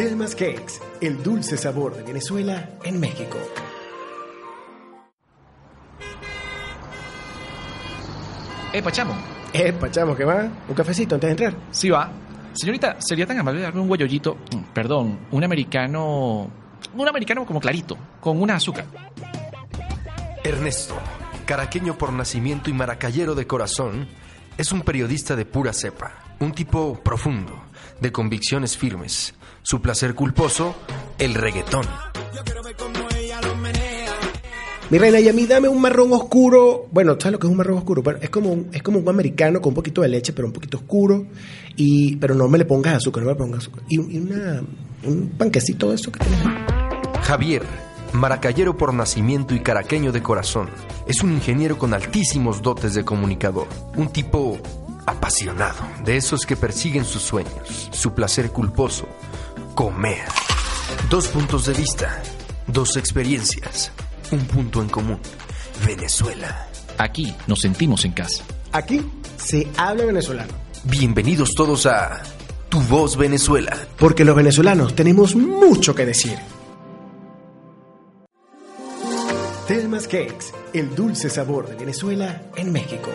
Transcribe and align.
Telmas 0.00 0.34
Cakes, 0.34 0.80
el 1.02 1.22
dulce 1.22 1.58
sabor 1.58 1.94
de 1.94 2.02
Venezuela 2.02 2.70
en 2.84 2.98
México. 2.98 3.36
Eh, 8.72 8.82
Pachamo. 8.82 9.14
Eh, 9.52 9.74
Pachamo, 9.74 10.16
¿qué 10.16 10.24
va? 10.24 10.48
¿Un 10.66 10.74
cafecito 10.74 11.16
antes 11.16 11.28
de 11.28 11.32
entrar? 11.32 11.54
Sí 11.70 11.90
va. 11.90 12.10
Señorita, 12.54 12.96
¿sería 12.98 13.26
tan 13.26 13.40
amable 13.40 13.58
de 13.60 13.66
darme 13.66 13.82
un 13.82 13.88
guayollito? 13.88 14.36
Mm, 14.36 14.72
Perdón, 14.72 15.18
un 15.32 15.44
americano... 15.44 16.50
Un 16.96 17.06
americano 17.06 17.44
como 17.44 17.60
clarito, 17.60 17.98
con 18.22 18.40
una 18.40 18.54
azúcar. 18.54 18.86
Ernesto, 20.42 20.94
caraqueño 21.44 21.98
por 21.98 22.10
nacimiento 22.14 22.70
y 22.70 22.72
maracayero 22.72 23.34
de 23.34 23.46
corazón, 23.46 24.08
es 24.56 24.72
un 24.72 24.80
periodista 24.80 25.36
de 25.36 25.44
pura 25.44 25.74
cepa, 25.74 26.29
un 26.40 26.52
tipo 26.52 26.98
profundo, 27.02 27.52
de 28.00 28.12
convicciones 28.12 28.76
firmes. 28.76 29.34
Su 29.62 29.80
placer 29.80 30.14
culposo, 30.14 30.74
el 31.18 31.34
reggaetón. 31.34 31.86
Mi 34.90 34.98
reina, 34.98 35.20
y 35.20 35.28
a 35.28 35.32
mí 35.32 35.46
dame 35.46 35.68
un 35.68 35.80
marrón 35.80 36.12
oscuro. 36.12 36.88
Bueno, 36.90 37.12
¿sabes 37.20 37.32
lo 37.32 37.38
que 37.38 37.46
es 37.46 37.50
un 37.50 37.56
marrón 37.56 37.78
oscuro? 37.78 38.02
Pero 38.02 38.18
es 38.20 38.28
como 38.30 38.50
un, 38.50 38.70
es 38.72 38.82
como 38.82 38.98
un 38.98 39.08
americano 39.08 39.60
con 39.60 39.70
un 39.70 39.74
poquito 39.76 40.00
de 40.02 40.08
leche, 40.08 40.32
pero 40.32 40.48
un 40.48 40.52
poquito 40.52 40.78
oscuro. 40.78 41.26
Y, 41.76 42.16
pero 42.16 42.34
no 42.34 42.48
me 42.48 42.58
le 42.58 42.64
pongas 42.64 42.96
azúcar, 42.96 43.22
no 43.22 43.28
me 43.28 43.34
le 43.34 43.38
pongas 43.38 43.58
azúcar. 43.60 43.84
Y, 43.88 43.98
un- 43.98 44.10
y 44.10 44.18
una, 44.18 44.62
un 45.04 45.28
panquecito 45.38 45.90
de 45.90 45.94
eso 45.94 46.10
que 46.10 46.18
tienes. 46.18 46.44
ahí. 46.44 47.22
Javier, 47.22 47.62
maracayero 48.14 48.76
por 48.76 48.92
nacimiento 48.92 49.54
y 49.54 49.60
caraqueño 49.60 50.10
de 50.10 50.22
corazón, 50.24 50.68
es 51.06 51.22
un 51.22 51.30
ingeniero 51.34 51.78
con 51.78 51.94
altísimos 51.94 52.60
dotes 52.60 52.94
de 52.94 53.04
comunicador, 53.04 53.68
un 53.94 54.08
tipo 54.08 54.58
apasionado, 55.10 55.80
de 56.04 56.16
esos 56.16 56.46
que 56.46 56.56
persiguen 56.56 57.04
sus 57.04 57.22
sueños, 57.22 57.88
su 57.92 58.14
placer 58.14 58.50
culposo, 58.50 59.06
comer. 59.74 60.24
Dos 61.08 61.28
puntos 61.28 61.66
de 61.66 61.74
vista, 61.74 62.22
dos 62.66 62.96
experiencias, 62.96 63.90
un 64.30 64.40
punto 64.46 64.80
en 64.80 64.88
común, 64.88 65.20
Venezuela. 65.84 66.68
Aquí 66.98 67.34
nos 67.46 67.60
sentimos 67.60 68.04
en 68.04 68.12
casa. 68.12 68.44
Aquí 68.72 69.04
se 69.36 69.68
habla 69.76 70.04
venezolano. 70.04 70.52
Bienvenidos 70.84 71.54
todos 71.56 71.86
a 71.86 72.22
Tu 72.68 72.80
Voz 72.80 73.16
Venezuela. 73.16 73.76
Porque 73.98 74.24
los 74.24 74.36
venezolanos 74.36 74.94
tenemos 74.94 75.34
mucho 75.34 75.94
que 75.94 76.06
decir. 76.06 76.38
Telmas 79.66 80.04
Cakes, 80.04 80.46
el 80.72 80.94
dulce 80.94 81.30
sabor 81.30 81.68
de 81.68 81.76
Venezuela 81.76 82.42
en 82.56 82.72
México. 82.72 83.10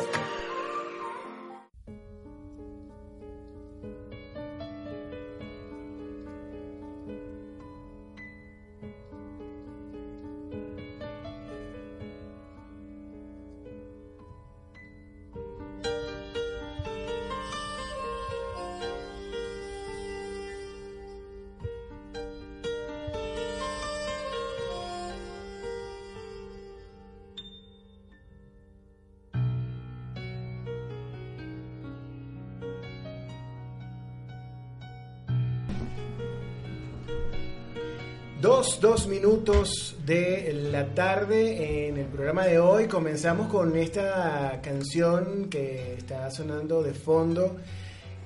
Dos, 38.66 38.82
dos 38.82 39.08
minutos 39.08 39.96
de 40.08 40.52
la 40.72 40.88
tarde 40.96 41.88
en 41.88 41.98
el 41.98 42.08
programa 42.08 42.46
de 42.46 42.58
hoy. 42.58 42.88
Comenzamos 42.88 43.48
con 43.48 43.78
esta 43.78 44.60
canción 44.64 45.50
que 45.52 45.94
está 45.94 46.32
sonando 46.32 46.82
de 46.82 46.96
fondo, 46.96 47.58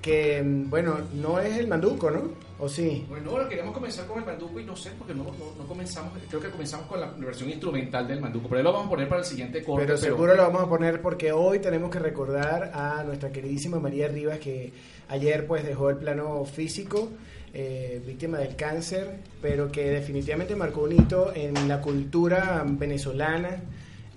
que, 0.01 0.41
bueno, 0.45 0.95
no 1.15 1.41
es 1.41 1.57
el 1.57 1.67
manduco, 1.67 2.09
¿no? 2.09 2.31
¿O 2.57 2.69
sí? 2.69 3.05
Bueno, 3.09 3.31
ahora 3.31 3.49
queríamos 3.49 3.73
comenzar 3.73 4.07
con 4.07 4.19
el 4.19 4.25
manduco 4.25 4.61
y 4.61 4.63
no 4.63 4.77
sé, 4.77 4.91
porque 4.97 5.13
no, 5.13 5.25
no, 5.25 5.55
no 5.57 5.67
comenzamos, 5.67 6.13
creo 6.29 6.41
que 6.41 6.49
comenzamos 6.49 6.87
con 6.87 7.01
la 7.01 7.07
versión 7.17 7.49
instrumental 7.49 8.07
del 8.07 8.21
manduco, 8.21 8.47
pero 8.47 8.59
ahí 8.59 8.63
lo 8.63 8.71
vamos 8.71 8.87
a 8.87 8.91
poner 8.91 9.09
para 9.09 9.19
el 9.19 9.27
siguiente 9.27 9.61
corte. 9.61 9.85
Pero 9.85 9.97
seguro 9.97 10.35
lo 10.35 10.43
vamos 10.43 10.63
a 10.63 10.69
poner 10.69 11.01
porque 11.01 11.33
hoy 11.33 11.59
tenemos 11.59 11.89
que 11.89 11.99
recordar 11.99 12.71
a 12.73 13.03
nuestra 13.03 13.29
queridísima 13.29 13.79
María 13.79 14.07
Rivas 14.07 14.39
que 14.39 14.71
ayer 15.09 15.45
pues 15.45 15.65
dejó 15.65 15.89
el 15.89 15.97
plano 15.97 16.45
físico, 16.45 17.09
eh, 17.53 18.01
víctima 18.05 18.37
del 18.37 18.55
cáncer, 18.55 19.19
pero 19.41 19.71
que 19.71 19.89
definitivamente 19.89 20.55
marcó 20.55 20.83
un 20.83 20.93
hito 20.93 21.33
en 21.35 21.67
la 21.67 21.81
cultura 21.81 22.63
venezolana. 22.67 23.61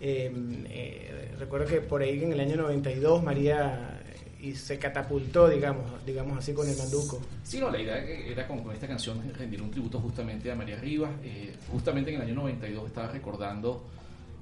Eh, 0.00 0.32
eh, 0.68 1.34
recuerdo 1.38 1.66
que 1.66 1.80
por 1.80 2.02
ahí 2.02 2.22
en 2.22 2.32
el 2.32 2.40
año 2.40 2.56
92 2.56 3.22
María 3.22 4.02
y 4.42 4.56
se 4.56 4.76
catapultó, 4.76 5.48
digamos, 5.48 6.04
digamos 6.04 6.36
así 6.36 6.52
con 6.52 6.68
el 6.68 6.76
manduco. 6.76 7.20
Sí, 7.44 7.60
no, 7.60 7.70
la 7.70 7.80
idea 7.80 7.98
era 7.98 8.46
con, 8.48 8.58
con 8.64 8.74
esta 8.74 8.88
canción 8.88 9.22
rendir 9.38 9.62
un 9.62 9.70
tributo 9.70 10.00
justamente 10.00 10.50
a 10.50 10.56
María 10.56 10.76
Rivas. 10.76 11.12
Eh, 11.22 11.54
justamente 11.70 12.10
en 12.10 12.16
el 12.16 12.22
año 12.26 12.34
92 12.34 12.88
estaba 12.88 13.06
recordando, 13.06 13.86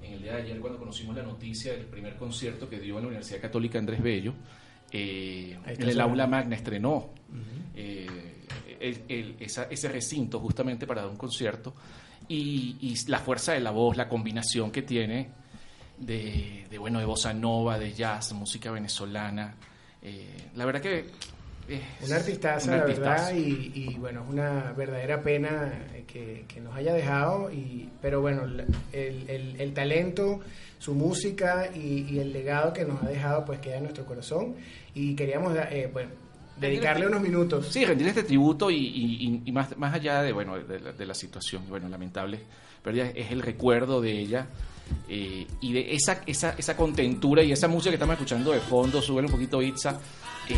en 0.03 0.15
el 0.15 0.23
día 0.23 0.37
de 0.37 0.43
ayer, 0.43 0.59
cuando 0.59 0.79
conocimos 0.79 1.15
la 1.15 1.23
noticia 1.23 1.73
del 1.73 1.85
primer 1.85 2.17
concierto 2.17 2.67
que 2.67 2.81
dio 2.81 2.97
en 2.97 3.03
la 3.03 3.09
Universidad 3.09 3.43
Católica 3.43 3.79
Andrés 3.79 4.03
Bello, 4.03 4.33
eh, 4.91 5.59
en 5.67 5.89
el 5.89 6.01
aula 6.01 6.27
magna 6.27 6.57
estrenó 6.57 7.11
eh, 7.77 8.07
el- 8.81 9.03
el- 9.09 9.37
esa- 9.41 9.65
ese 9.71 9.89
recinto 9.89 10.41
justamente 10.41 10.87
para 10.87 11.03
dar 11.03 11.11
un 11.11 11.17
concierto 11.17 11.75
y, 12.29 12.77
y 12.81 12.95
la 13.09 13.19
fuerza 13.19 13.53
de 13.53 13.61
la 13.61 13.71
voz, 13.71 13.97
la 13.97 14.09
combinación 14.09 14.71
que 14.71 14.83
tiene 14.83 15.29
de, 15.99 16.67
de, 16.71 16.79
bueno 16.79 16.99
de 16.99 17.05
bossa 17.05 17.33
nova, 17.35 17.79
de 17.79 17.93
jazz, 17.93 18.33
música 18.33 18.71
venezolana. 18.71 19.55
eh, 20.03 20.49
la 20.57 20.65
verdad 20.65 20.81
que 20.81 21.05
es 21.69 22.09
Un 22.09 22.13
artistazo, 22.13 22.71
un 22.73 22.79
la 22.79 22.85
verdad, 22.85 23.33
y, 23.35 23.71
y, 23.75 23.95
bueno, 23.99 24.25
es 24.25 24.31
una 24.31 24.73
verdadera 24.73 25.23
pena 25.23 25.73
que, 26.07 26.45
que 26.49 26.61
nos 26.61 26.75
haya 26.75 26.93
dejado, 26.95 27.53
y, 27.53 27.89
pero 28.03 28.21
bueno, 28.21 28.43
el, 28.93 29.29
el- 29.31 29.61
el 29.61 29.73
talento, 29.75 30.41
su 30.81 30.95
música 30.95 31.69
y, 31.73 32.07
y 32.11 32.19
el 32.19 32.33
legado 32.33 32.73
que 32.73 32.85
nos 32.85 33.01
ha 33.03 33.07
dejado, 33.09 33.45
pues 33.45 33.61
queda 33.61 33.77
en 33.77 33.83
nuestro 33.85 34.05
corazón, 34.05 34.57
y 34.95 35.15
queríamos, 35.15 35.57
eh, 35.71 35.89
bueno, 35.93 36.11
dedicarle 36.61 37.07
unos 37.07 37.21
minutos. 37.21 37.67
Sí, 37.71 37.85
rendir 37.85 38.09
este 38.09 38.23
tributo 38.25 38.71
y, 38.71 39.43
y- 39.47 39.53
más, 39.53 39.77
más 39.79 39.95
allá 39.95 40.23
de, 40.23 40.33
bueno, 40.33 40.59
de, 40.59 40.81
la, 40.81 40.93
de 40.93 41.07
la 41.07 41.15
situación, 41.15 41.63
bueno, 41.69 41.89
lamentable, 41.89 42.41
pérdida, 42.83 43.07
es 43.15 43.31
el 43.31 43.43
recuerdo 43.43 44.01
de 44.01 44.13
ella 44.19 44.47
eh, 45.09 45.47
y 45.61 45.73
de 45.73 45.95
esa, 45.95 46.23
esa, 46.27 46.55
esa 46.59 46.77
contentura 46.77 47.43
y 47.43 47.53
esa 47.53 47.69
música 47.69 47.91
que 47.91 47.97
estamos 47.97 48.15
escuchando 48.15 48.53
de 48.53 48.61
fondo, 48.61 49.01
sube 49.01 49.23
un 49.23 49.29
poquito 49.31 49.61
Itza, 49.63 50.01
eh, 50.49 50.55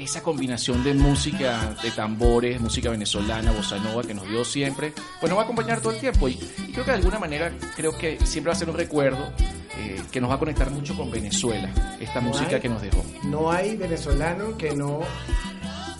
esa 0.00 0.22
combinación 0.22 0.82
de 0.82 0.94
música, 0.94 1.76
de 1.82 1.90
tambores, 1.90 2.60
música 2.60 2.90
venezolana, 2.90 3.52
bossa 3.52 3.78
nova 3.78 4.02
que 4.02 4.14
nos 4.14 4.28
dio 4.28 4.44
siempre, 4.44 4.92
pues 5.20 5.28
nos 5.30 5.36
va 5.38 5.42
a 5.42 5.44
acompañar 5.44 5.80
todo 5.80 5.92
el 5.92 6.00
tiempo 6.00 6.28
y, 6.28 6.32
y 6.32 6.72
creo 6.72 6.84
que 6.84 6.90
de 6.92 6.96
alguna 6.98 7.18
manera 7.18 7.52
creo 7.76 7.96
que 7.96 8.18
siempre 8.24 8.50
va 8.50 8.56
a 8.56 8.58
ser 8.58 8.70
un 8.70 8.76
recuerdo 8.76 9.32
eh, 9.78 10.00
que 10.10 10.20
nos 10.20 10.30
va 10.30 10.34
a 10.34 10.38
conectar 10.38 10.70
mucho 10.70 10.96
con 10.96 11.10
Venezuela, 11.10 11.70
esta 12.00 12.20
No 12.20 12.28
música 12.28 12.56
hay- 12.56 12.60
que 12.62 12.68
nos 12.68 12.82
dejó. 12.82 13.04
No 13.24 13.50
hay 13.50 13.76
venezolano 13.76 14.56
que 14.56 14.74
no 14.74 15.00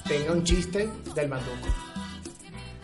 tenga 0.08 0.32
un 0.32 0.44
chiste 0.44 0.88
del 1.14 1.28
manduco. 1.28 1.68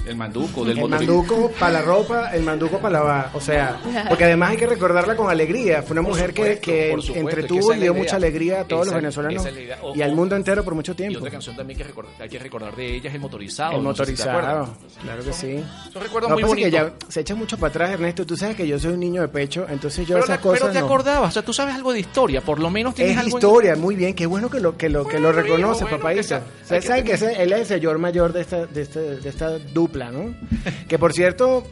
El 0.06 0.16
manduco, 0.16 0.64
del 0.64 0.78
El 0.78 0.88
manduco 0.88 1.50
para 1.58 1.72
la 1.72 1.82
ropa, 1.82 2.30
el 2.32 2.42
manduco 2.42 2.78
para 2.78 2.92
lavar. 3.00 3.30
O 3.34 3.40
sea, 3.40 3.76
porque 4.08 4.24
además 4.24 4.50
hay 4.50 4.56
que 4.56 4.66
recordarla 4.66 5.16
con 5.16 5.28
alegría. 5.28 5.82
Fue 5.82 5.94
una 5.94 6.02
Por 6.02 6.12
mujer 6.12 6.30
supuesto, 6.30 6.60
que, 6.60 6.70
que 6.72 6.90
supuesto, 6.92 7.18
entretuvo 7.18 7.68
que 7.70 7.76
y 7.76 7.80
dio 7.80 7.94
mucha 7.94 8.16
alegría 8.16 8.60
a 8.60 8.64
todos 8.64 8.86
Esa- 8.86 8.94
los 8.94 9.02
venezolanos 9.02 9.48
y 9.94 10.02
al 10.02 10.12
mundo 10.14 10.36
entero 10.36 10.62
por 10.64 10.74
mucho 10.74 10.92
Y 10.92 10.94
tiempo. 10.94 11.18
otra 11.18 11.30
canción 11.30 11.56
también 11.56 11.76
que 11.78 11.84
recordar- 11.84 12.12
hay 12.20 12.28
que 12.28 12.38
recordar 12.38 12.76
de 12.76 12.96
ella 12.96 13.08
es 13.08 13.14
el 13.16 13.20
motorizado. 13.20 13.76
El 13.78 13.82
no 13.82 13.94
sé 13.94 14.06
si 14.06 14.14
te 14.14 14.24
motorizado, 14.28 14.68
claro 15.02 15.24
que 15.24 15.32
sí. 15.32 15.64
Son 15.92 16.02
recuerdos 16.02 16.30
Lo 16.30 16.36
muy 16.36 16.44
bonitos. 16.44 16.70
ya 16.72 16.92
se 17.08 17.20
echa 17.20 17.34
mucho 17.34 17.56
para 17.58 17.70
atrás, 17.70 17.90
Ernesto. 17.90 18.24
Tú 18.24 18.36
sabes 18.36 18.56
que 18.56 18.66
yo 18.68 18.78
soy 18.78 18.92
un 18.92 19.00
niño 19.00 19.22
de 19.22 19.28
pecho, 19.28 19.66
entonces 19.68 20.06
yo 20.06 20.14
Pero, 20.14 20.24
esas 20.24 20.38
cosas 20.38 20.60
pero 20.60 20.72
te 20.72 20.78
no. 20.80 20.86
acordabas, 20.86 21.30
o 21.30 21.32
sea, 21.32 21.42
tú 21.42 21.52
sabes 21.52 21.74
algo 21.74 21.92
de 21.92 22.00
historia, 22.00 22.40
por 22.42 22.60
lo 22.60 22.70
menos 22.70 22.94
tienes 22.94 23.14
Es 23.14 23.18
algo 23.24 23.36
en- 23.38 23.42
historia, 23.44 23.76
muy 23.76 23.96
bien, 23.96 24.14
qué 24.14 24.26
bueno 24.26 24.48
que 24.50 24.60
lo 24.60 24.76
que 24.76 24.88
lo 24.88 25.04
que 25.06 25.18
lo 25.18 25.28
Bueno, 25.32 25.42
reconoce, 25.42 25.80
hijo, 25.80 25.88
bueno, 25.90 25.96
papadito. 25.98 26.22
que 26.22 26.28
sea- 26.28 26.42
que 26.68 26.82
saben 26.86 27.04
que 27.04 27.16
tener- 27.18 27.32
ese- 27.34 27.42
él 27.42 27.52
es 27.52 27.58
el 27.60 27.66
señor 27.66 27.98
mayor 27.98 28.32
de 28.32 28.40
esta, 28.42 28.66
de, 28.66 28.82
este- 28.82 29.16
de 29.16 29.28
esta 29.28 29.58
dupla, 29.58 29.95
¿no? 29.96 30.34
que 30.88 30.98
por 30.98 31.12
cierto, 31.12 31.66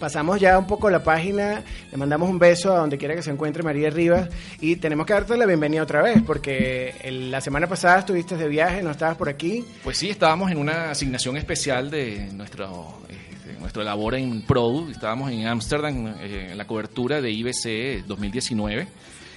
pasamos 0.00 0.40
ya 0.40 0.58
un 0.58 0.66
poco 0.66 0.90
la 0.90 1.04
página, 1.04 1.62
le 1.90 1.96
mandamos 1.96 2.28
un 2.28 2.38
beso 2.38 2.74
a 2.74 2.78
donde 2.78 2.98
quiera 2.98 3.14
que 3.14 3.22
se 3.22 3.30
encuentre 3.30 3.62
María 3.62 3.88
Rivas 3.90 4.28
y 4.60 4.76
tenemos 4.76 5.06
que 5.06 5.12
darte 5.12 5.36
la 5.36 5.46
bienvenida 5.46 5.82
otra 5.82 6.02
vez, 6.02 6.20
porque 6.26 6.94
el- 7.02 7.30
la 7.30 7.40
semana 7.40 7.68
pasada 7.68 8.00
estuviste 8.00 8.36
de 8.36 8.48
viaje, 8.48 8.82
no 8.82 8.90
estabas 8.90 9.16
por 9.16 9.28
aquí. 9.28 9.64
Pues 9.84 9.98
sí, 9.98 10.10
estábamos 10.10 10.50
en 10.50 10.58
una 10.58 10.90
asignación 10.90 11.36
especial 11.36 11.88
de 11.90 12.30
nuestro, 12.32 12.98
de 13.46 13.60
nuestro 13.60 13.84
labor 13.84 14.16
en 14.16 14.42
Produ. 14.42 14.90
Estábamos 14.90 15.30
en 15.30 15.46
Ámsterdam 15.46 16.08
eh, 16.20 16.48
en 16.50 16.58
la 16.58 16.66
cobertura 16.66 17.20
de 17.20 17.30
IBC 17.30 18.04
2019. 18.06 18.88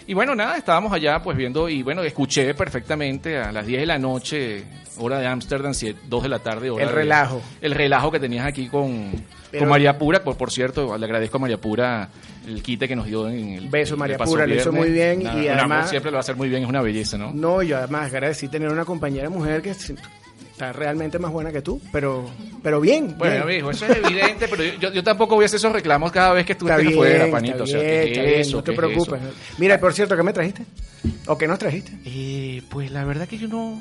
Y 0.07 0.13
bueno, 0.13 0.35
nada, 0.35 0.57
estábamos 0.57 0.93
allá 0.93 1.21
pues 1.23 1.35
viendo 1.35 1.67
y 1.67 1.81
bueno, 1.81 2.03
escuché 2.03 2.53
perfectamente 2.53 3.37
a 3.39 3.51
las 3.51 3.65
10 3.65 3.79
de 3.81 3.85
la 3.87 3.97
noche 3.97 4.63
hora 4.99 5.17
de 5.19 5.25
Ámsterdam, 5.27 5.73
2 6.07 6.23
de 6.23 6.29
la 6.29 6.39
tarde. 6.39 6.69
Hora 6.69 6.83
el 6.83 6.89
de- 6.89 6.95
relajo. 6.95 7.41
el 7.59 7.71
relajo 7.71 8.11
que 8.11 8.19
tenías 8.19 8.45
aquí 8.45 8.67
con, 8.69 9.11
Pero- 9.49 9.61
con 9.61 9.69
María 9.69 9.97
Pura. 9.97 10.23
Por, 10.23 10.37
por 10.37 10.51
cierto, 10.51 10.95
le 10.97 11.05
agradezco 11.05 11.37
a 11.37 11.39
María 11.41 11.57
Pura 11.57 12.07
el 12.47 12.61
quite 12.61 12.87
que 12.87 12.95
nos 12.95 13.07
dio 13.07 13.27
en 13.27 13.49
el. 13.53 13.67
Beso, 13.69 13.95
el 13.95 13.99
María 13.99 14.17
paso 14.17 14.31
Pura, 14.31 14.45
lo 14.45 14.53
hizo 14.53 14.71
viernes. 14.71 14.89
muy 14.89 14.91
bien 14.95 15.23
Nada, 15.23 15.43
y 15.43 15.47
además- 15.47 15.89
siempre 15.89 16.11
lo 16.11 16.15
va 16.15 16.19
a 16.19 16.21
hacer 16.21 16.35
muy 16.35 16.49
bien, 16.49 16.61
es 16.63 16.69
una 16.69 16.81
belleza, 16.83 17.17
¿no? 17.17 17.31
No, 17.33 17.63
yo 17.63 17.77
además 17.77 18.05
agradecí 18.13 18.47
tener 18.47 18.69
una 18.71 18.85
compañera 18.85 19.29
mujer 19.31 19.63
que 19.63 19.73
está 20.55 20.71
realmente 20.71 21.19
más 21.19 21.31
buena 21.31 21.51
que 21.51 21.61
tú, 21.61 21.81
pero, 21.91 22.29
pero 22.63 22.79
bien. 22.79 23.15
Bueno, 23.17 23.45
bien. 23.45 23.59
hijo, 23.59 23.71
eso 23.71 23.85
es 23.85 23.97
evidente, 23.97 24.47
pero 24.47 24.63
yo, 24.79 24.91
yo 24.93 25.03
tampoco 25.03 25.35
voy 25.35 25.43
a 25.43 25.47
hacer 25.47 25.57
esos 25.57 25.71
reclamos 25.73 26.13
cada 26.13 26.31
vez 26.31 26.45
que 26.45 26.55
tú 26.55 26.65
Está 26.65 26.75
estés 26.77 26.87
bien, 26.87 26.97
afuera, 26.97 27.25
está 27.25 27.31
panito. 27.31 27.63
o 27.63 27.67
sea, 27.67 27.77
no 27.77 27.83
te 27.83 28.11
¿Qué 28.11 28.39
es 28.39 28.53
preocupes. 28.75 29.21
eso? 29.21 29.33
Mira, 29.57 29.79
por 29.79 29.93
cierto, 29.93 30.15
¿qué 30.15 30.23
me 30.23 30.31
trajiste? 30.31 30.63
¿O 31.27 31.37
qué 31.37 31.45
nos 31.47 31.59
trajiste? 31.59 31.91
Eh, 32.05 32.61
pues 32.69 32.89
la 32.91 33.03
verdad 33.03 33.27
que 33.27 33.37
yo 33.37 33.47
no... 33.49 33.79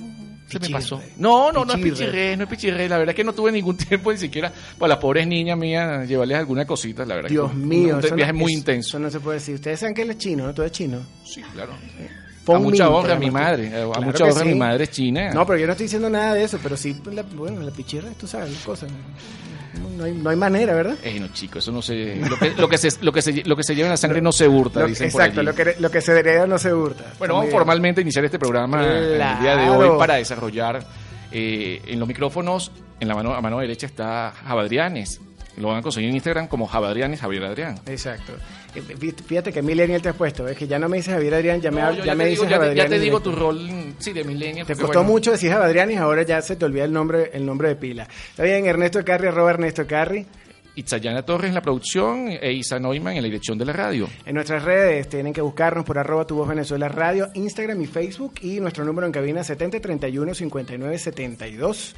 Se 0.50 0.58
me 0.58 0.68
pasó. 0.68 1.00
No, 1.16 1.50
no, 1.52 1.64
no 1.64 1.72
es 1.72 1.78
Pichirre. 1.78 1.90
pichirre, 2.06 2.36
no 2.36 2.42
es 2.44 2.50
pichirre. 2.50 2.88
La 2.88 2.98
verdad 2.98 3.10
es 3.12 3.16
que 3.16 3.24
no 3.24 3.32
tuve 3.32 3.50
ningún 3.50 3.76
tiempo 3.78 4.12
ni 4.12 4.18
siquiera 4.18 4.52
para 4.78 4.88
las 4.90 4.98
pobres 4.98 5.26
niñas 5.26 5.56
mías 5.56 6.06
llevarles 6.06 6.36
alguna 6.38 6.66
cosita, 6.66 7.04
la 7.06 7.14
verdad. 7.14 7.30
Dios 7.30 7.54
mío. 7.54 7.94
Un, 7.94 8.00
eso 8.00 8.10
no- 8.10 8.16
viaje 8.16 8.32
muy 8.34 8.52
eso- 8.52 8.58
intenso. 8.58 8.88
Eso 8.88 8.98
no 8.98 9.10
se 9.10 9.20
puede 9.20 9.38
decir. 9.38 9.54
Ustedes 9.54 9.80
saben 9.80 9.94
que 9.94 10.02
él 10.02 10.10
es 10.10 10.18
chino, 10.18 10.44
¿no? 10.44 10.52
Tú 10.54 10.60
eres 10.62 10.72
chino. 10.72 10.98
Sí, 11.24 11.40
claro. 11.54 11.72
A 12.46 12.58
mucha 12.58 12.88
honra 12.90 13.14
a 13.14 13.18
mi 13.18 13.30
madre. 13.30 13.68
A 13.68 13.70
Claro 13.86 14.02
mucha 14.02 14.24
honra 14.24 14.40
a 14.42 14.44
mi 14.44 14.52
sí. 14.52 14.58
madre 14.58 14.84
es 14.84 14.90
china. 14.90 15.30
No, 15.32 15.46
pero 15.46 15.58
yo 15.58 15.66
no 15.66 15.72
estoy 15.72 15.84
diciendo 15.84 16.10
nada 16.10 16.34
de 16.34 16.44
eso, 16.44 16.58
pero 16.62 16.76
sí, 16.76 16.96
la- 17.12 17.22
bueno, 17.22 17.60
la 17.62 17.70
pichirra, 17.70 18.10
tú 18.18 18.26
sabes, 18.26 18.50
las 18.52 18.62
cosas. 18.62 18.90
No, 19.98 20.04
hay, 20.04 20.12
no 20.12 20.30
hay 20.30 20.36
manera, 20.36 20.74
¿verdad? 20.74 20.96
Ey, 21.02 21.18
no, 21.20 21.28
chico, 21.28 21.58
eso 21.58 21.70
no 21.72 21.82
se... 21.82 22.16
Lo 22.16 22.38
que, 22.38 22.50
lo 22.56 22.68
que, 22.68 22.78
se, 22.78 22.88
lo 23.02 23.12
que, 23.12 23.22
se, 23.22 23.42
lo 23.44 23.56
que 23.56 23.62
se 23.64 23.74
lleva 23.74 23.86
en 23.88 23.92
la 23.92 23.96
sangre 23.96 24.20
no 24.20 24.30
se 24.32 24.46
hurta, 24.48 24.80
Lo- 24.80 24.86
dicen 24.86 25.10
por 25.10 25.20
exacto, 25.20 25.40
allí. 25.40 25.46
lo 25.46 25.54
que, 25.54 25.76
lo 25.78 25.90
que 25.90 26.00
se 26.00 26.18
hereda 26.18 26.46
no 26.46 26.58
se 26.58 26.72
hurta. 26.72 27.04
Bueno, 27.18 27.34
vamos 27.34 27.50
formalmente 27.50 28.00
a 28.00 28.02
iniciar 28.02 28.24
este 28.24 28.38
programa 28.38 28.84
el 28.86 29.18
día 29.40 29.56
de 29.56 29.70
hoy 29.70 29.98
para 29.98 30.14
desarrollar 30.14 30.84
eh, 31.32 31.80
en 31.86 31.98
los 31.98 32.06
micrófonos, 32.08 32.70
en 33.00 33.08
la 33.08 33.14
mano, 33.14 33.34
a 33.34 33.40
mano 33.40 33.58
derecha 33.58 33.86
está 33.86 34.32
Javadrianes. 34.44 35.20
Lo 35.56 35.68
van 35.68 35.78
a 35.78 35.82
conseguir 35.82 36.08
en 36.10 36.16
Instagram 36.16 36.48
como 36.48 36.66
Javadrianes, 36.66 37.20
Javier 37.20 37.44
Adrián. 37.44 37.78
Exacto. 37.86 38.32
Eh, 38.74 38.82
fí- 38.82 39.14
Fíjate 39.14 39.52
que 39.52 39.62
Millennial 39.62 40.02
te 40.02 40.08
has 40.08 40.16
puesto, 40.16 40.48
es 40.48 40.56
que 40.56 40.66
ya 40.66 40.78
no 40.80 40.88
me 40.88 40.96
dices 40.96 41.14
Javier 41.14 41.34
Adrián, 41.34 41.60
ya 41.60 41.70
me, 41.70 41.80
No, 41.80 42.04
ya 42.04 42.14
me 42.14 42.26
dices 42.26 42.40
digo, 42.40 42.50
ya, 42.50 42.58
te- 42.58 42.66
Javier 42.66 42.76
ya 42.84 42.88
te 42.90 42.98
digo 42.98 43.20
tu 43.20 43.32
rol, 43.32 43.94
sí, 43.98 44.12
de 44.12 44.24
millennial. 44.24 44.66
Te 44.66 44.72
porque, 44.74 44.82
costó 44.86 44.98
bueno, 45.00 45.12
mucho 45.12 45.30
decir 45.30 45.50
Javadrián 45.52 45.90
y 45.92 45.96
ahora 45.96 46.22
ya 46.22 46.42
se 46.42 46.56
te 46.56 46.64
olvida 46.64 46.84
el 46.84 46.92
nombre, 46.92 47.30
el 47.32 47.46
nombre 47.46 47.68
de 47.68 47.76
pila. 47.76 48.08
Está 48.30 48.42
bien, 48.42 48.66
Ernesto 48.66 49.04
Carri, 49.04 49.28
arroba 49.28 49.50
Ernesto 49.50 49.86
Carri. 49.86 50.26
Itzayana 50.76 51.22
Torres 51.22 51.50
en 51.50 51.54
la 51.54 51.62
producción 51.62 52.30
e 52.30 52.52
Isa 52.52 52.80
Neumann 52.80 53.14
en 53.16 53.22
la 53.22 53.26
dirección 53.28 53.56
de 53.56 53.64
la 53.64 53.72
radio. 53.72 54.08
En 54.26 54.34
nuestras 54.34 54.64
redes 54.64 55.08
tienen 55.08 55.32
que 55.32 55.40
buscarnos 55.40 55.84
por 55.84 55.96
arroba 55.98 56.26
tu 56.26 56.34
voz 56.34 56.48
Venezuela 56.48 56.88
Radio, 56.88 57.28
Instagram 57.34 57.80
y 57.80 57.86
Facebook 57.86 58.34
y 58.42 58.58
nuestro 58.58 58.84
número 58.84 59.06
en 59.06 59.12
cabina 59.12 59.44
7031 59.44 60.34
59 60.34 60.98
72. 60.98 61.94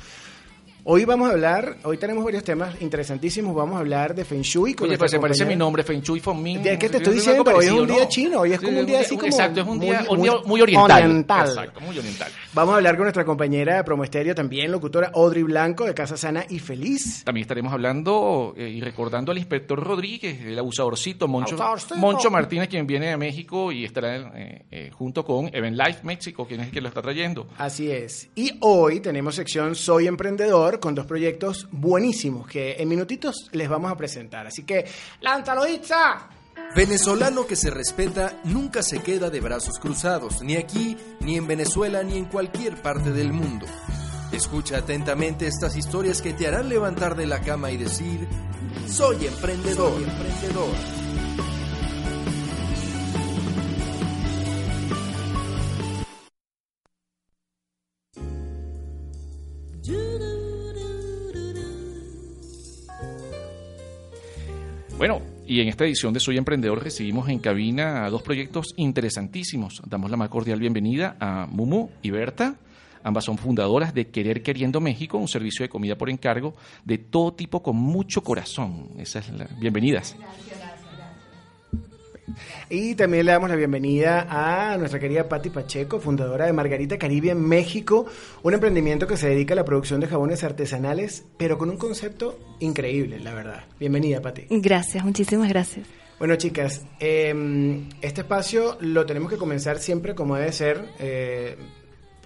Hoy 0.88 1.04
vamos 1.04 1.28
a 1.28 1.32
hablar, 1.32 1.78
hoy 1.82 1.96
tenemos 1.98 2.22
varios 2.22 2.44
temas 2.44 2.80
interesantísimos, 2.80 3.52
vamos 3.56 3.74
a 3.74 3.80
hablar 3.80 4.14
de 4.14 4.24
Feng 4.24 4.42
Shui. 4.42 4.72
con 4.74 4.86
Oye, 4.88 4.96
pues 4.96 5.10
se 5.10 5.18
parece 5.18 5.44
mi 5.44 5.56
nombre, 5.56 5.82
Feng 5.82 6.00
Shui 6.00 6.22
Min. 6.36 6.62
Ya, 6.62 6.78
¿qué 6.78 6.88
te 6.88 6.98
Es 6.98 7.02
estoy 7.02 7.14
diciendo? 7.14 7.42
Hoy 7.52 7.64
es 7.64 7.72
un 7.72 7.88
día 7.88 8.04
¿no? 8.04 8.08
chino, 8.08 8.40
hoy 8.42 8.52
es 8.52 8.60
como 8.60 8.78
un 8.78 8.86
día 8.86 9.00
así 9.00 9.16
como 9.16 9.26
Exacto, 9.26 9.62
es 9.62 9.66
un 9.66 9.80
día, 9.80 10.06
muy- 10.46 10.60
oriental. 10.60 11.02
oriental. 11.02 11.48
Exacto, 11.48 11.80
muy 11.80 11.98
oriental. 11.98 12.30
Vamos 12.54 12.72
a 12.74 12.76
hablar 12.76 12.94
con 12.94 13.02
nuestra 13.02 13.24
compañera 13.24 13.78
de 13.78 13.82
Promoesterio, 13.82 14.32
también 14.36 14.70
locutora 14.70 15.10
Audrey 15.12 15.42
Blanco 15.42 15.86
de 15.86 15.92
Casa 15.92 16.16
Sana 16.16 16.46
y 16.48 16.60
Feliz. 16.60 17.24
También 17.24 17.42
estaremos 17.42 17.72
hablando 17.72 18.54
eh, 18.56 18.68
y 18.68 18.80
recordando 18.80 19.32
al 19.32 19.38
inspector 19.38 19.82
Rodríguez, 19.82 20.40
el 20.42 20.56
abusadorcito 20.56 21.26
Moncho, 21.26 21.56
Abusadorcito. 21.56 21.96
Moncho 21.96 22.30
Martínez, 22.30 22.68
quien 22.68 22.86
viene 22.86 23.08
de 23.08 23.16
México 23.16 23.72
y 23.72 23.84
estará 23.84 24.18
eh, 24.38 24.64
eh, 24.70 24.90
junto 24.96 25.24
con 25.24 25.52
Event 25.52 25.76
Life 25.76 26.00
México, 26.04 26.46
quien 26.46 26.60
es 26.60 26.66
el 26.68 26.72
que 26.72 26.80
lo 26.80 26.86
está 26.86 27.02
trayendo. 27.02 27.48
Así 27.58 27.90
es. 27.90 28.28
Y 28.36 28.52
hoy 28.60 29.00
tenemos 29.00 29.34
sección 29.34 29.74
Soy 29.74 30.06
Emprendedor 30.06 30.75
con 30.78 30.94
dos 30.94 31.06
proyectos 31.06 31.68
buenísimos 31.70 32.46
que 32.46 32.74
en 32.78 32.88
minutitos 32.88 33.48
les 33.52 33.68
vamos 33.68 33.90
a 33.90 33.96
presentar. 33.96 34.46
Así 34.46 34.64
que, 34.64 34.84
¡lántalo, 35.20 35.66
Itza! 35.66 36.28
Venezolano 36.74 37.46
que 37.46 37.56
se 37.56 37.70
respeta 37.70 38.40
nunca 38.44 38.82
se 38.82 39.02
queda 39.02 39.30
de 39.30 39.40
brazos 39.40 39.78
cruzados, 39.78 40.42
ni 40.42 40.56
aquí, 40.56 40.96
ni 41.20 41.36
en 41.36 41.46
Venezuela, 41.46 42.02
ni 42.02 42.16
en 42.18 42.26
cualquier 42.26 42.80
parte 42.82 43.12
del 43.12 43.32
mundo. 43.32 43.66
Escucha 44.32 44.78
atentamente 44.78 45.46
estas 45.46 45.76
historias 45.76 46.20
que 46.20 46.32
te 46.32 46.46
harán 46.46 46.68
levantar 46.68 47.16
de 47.16 47.26
la 47.26 47.40
cama 47.40 47.70
y 47.70 47.76
decir, 47.76 48.28
soy 48.88 49.26
emprendedor, 49.26 49.92
soy 49.92 50.04
emprendedor. 50.04 50.96
Bueno, 64.98 65.20
y 65.46 65.60
en 65.60 65.68
esta 65.68 65.84
edición 65.84 66.14
de 66.14 66.20
Soy 66.20 66.38
Emprendedor 66.38 66.82
recibimos 66.82 67.28
en 67.28 67.38
cabina 67.38 68.06
a 68.06 68.10
dos 68.10 68.22
proyectos 68.22 68.72
interesantísimos. 68.76 69.82
Damos 69.84 70.10
la 70.10 70.16
más 70.16 70.30
cordial 70.30 70.58
bienvenida 70.58 71.18
a 71.20 71.46
Mumu 71.46 71.90
y 72.00 72.10
Berta. 72.10 72.56
Ambas 73.02 73.24
son 73.24 73.36
fundadoras 73.36 73.92
de 73.92 74.08
Querer 74.08 74.42
Queriendo 74.42 74.80
México, 74.80 75.18
un 75.18 75.28
servicio 75.28 75.62
de 75.64 75.68
comida 75.68 75.96
por 75.96 76.08
encargo 76.08 76.56
de 76.84 76.96
todo 76.96 77.34
tipo 77.34 77.62
con 77.62 77.76
mucho 77.76 78.22
corazón. 78.22 78.88
Esas 78.96 79.28
es 79.28 79.34
la... 79.34 79.46
Bienvenidas. 79.60 80.16
Y 82.68 82.94
también 82.94 83.26
le 83.26 83.32
damos 83.32 83.48
la 83.48 83.56
bienvenida 83.56 84.26
a 84.28 84.76
nuestra 84.76 84.98
querida 84.98 85.28
Patti 85.28 85.50
Pacheco, 85.50 86.00
fundadora 86.00 86.46
de 86.46 86.52
Margarita 86.52 86.98
Caribe 86.98 87.30
en 87.30 87.40
México, 87.40 88.06
un 88.42 88.54
emprendimiento 88.54 89.06
que 89.06 89.16
se 89.16 89.28
dedica 89.28 89.54
a 89.54 89.56
la 89.56 89.64
producción 89.64 90.00
de 90.00 90.08
jabones 90.08 90.44
artesanales, 90.44 91.24
pero 91.36 91.58
con 91.58 91.70
un 91.70 91.76
concepto 91.76 92.38
increíble, 92.60 93.20
la 93.20 93.34
verdad. 93.34 93.64
Bienvenida, 93.78 94.20
Patti. 94.20 94.46
Gracias, 94.50 95.04
muchísimas 95.04 95.48
gracias. 95.48 95.86
Bueno, 96.18 96.36
chicas, 96.36 96.84
eh, 96.98 97.84
este 98.00 98.22
espacio 98.22 98.78
lo 98.80 99.04
tenemos 99.04 99.30
que 99.30 99.36
comenzar 99.36 99.78
siempre 99.78 100.14
como 100.14 100.36
debe 100.36 100.52
ser, 100.52 100.82
eh, 100.98 101.56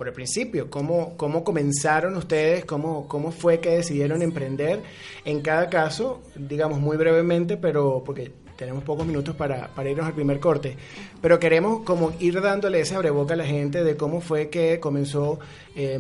por 0.01 0.09
el 0.09 0.15
principio. 0.15 0.71
¿Cómo, 0.71 1.15
cómo 1.19 1.45
comenzaron 1.45 2.17
ustedes? 2.17 2.65
¿Cómo, 2.65 3.07
¿Cómo 3.07 3.33
fue 3.33 3.61
que 3.61 3.69
decidieron 3.69 4.23
emprender? 4.23 4.81
En 5.27 5.43
cada 5.43 5.69
caso, 5.69 6.23
digamos 6.37 6.81
muy 6.81 6.97
brevemente, 6.97 7.59
pero 7.59 8.03
porque 8.03 8.33
tenemos 8.61 8.85
pocos 8.85 9.07
minutos 9.07 9.35
para, 9.35 9.71
irnos 9.89 10.07
al 10.07 10.13
primer 10.13 10.39
corte. 10.39 10.77
Pero 11.23 11.39
queremos 11.39 11.81
como 11.81 12.13
ir 12.21 12.39
dándole 12.43 12.81
ese 12.81 12.95
abreboca 12.95 13.33
a 13.33 13.37
la 13.39 13.47
gente 13.47 13.83
de 13.83 13.97
cómo 13.97 14.21
fue 14.21 14.51
que 14.51 14.79
comenzó 14.79 15.41
eh, 15.75 15.99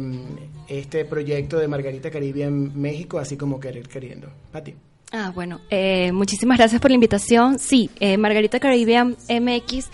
este 0.68 1.06
proyecto 1.06 1.58
de 1.58 1.68
Margarita 1.68 2.10
Caribe 2.10 2.42
en 2.42 2.78
México, 2.78 3.18
así 3.18 3.38
como 3.38 3.58
querer 3.58 3.88
queriendo. 3.88 4.28
Pati. 4.52 4.74
Ah, 5.10 5.32
bueno, 5.34 5.60
eh, 5.70 6.12
muchísimas 6.12 6.58
gracias 6.58 6.82
por 6.82 6.90
la 6.90 6.96
invitación. 6.96 7.58
Sí, 7.58 7.90
eh, 7.98 8.18
Margarita 8.18 8.60
Caribbean 8.60 9.16
MX 9.28 9.88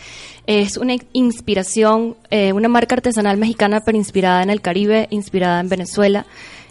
es 0.46 0.76
una 0.76 0.96
inspiración, 1.12 2.16
eh, 2.30 2.52
una 2.52 2.68
marca 2.68 2.96
artesanal 2.96 3.36
mexicana, 3.38 3.80
pero 3.86 3.96
inspirada 3.96 4.42
en 4.42 4.50
el 4.50 4.60
Caribe, 4.60 5.06
inspirada 5.10 5.60
en 5.60 5.68
Venezuela. 5.68 6.26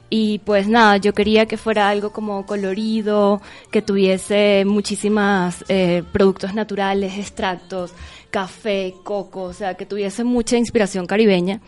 Y 0.10 0.40
pues 0.40 0.68
nada, 0.68 0.98
yo 0.98 1.14
quería 1.14 1.46
que 1.46 1.58
fuera 1.58 1.90
algo 1.90 2.12
como 2.12 2.46
colorido, 2.46 3.42
que 3.72 3.82
tuviese 3.82 4.64
muchísimas 4.66 5.66
eh, 5.68 6.04
productos 6.12 6.54
naturales, 6.54 7.18
extractos, 7.18 7.92
café, 8.30 8.94
coco, 9.04 9.44
o 9.44 9.54
sea, 9.54 9.76
que 9.76 9.86
tuviese 9.86 10.24
mucha 10.24 10.58
inspiración 10.58 11.08
caribeña. 11.08 11.62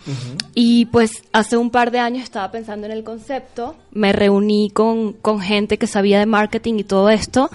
Y 0.54 0.86
pues 0.88 1.24
hace 1.32 1.58
un 1.58 1.70
par 1.70 1.92
de 1.92 2.00
años 2.00 2.24
estaba 2.24 2.52
pensando 2.52 2.86
en 2.86 2.92
el 2.92 3.04
concepto, 3.04 3.76
me 3.92 4.14
reuní 4.14 4.70
con, 4.70 5.14
con 5.14 5.40
gente 5.40 5.78
que 5.78 5.88
sabía 5.88 6.20
de 6.20 6.26
marketing 6.26 6.76
y 6.80 6.84
todo 6.84 7.10
esto 7.10 7.50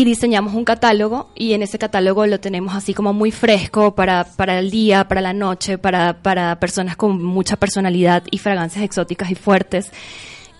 y 0.00 0.04
diseñamos 0.04 0.54
un 0.54 0.64
catálogo 0.64 1.30
y 1.34 1.52
en 1.52 1.62
ese 1.62 1.78
catálogo 1.78 2.24
lo 2.24 2.40
tenemos 2.40 2.74
así 2.74 2.94
como 2.94 3.12
muy 3.12 3.30
fresco 3.30 3.94
para, 3.94 4.24
para 4.24 4.58
el 4.58 4.70
día, 4.70 5.06
para 5.06 5.20
la 5.20 5.34
noche, 5.34 5.76
para, 5.76 6.22
para 6.22 6.58
personas 6.58 6.96
con 6.96 7.22
mucha 7.22 7.56
personalidad 7.56 8.22
y 8.30 8.38
fragancias 8.38 8.82
exóticas 8.82 9.30
y 9.30 9.34
fuertes. 9.34 9.92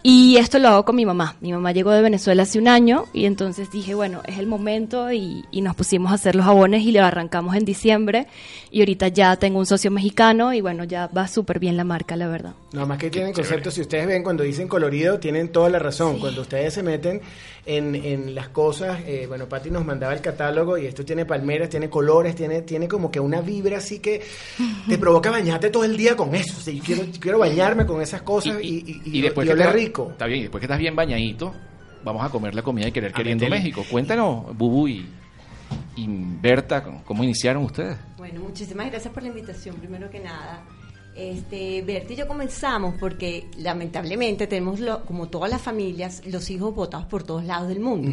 Y 0.02 0.38
esto 0.38 0.59
lo 0.59 0.69
hago 0.69 0.85
con 0.87 0.97
mi 0.97 1.04
mamá. 1.04 1.37
Mi 1.40 1.52
mamá 1.52 1.73
llegó 1.73 1.90
de 1.90 2.00
Venezuela 2.00 2.45
hace 2.45 2.59
un 2.59 2.69
año 2.69 3.04
y 3.12 3.26
entonces 3.26 3.71
dije, 3.71 3.95
bueno, 3.95 4.23
es 4.26 4.38
el 4.38 4.47
momento 4.47 5.12
y, 5.12 5.45
y 5.50 5.61
nos 5.61 5.76
pusimos 5.76 6.11
a 6.11 6.14
hacer 6.14 6.35
los 6.35 6.47
jabones 6.47 6.83
y 6.85 6.92
lo 6.92 7.04
arrancamos 7.04 7.54
en 7.54 7.66
diciembre. 7.66 8.26
Y 8.71 8.80
ahorita 8.80 9.09
ya 9.09 9.37
tengo 9.37 9.59
un 9.59 9.66
socio 9.66 9.90
mexicano 9.90 10.54
y 10.54 10.62
bueno, 10.62 10.85
ya 10.85 11.09
va 11.09 11.28
súper 11.28 11.59
bien 11.59 11.76
la 11.76 11.85
marca, 11.85 12.16
la 12.16 12.28
verdad. 12.28 12.54
Nada 12.73 12.87
más 12.87 12.99
que 12.99 13.11
tienen 13.11 13.33
conceptos, 13.33 13.75
si 13.75 13.83
ustedes 13.83 14.07
ven 14.07 14.23
cuando 14.23 14.42
dicen 14.42 14.69
colorido, 14.69 15.19
tienen 15.19 15.49
toda 15.49 15.69
la 15.69 15.78
razón. 15.78 16.19
Cuando 16.19 16.42
ustedes 16.42 16.73
se 16.73 16.83
meten 16.83 17.21
en, 17.66 17.95
en 17.95 18.35
las 18.35 18.49
cosas, 18.49 19.00
eh, 19.07 19.26
bueno, 19.28 19.49
Patti 19.49 19.71
nos 19.71 19.85
mandaba 19.85 20.14
el 20.14 20.21
catálogo 20.21 20.78
y 20.78 20.87
esto 20.87 21.04
tiene 21.04 21.26
palmeras, 21.26 21.69
tiene 21.69 21.90
colores, 21.90 22.35
tiene, 22.35 22.62
tiene 22.62 22.88
como 22.88 23.11
que 23.11 23.21
una 23.21 23.40
vibra 23.42 23.78
así 23.78 23.99
que 23.99 24.23
te 24.88 24.99
provoca 24.99 25.30
bañarte 25.30 25.69
todo 25.69 25.85
el 25.85 25.97
día 25.97 26.16
con 26.16 26.35
eso. 26.35 26.57
O 26.57 26.61
sea, 26.61 26.73
yo 26.73 26.83
quiero, 26.83 27.02
quiero 27.21 27.38
bañarme 27.38 27.85
con 27.85 28.00
esas 28.00 28.23
cosas 28.23 28.59
y, 28.62 29.02
y, 29.04 29.19
y, 29.19 29.21
después 29.21 29.47
y 29.47 29.50
que 29.50 29.89
rico. 29.90 30.09
Está 30.12 30.26
bien, 30.26 30.38
y 30.40 30.42
después 30.42 30.61
que 30.61 30.66
estás 30.66 30.78
bien 30.78 30.97
bañadito, 30.97 31.54
vamos 32.04 32.25
a 32.25 32.28
comer 32.30 32.54
la 32.54 32.62
comida 32.62 32.87
de 32.87 32.92
Querer 32.92 33.11
A 33.12 33.14
Queriendo 33.16 33.44
meterle. 33.44 33.59
México. 33.64 33.85
Cuéntanos, 33.90 34.56
Bubu 34.56 34.88
y, 34.88 35.06
y 35.97 36.06
Berta, 36.09 36.82
¿cómo 37.04 37.23
iniciaron 37.25 37.64
ustedes? 37.64 37.97
Bueno, 38.16 38.40
muchísimas 38.40 38.90
gracias 38.90 39.12
por 39.12 39.23
la 39.23 39.28
invitación, 39.28 39.76
primero 39.76 40.09
que 40.11 40.20
nada. 40.20 40.62
Este, 41.14 41.82
Berta 41.82 42.12
y 42.12 42.16
yo 42.16 42.26
comenzamos 42.28 42.94
porque 42.99 43.49
lamentablemente 43.59 44.47
tenemos, 44.47 44.80
lo- 44.80 45.04
como 45.04 45.28
todas 45.28 45.50
las 45.50 45.61
familias, 45.61 46.23
los 46.26 46.49
hijos 46.50 46.75
votados 46.75 47.06
por 47.06 47.25
todos 47.25 47.44
lados 47.44 47.68
del 47.68 47.80
mundo. 47.80 48.12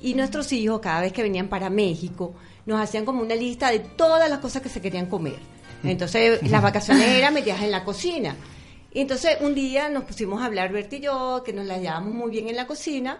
Y 0.00 0.14
nuestros 0.14 0.52
hijos, 0.52 0.80
cada 0.80 1.00
vez 1.02 1.12
que 1.12 1.22
venían 1.22 1.48
para 1.48 1.70
México, 1.70 2.34
nos 2.66 2.80
hacían 2.80 3.04
como 3.04 3.22
una 3.22 3.34
lista 3.34 3.70
de 3.70 3.78
todas 3.78 4.28
las 4.28 4.38
cosas 4.40 4.62
que 4.62 4.68
se 4.68 4.80
querían 4.80 5.06
comer. 5.06 5.36
Entonces, 5.84 6.40
las 6.50 6.62
vacaciones 6.62 7.06
eran 7.08 7.34
metidas 7.34 7.60
en 7.62 7.70
la 7.70 7.84
cocina. 7.84 8.34
Y 8.94 9.00
entonces, 9.00 9.36
un 9.40 9.54
día 9.54 9.88
nos 9.88 10.04
pusimos 10.04 10.40
a 10.40 10.46
hablar, 10.46 10.72
Berta 10.72 10.96
y 10.96 11.00
yo, 11.00 11.42
que 11.44 11.52
nos 11.52 11.66
la 11.66 11.78
llevábamos 11.78 12.14
muy 12.14 12.30
bien 12.30 12.48
en 12.48 12.56
la 12.56 12.66
cocina, 12.66 13.18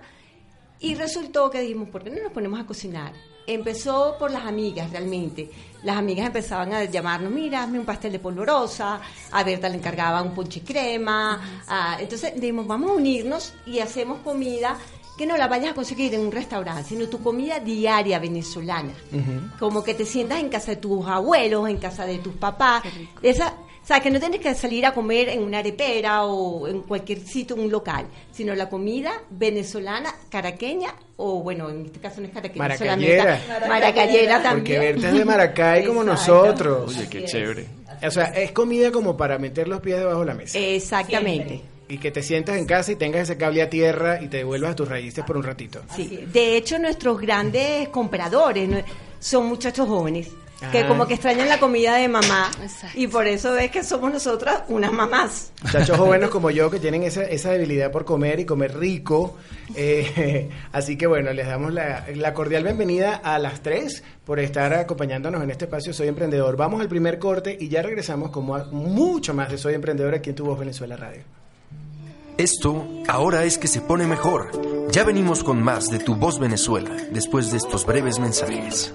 y 0.78 0.94
resultó 0.94 1.50
que 1.50 1.60
dijimos, 1.60 1.88
¿por 1.88 2.04
qué 2.04 2.10
no 2.10 2.22
nos 2.22 2.32
ponemos 2.32 2.60
a 2.60 2.64
cocinar? 2.64 3.12
Empezó 3.46 4.16
por 4.18 4.30
las 4.30 4.46
amigas, 4.46 4.90
realmente. 4.90 5.50
Las 5.82 5.96
amigas 5.96 6.26
empezaban 6.26 6.72
a 6.72 6.84
llamarnos, 6.84 7.32
mira, 7.32 7.62
hazme 7.62 7.78
un 7.78 7.84
pastel 7.84 8.12
de 8.12 8.18
polvorosa, 8.20 9.00
a 9.32 9.42
Berta 9.42 9.68
le 9.68 9.76
encargaba 9.76 10.22
un 10.22 10.32
ponche 10.32 10.62
crema. 10.62 11.62
ah, 11.66 11.98
entonces 12.00 12.34
dijimos, 12.36 12.66
vamos 12.66 12.90
a 12.90 12.94
unirnos 12.94 13.52
y 13.66 13.80
hacemos 13.80 14.20
comida 14.20 14.78
que 15.16 15.26
no 15.26 15.36
la 15.36 15.46
vayas 15.46 15.72
a 15.72 15.74
conseguir 15.74 16.14
en 16.14 16.20
un 16.20 16.32
restaurante, 16.32 16.88
sino 16.88 17.08
tu 17.08 17.22
comida 17.22 17.60
diaria 17.60 18.18
venezolana. 18.18 18.92
Como 19.58 19.82
que 19.84 19.94
te 19.94 20.04
sientas 20.04 20.38
en 20.38 20.48
casa 20.48 20.72
de 20.72 20.76
tus 20.76 21.06
abuelos, 21.06 21.68
en 21.68 21.78
casa 21.78 22.04
de 22.04 22.18
tus 22.18 22.34
papás. 22.34 22.82
Esa, 23.22 23.54
o 23.84 23.86
sea, 23.86 24.00
que 24.00 24.10
no 24.10 24.18
tienes 24.18 24.40
que 24.40 24.54
salir 24.54 24.86
a 24.86 24.94
comer 24.94 25.28
en 25.28 25.42
una 25.42 25.58
arepera 25.58 26.24
o 26.24 26.66
en 26.66 26.80
cualquier 26.80 27.20
sitio, 27.20 27.54
un 27.54 27.70
local, 27.70 28.06
sino 28.32 28.54
la 28.54 28.70
comida 28.70 29.12
venezolana, 29.28 30.10
caraqueña, 30.30 30.94
o 31.18 31.42
bueno, 31.42 31.68
en 31.68 31.84
este 31.84 32.00
caso 32.00 32.22
no 32.22 32.28
es 32.28 32.32
caraqueña, 32.32 32.62
Maracayera. 32.62 33.38
solamente 33.42 33.68
maracayera 33.68 34.42
también. 34.42 34.76
Porque 34.78 34.78
Berta 34.78 35.08
es 35.10 35.14
de 35.18 35.24
Maracay 35.26 35.84
como 35.84 36.02
nosotros. 36.02 36.96
Oye, 36.96 37.08
qué 37.10 37.18
Así 37.18 37.24
es. 37.26 37.30
chévere. 37.32 37.66
O 38.06 38.10
sea, 38.10 38.24
es 38.28 38.52
comida 38.52 38.90
como 38.90 39.18
para 39.18 39.36
meter 39.36 39.68
los 39.68 39.82
pies 39.82 39.98
debajo 39.98 40.20
de 40.20 40.26
la 40.26 40.34
mesa. 40.34 40.58
Exactamente. 40.58 41.60
Y 41.86 41.98
que 41.98 42.10
te 42.10 42.22
sientas 42.22 42.56
en 42.56 42.64
casa 42.64 42.90
y 42.92 42.96
tengas 42.96 43.24
ese 43.24 43.36
cable 43.36 43.60
a 43.60 43.68
tierra 43.68 44.18
y 44.22 44.28
te 44.28 44.38
devuelvas 44.38 44.70
a 44.70 44.76
tus 44.76 44.88
raíces 44.88 45.22
por 45.26 45.36
un 45.36 45.42
ratito. 45.42 45.82
Sí. 45.94 46.24
De 46.32 46.56
hecho, 46.56 46.78
nuestros 46.78 47.20
grandes 47.20 47.90
compradores 47.90 48.82
son 49.20 49.44
muchachos 49.44 49.86
jóvenes 49.86 50.30
que 50.72 50.86
como 50.86 51.06
que 51.06 51.14
extrañan 51.14 51.48
la 51.48 51.58
comida 51.58 51.96
de 51.96 52.08
mamá 52.08 52.50
Exacto. 52.62 52.98
y 52.98 53.06
por 53.06 53.26
eso 53.26 53.52
ves 53.52 53.70
que 53.70 53.82
somos 53.84 54.12
nosotras 54.12 54.62
unas 54.68 54.92
mamás. 54.92 55.52
Muchachos 55.62 55.96
jóvenes 55.96 56.30
como 56.30 56.50
yo 56.50 56.70
que 56.70 56.78
tienen 56.80 57.02
esa, 57.02 57.22
esa 57.24 57.50
debilidad 57.52 57.90
por 57.90 58.04
comer 58.04 58.40
y 58.40 58.44
comer 58.44 58.76
rico. 58.78 59.36
Eh, 59.74 60.50
así 60.72 60.96
que 60.96 61.06
bueno, 61.06 61.32
les 61.32 61.46
damos 61.46 61.72
la, 61.72 62.04
la 62.14 62.34
cordial 62.34 62.64
bienvenida 62.64 63.14
a 63.16 63.38
las 63.38 63.60
tres 63.62 64.02
por 64.24 64.40
estar 64.40 64.72
acompañándonos 64.74 65.42
en 65.42 65.50
este 65.50 65.64
espacio 65.66 65.92
Soy 65.92 66.08
Emprendedor. 66.08 66.56
Vamos 66.56 66.80
al 66.80 66.88
primer 66.88 67.18
corte 67.18 67.56
y 67.58 67.68
ya 67.68 67.82
regresamos 67.82 68.30
con 68.30 68.44
mu- 68.44 68.64
mucho 68.72 69.34
más 69.34 69.50
de 69.50 69.58
Soy 69.58 69.74
Emprendedor 69.74 70.14
aquí 70.14 70.30
en 70.30 70.36
Tu 70.36 70.44
Voz 70.44 70.58
Venezuela 70.58 70.96
Radio. 70.96 71.22
Esto 72.36 72.84
ahora 73.06 73.44
es 73.44 73.58
que 73.58 73.68
se 73.68 73.80
pone 73.80 74.06
mejor. 74.08 74.50
Ya 74.90 75.04
venimos 75.04 75.44
con 75.44 75.62
más 75.62 75.86
de 75.86 76.00
Tu 76.00 76.16
Voz 76.16 76.40
Venezuela 76.40 76.90
después 77.12 77.52
de 77.52 77.58
estos 77.58 77.86
breves 77.86 78.18
mensajes. 78.18 78.92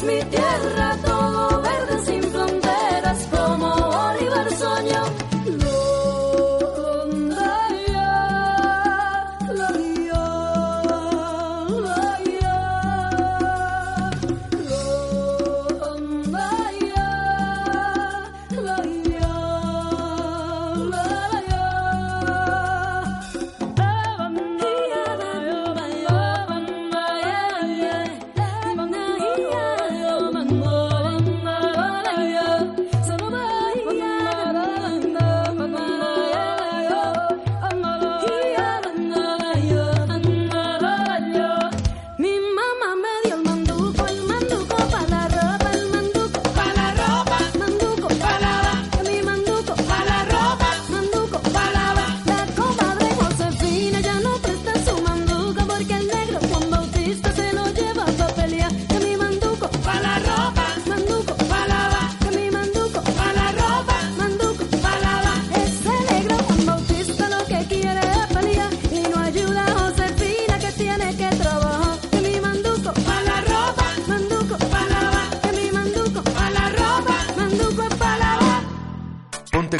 Bonita 0.00 0.39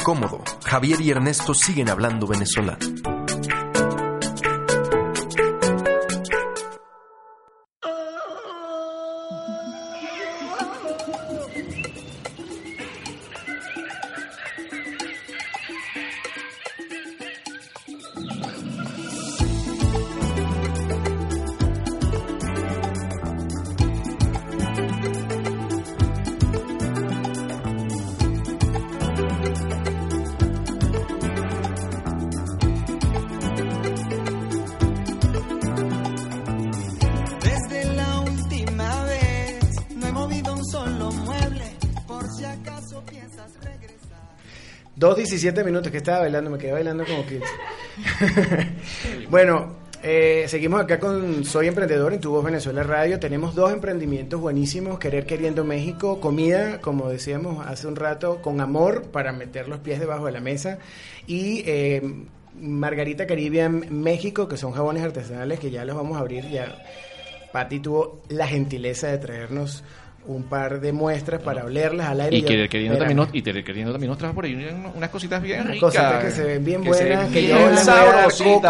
cómodo. 0.03 0.43
Javier 0.65 1.01
y 1.01 1.11
Ernesto 1.11 1.53
siguen 1.53 1.89
hablando 1.89 2.27
venezolano. 2.27 3.00
2.17 45.31 45.63
minutos 45.63 45.91
que 45.91 45.97
estaba 45.97 46.19
bailando, 46.19 46.49
me 46.49 46.57
quedé 46.57 46.73
bailando 46.73 47.05
como 47.05 47.25
que... 47.25 47.41
bueno, 49.29 49.75
eh, 50.03 50.45
seguimos 50.47 50.81
acá 50.81 50.99
con 50.99 51.45
Soy 51.45 51.67
Emprendedor 51.67 52.13
en 52.13 52.19
Tu 52.19 52.29
Voz 52.29 52.43
Venezuela 52.43 52.83
Radio. 52.83 53.19
Tenemos 53.19 53.55
dos 53.55 53.71
emprendimientos 53.71 54.41
buenísimos, 54.41 54.99
Querer 54.99 55.25
Queriendo 55.25 55.63
México, 55.63 56.19
comida, 56.19 56.81
como 56.81 57.09
decíamos 57.09 57.65
hace 57.65 57.87
un 57.87 57.95
rato, 57.95 58.41
con 58.41 58.59
amor 58.59 59.03
para 59.11 59.31
meter 59.31 59.69
los 59.69 59.79
pies 59.79 59.99
debajo 59.99 60.25
de 60.25 60.33
la 60.33 60.41
mesa. 60.41 60.79
Y 61.27 61.63
eh, 61.65 62.25
Margarita 62.59 63.25
Caribbean 63.25 63.85
México, 63.89 64.47
que 64.47 64.57
son 64.57 64.73
jabones 64.73 65.03
artesanales 65.03 65.59
que 65.59 65.71
ya 65.71 65.85
los 65.85 65.95
vamos 65.95 66.17
a 66.17 66.19
abrir. 66.19 66.49
Ya 66.49 66.75
Patti 67.53 67.79
tuvo 67.79 68.21
la 68.29 68.47
gentileza 68.47 69.07
de 69.07 69.17
traernos 69.17 69.83
un 70.27 70.43
par 70.43 70.79
de 70.79 70.91
muestras 70.91 71.41
para 71.41 71.65
olerlas 71.65 72.07
al 72.07 72.21
aire. 72.21 72.37
Y 72.37 72.41
querer 72.43 72.69
queriendo, 72.69 72.97
también 72.97 73.17
nos, 73.17 73.29
y 73.33 73.41
querer 73.41 73.63
queriendo 73.63 73.91
también 73.91 74.09
nos 74.09 74.17
trajo 74.17 74.33
por 74.35 74.45
ahí 74.45 74.53
unas 74.53 74.95
unas 74.95 75.09
cositas 75.09 75.41
bien 75.41 75.61
Unas 75.61 75.71
ricas. 75.73 75.81
cositas 75.93 76.23
que 76.23 76.31
se 76.31 76.43
ven 76.43 76.63
bien 76.65 76.81
que 76.83 76.89
buenas, 76.89 77.31
que 77.31 77.47
yo 77.47 77.55
les 77.69 77.85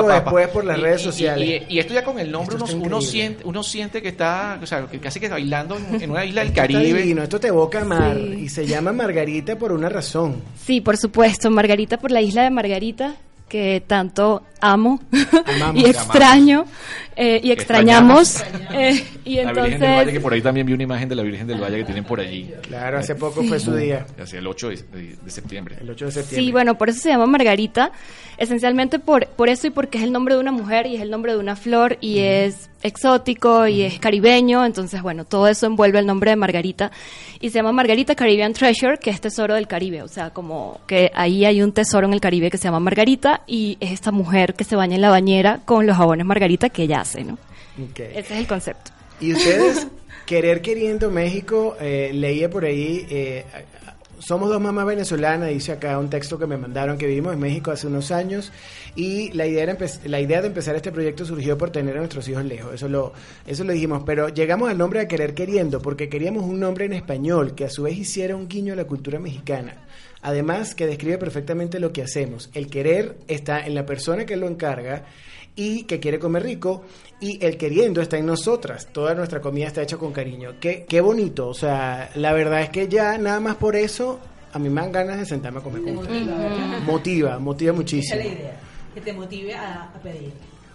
después 0.07 0.47
por 0.49 0.65
las 0.65 0.77
Y- 0.77 0.81
redes 0.81 1.01
sociales. 1.01 1.63
Y, 1.69 1.75
y 1.75 1.79
esto 1.79 1.93
ya 1.93 2.03
con 2.03 2.19
el 2.19 2.31
nombre 2.31 2.55
uno, 2.55 2.65
está 2.65 2.77
uno 2.77 3.01
siente, 3.01 3.43
uno 3.45 3.63
siente 3.63 4.01
que 4.01 4.09
está, 4.09 4.59
o 4.61 4.65
sea, 4.65 4.85
que 4.87 4.99
casi 4.99 5.19
que 5.19 5.27
bailando 5.29 5.77
en, 5.77 6.01
en 6.01 6.11
una 6.11 6.23
isla 6.25 6.41
del 6.41 6.49
está 6.49 6.61
Caribe. 6.63 6.83
divino, 6.83 7.23
esto 7.23 7.39
te 7.39 7.47
evoca 7.47 7.83
mar 7.85 8.15
Sí. 8.15 8.33
y 8.43 8.49
se 8.49 8.65
llama 8.65 8.91
Margarita 8.91 9.57
por 9.57 9.71
una 9.71 9.89
razón. 9.89 10.41
Sí, 10.65 10.81
por 10.81 10.97
supuesto, 10.97 11.49
Margarita 11.51 11.97
por 11.97 12.11
la 12.11 12.21
isla 12.21 12.43
de 12.43 12.49
Margarita, 12.49 13.15
que 13.51 13.83
tanto 13.85 14.43
amo 14.61 15.01
Amamos. 15.45 15.83
y 15.83 15.85
extraño 15.85 16.63
eh, 17.17 17.41
y 17.43 17.51
extrañamos. 17.51 18.41
eh, 18.73 19.03
y 19.25 19.35
la 19.35 19.51
Virgen 19.51 19.79
del 19.79 19.79
Valle, 19.81 19.81
que 19.81 19.91
entonces, 19.99 20.19
por 20.21 20.31
ahí 20.33 20.41
también 20.41 20.65
vi 20.65 20.71
una 20.71 20.83
imagen 20.83 21.09
de 21.09 21.15
la 21.15 21.23
Virgen 21.23 21.47
del 21.47 21.59
Valle 21.61 21.79
que 21.79 21.83
tienen 21.83 22.05
por 22.05 22.21
allí. 22.21 22.49
Claro, 22.61 22.97
hace 22.99 23.15
poco 23.15 23.43
fue 23.43 23.59
su 23.59 23.75
día, 23.75 24.05
Hacia 24.17 24.39
el 24.39 24.47
8 24.47 24.69
de, 24.69 24.75
de- 24.77 25.15
de 25.21 25.29
septiembre. 25.29 25.75
el 25.81 25.89
8 25.89 26.05
de 26.05 26.11
septiembre. 26.13 26.45
sí, 26.45 26.51
bueno, 26.53 26.77
por 26.77 26.87
eso 26.89 27.01
se 27.01 27.09
llama 27.09 27.25
Margarita, 27.27 27.91
esencialmente 28.37 28.97
por, 28.99 29.27
por 29.27 29.49
eso 29.49 29.67
y 29.67 29.69
porque 29.71 29.97
es 29.97 30.05
el 30.05 30.13
nombre 30.13 30.35
de 30.35 30.39
una 30.39 30.53
mujer 30.53 30.87
y 30.87 30.95
es 30.95 31.01
el 31.01 31.11
nombre 31.11 31.33
de 31.33 31.37
una 31.39 31.57
flor 31.57 31.97
y 31.99 32.19
es 32.19 32.69
exótico 32.83 33.67
y 33.67 33.83
es 33.83 33.99
caribeño, 33.99 34.65
entonces 34.65 35.01
bueno, 35.01 35.25
todo 35.25 35.47
eso 35.47 35.65
envuelve 35.65 35.99
el 35.99 36.05
nombre 36.05 36.31
de 36.31 36.35
Margarita 36.35 36.91
y 37.39 37.49
se 37.49 37.55
llama 37.55 37.71
Margarita 37.71 38.15
Caribbean 38.15 38.53
Treasure, 38.53 38.97
que 38.97 39.09
es 39.09 39.21
tesoro 39.21 39.55
del 39.55 39.67
Caribe, 39.67 40.01
o 40.01 40.07
sea, 40.07 40.31
como 40.31 40.79
que 40.87 41.11
ahí 41.13 41.45
hay 41.45 41.61
un 41.61 41.71
tesoro 41.71 42.07
en 42.07 42.13
el 42.13 42.21
Caribe 42.21 42.49
que 42.49 42.57
se 42.57 42.65
llama 42.65 42.79
Margarita 42.79 43.41
y 43.47 43.77
es 43.79 43.91
esta 43.91 44.11
mujer 44.11 44.53
que 44.53 44.63
se 44.63 44.75
baña 44.75 44.95
en 44.95 45.01
la 45.01 45.09
bañera 45.09 45.61
con 45.65 45.85
los 45.85 45.97
jabones 45.97 46.25
Margarita 46.25 46.69
que 46.69 46.83
ella 46.83 47.01
hace, 47.01 47.23
¿no? 47.23 47.33
Ok. 47.33 47.99
Ese 47.99 48.19
es 48.19 48.31
el 48.31 48.47
concepto. 48.47 48.91
Y 49.19 49.33
ustedes, 49.33 49.87
querer 50.25 50.61
queriendo 50.61 51.09
México, 51.09 51.75
eh, 51.79 52.11
leía 52.13 52.49
por 52.49 52.65
ahí, 52.65 53.05
eh, 53.09 53.45
somos 54.21 54.49
dos 54.49 54.61
mamás 54.61 54.85
venezolanas, 54.85 55.49
dice 55.49 55.73
acá 55.73 55.97
un 55.97 56.09
texto 56.09 56.37
que 56.37 56.47
me 56.47 56.57
mandaron 56.57 56.97
que 56.97 57.07
vivimos 57.07 57.33
en 57.33 57.39
México 57.39 57.71
hace 57.71 57.87
unos 57.87 58.11
años 58.11 58.51
y 58.95 59.31
la 59.33 59.47
idea, 59.47 59.63
era 59.63 59.77
la 60.05 60.19
idea 60.19 60.41
de 60.41 60.47
empezar 60.47 60.75
este 60.75 60.91
proyecto 60.91 61.25
surgió 61.25 61.57
por 61.57 61.71
tener 61.71 61.95
a 61.95 61.99
nuestros 61.99 62.27
hijos 62.27 62.45
lejos, 62.45 62.73
eso 62.73 62.87
lo, 62.87 63.13
eso 63.47 63.63
lo 63.63 63.73
dijimos, 63.73 64.03
pero 64.05 64.29
llegamos 64.29 64.69
al 64.69 64.77
nombre 64.77 64.99
de 64.99 65.07
querer 65.07 65.33
queriendo 65.33 65.81
porque 65.81 66.09
queríamos 66.09 66.43
un 66.43 66.59
nombre 66.59 66.85
en 66.85 66.93
español 66.93 67.55
que 67.55 67.65
a 67.65 67.69
su 67.69 67.83
vez 67.83 67.97
hiciera 67.97 68.35
un 68.35 68.47
guiño 68.47 68.73
a 68.73 68.77
la 68.77 68.85
cultura 68.85 69.19
mexicana. 69.19 69.75
Además, 70.23 70.75
que 70.75 70.85
describe 70.85 71.17
perfectamente 71.17 71.79
lo 71.79 71.91
que 71.91 72.03
hacemos. 72.03 72.51
El 72.53 72.67
querer 72.67 73.17
está 73.27 73.65
en 73.65 73.73
la 73.73 73.87
persona 73.87 74.25
que 74.25 74.37
lo 74.37 74.47
encarga 74.47 75.05
y 75.55 75.83
que 75.83 75.99
quiere 75.99 76.17
comer 76.19 76.43
rico 76.43 76.83
y 77.19 77.43
el 77.45 77.57
queriendo 77.57 78.01
está 78.01 78.17
en 78.17 78.25
nosotras. 78.25 78.87
Toda 78.91 79.13
nuestra 79.13 79.41
comida 79.41 79.67
está 79.67 79.81
hecha 79.81 79.97
con 79.97 80.11
cariño. 80.11 80.53
Qué, 80.59 80.85
qué 80.87 81.01
bonito. 81.01 81.47
O 81.49 81.53
sea, 81.53 82.09
la 82.15 82.33
verdad 82.33 82.61
es 82.61 82.69
que 82.69 82.87
ya 82.87 83.17
nada 83.17 83.39
más 83.39 83.55
por 83.55 83.75
eso 83.75 84.19
a 84.53 84.59
mí 84.59 84.69
me 84.69 84.81
dan 84.81 84.91
ganas 84.91 85.17
de 85.19 85.25
sentarme 85.25 85.59
a 85.59 85.61
comer. 85.63 85.83
con 85.83 85.97
ustedes. 85.97 86.27
Motiva, 86.85 87.39
motiva 87.39 87.71
Esa 87.71 87.77
muchísimo. 87.77 88.19
es 88.21 88.25
la 88.27 88.33
idea, 88.33 88.59
que 88.93 89.01
te 89.01 89.13
motive 89.13 89.53
a, 89.53 89.83
a 89.83 89.99
pedir. 90.01 90.31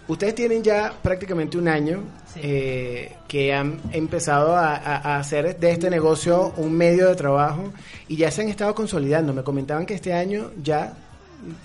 Ustedes 0.07 0.35
tienen 0.35 0.63
ya 0.63 0.93
prácticamente 1.03 1.57
un 1.57 1.67
año 1.67 2.01
Sí. 2.33 2.39
eh, 2.43 3.11
que 3.27 3.53
han 3.53 3.81
empezado 3.91 4.55
a 4.55 5.17
hacer 5.17 5.59
de 5.59 5.71
este 5.71 5.89
negocio 5.89 6.53
un 6.57 6.71
medio 6.73 7.07
de 7.09 7.15
trabajo 7.15 7.73
y 8.07 8.15
ya 8.15 8.31
se 8.31 8.41
han 8.43 8.47
estado 8.49 8.73
consolidando. 8.73 9.33
Me 9.33 9.43
comentaban 9.43 9.85
que 9.85 9.95
este 9.95 10.13
año 10.13 10.51
ya, 10.63 10.93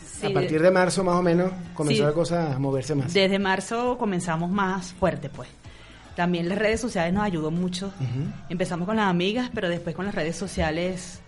Sí, 0.06 0.26
a 0.26 0.32
partir 0.34 0.60
de 0.62 0.70
marzo 0.70 1.02
más 1.02 1.16
o 1.16 1.22
menos, 1.22 1.50
comenzó 1.74 2.02
Sí. 2.02 2.06
la 2.06 2.12
cosa 2.12 2.54
a 2.54 2.58
moverse 2.58 2.94
más. 2.94 3.12
Desde 3.12 3.38
marzo 3.38 3.96
comenzamos 3.98 4.50
más 4.50 4.92
fuerte, 4.92 5.28
pues. 5.28 5.48
También 6.14 6.48
las 6.48 6.58
redes 6.58 6.80
sociales 6.80 7.12
nos 7.14 7.24
ayudó 7.24 7.50
mucho. 7.50 7.92
Empezamos 8.50 8.86
con 8.86 8.96
las 8.96 9.06
amigas, 9.08 9.50
pero 9.54 9.68
después 9.68 9.96
con 9.96 10.04
las 10.04 10.14
redes 10.14 10.36
sociales 10.36 11.20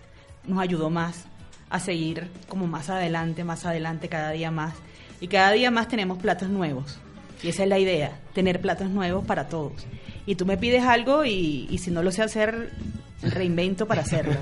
nos 0.45 0.59
ayudó 0.59 0.89
más 0.91 1.25
a 1.71 1.79
seguir 1.79 2.29
como 2.47 2.67
más 2.67 2.89
adelante, 2.91 3.43
más 3.43 3.65
adelante, 3.65 4.07
cada 4.09 4.29
día 4.31 4.51
más. 4.51 4.75
Y 5.19 5.27
cada 5.27 5.51
día 5.51 5.71
más 5.71 5.87
tenemos 5.87 6.19
platos 6.19 6.49
nuevos. 6.49 6.99
Y 7.41 7.49
esa 7.49 7.63
es 7.63 7.69
la 7.69 7.79
idea, 7.79 8.19
tener 8.33 8.61
platos 8.61 8.89
nuevos 8.89 9.25
para 9.25 9.47
todos. 9.49 9.85
Y 10.27 10.35
tú 10.35 10.45
me 10.45 10.57
pides 10.57 10.83
algo 10.85 11.25
y, 11.25 11.67
y 11.69 11.77
si 11.79 11.89
no 11.91 12.03
lo 12.03 12.11
sé 12.11 12.21
hacer, 12.21 12.71
reinvento 13.23 13.87
para 13.87 14.01
hacerlo. 14.03 14.35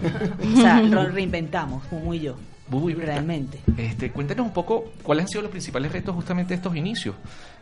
o 0.54 0.62
sea, 0.62 0.82
lo 0.82 1.06
reinventamos, 1.10 1.84
Mumu 1.92 2.14
y 2.16 2.20
yo. 2.20 2.36
¿Verdad? 2.82 3.14
realmente. 3.14 3.60
Este, 3.78 4.12
cuéntanos 4.12 4.46
un 4.46 4.54
poco 4.54 4.92
cuáles 5.04 5.24
han 5.24 5.30
sido 5.30 5.42
los 5.44 5.52
principales 5.52 5.92
retos 5.92 6.16
justamente 6.16 6.50
de 6.50 6.56
estos 6.56 6.76
inicios. 6.76 7.16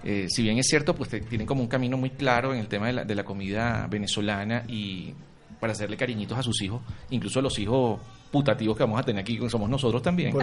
Eh, 0.03 0.27
si 0.29 0.43
bien 0.43 0.57
es 0.57 0.67
cierto, 0.67 0.95
pues 0.95 1.09
tienen 1.09 1.45
como 1.45 1.61
un 1.61 1.67
camino 1.67 1.97
muy 1.97 2.11
claro 2.11 2.53
en 2.53 2.59
el 2.59 2.67
tema 2.67 2.87
de 2.87 2.93
la, 2.93 3.05
de 3.05 3.15
la 3.15 3.23
comida 3.23 3.87
venezolana 3.89 4.63
y 4.67 5.13
para 5.59 5.73
hacerle 5.73 5.95
cariñitos 5.97 6.37
a 6.37 6.43
sus 6.43 6.61
hijos, 6.61 6.81
incluso 7.11 7.39
a 7.39 7.41
los 7.41 7.57
hijos 7.59 7.99
putativos 8.31 8.77
que 8.77 8.83
vamos 8.83 8.99
a 8.99 9.03
tener 9.03 9.21
aquí, 9.21 9.37
que 9.37 9.49
somos 9.49 9.69
nosotros 9.69 10.01
también. 10.01 10.35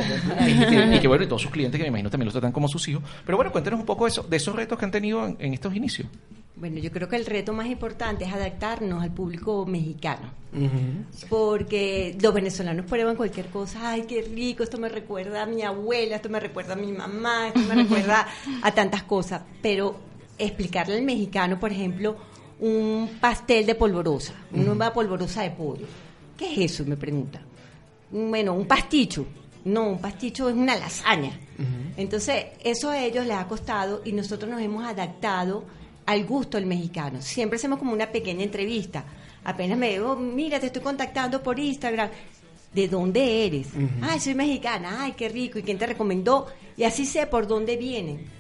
Y, 0.49 0.67
que, 0.67 0.97
y 0.97 1.01
que, 1.01 1.09
bueno, 1.09 1.25
y 1.25 1.27
todos 1.27 1.43
sus 1.43 1.51
clientes 1.51 1.79
que 1.79 1.85
me 1.85 1.89
imagino 1.89 2.11
también 2.11 2.27
los 2.27 2.35
tratan 2.35 2.53
como 2.53 2.69
sus 2.69 2.87
hijos. 2.89 3.03
Pero 3.25 3.37
bueno, 3.37 3.51
cuéntanos 3.51 3.81
un 3.81 3.87
poco 3.87 4.05
de, 4.05 4.11
eso, 4.11 4.23
de 4.23 4.37
esos 4.37 4.55
retos 4.55 4.79
que 4.79 4.85
han 4.85 4.91
tenido 4.91 5.27
en, 5.27 5.37
en 5.39 5.55
estos 5.55 5.75
inicios. 5.75 6.09
Bueno, 6.59 6.79
yo 6.79 6.91
creo 6.91 7.09
que 7.09 7.15
el 7.15 7.25
reto 7.25 7.53
más 7.53 7.69
importante 7.69 8.25
es 8.25 8.33
adaptarnos 8.33 9.01
al 9.01 9.13
público 9.13 9.65
mexicano. 9.65 10.31
Porque 11.29 12.17
los 12.21 12.35
venezolanos 12.35 12.85
prueban 12.87 13.15
cualquier 13.15 13.47
cosa, 13.47 13.93
ay, 13.93 14.03
qué 14.09 14.23
rico, 14.23 14.65
esto 14.65 14.79
me 14.79 14.89
recuerda 14.89 15.45
a 15.45 15.47
mi 15.47 15.63
abuela, 15.63 16.17
esto 16.17 16.29
me 16.29 16.41
recuerda 16.41 16.73
a 16.73 16.77
mi 16.77 16.91
mamá, 16.91 17.49
esto 17.49 17.61
me 17.61 17.77
recuerda 17.77 18.27
a 18.63 18.73
tantas 18.73 19.05
cosas. 19.05 19.43
Pero 19.63 19.97
explicarle 20.37 20.97
al 20.97 21.03
mexicano, 21.03 21.61
por 21.61 21.71
ejemplo, 21.71 22.17
un 22.59 23.09
pastel 23.21 23.65
de 23.65 23.77
polvorosa, 23.77 24.35
una 24.53 24.93
polvorosa 24.93 25.43
de 25.43 25.51
pollo. 25.53 25.87
¿Qué 26.37 26.53
es 26.55 26.73
eso? 26.73 26.85
Me 26.85 26.97
pregunta. 26.97 27.41
Bueno, 28.11 28.55
un 28.55 28.67
pasticho. 28.67 29.27
No, 29.65 29.91
un 29.91 30.01
pasticho 30.01 30.49
es 30.49 30.55
una 30.55 30.77
lasaña. 30.77 31.39
Entonces, 31.97 32.47
eso 32.63 32.91
a 32.91 33.05
ellos 33.05 33.27
les 33.27 33.37
ha 33.37 33.47
costado 33.49 34.03
y 34.05 34.13
nosotros 34.13 34.51
nos 34.51 34.61
hemos 34.61 34.85
adaptado 34.87 35.65
al 36.07 36.25
gusto 36.25 36.57
del 36.57 36.67
mexicano. 36.67 37.21
Siempre 37.21 37.57
hacemos 37.57 37.79
como 37.79 37.93
una 37.93 38.11
pequeña 38.11 38.45
entrevista. 38.45 39.05
Apenas 39.45 39.77
me 39.77 39.91
digo, 39.91 40.17
mira, 40.17 40.61
te 40.61 40.67
estoy 40.67 40.83
contactando 40.83 41.43
por 41.43 41.59
Instagram. 41.59 42.09
¿De 42.73 42.87
dónde 42.87 43.47
eres? 43.47 43.69
Ay, 44.01 44.21
soy 44.21 44.35
mexicana. 44.35 44.99
Ay, 45.03 45.13
qué 45.13 45.29
rico. 45.29 45.59
¿Y 45.59 45.63
quién 45.63 45.79
te 45.79 45.87
recomendó? 45.87 46.47
Y 46.77 46.85
así 46.85 47.05
sé 47.07 47.27
por 47.27 47.47
dónde 47.47 47.77
vienen. 47.77 48.38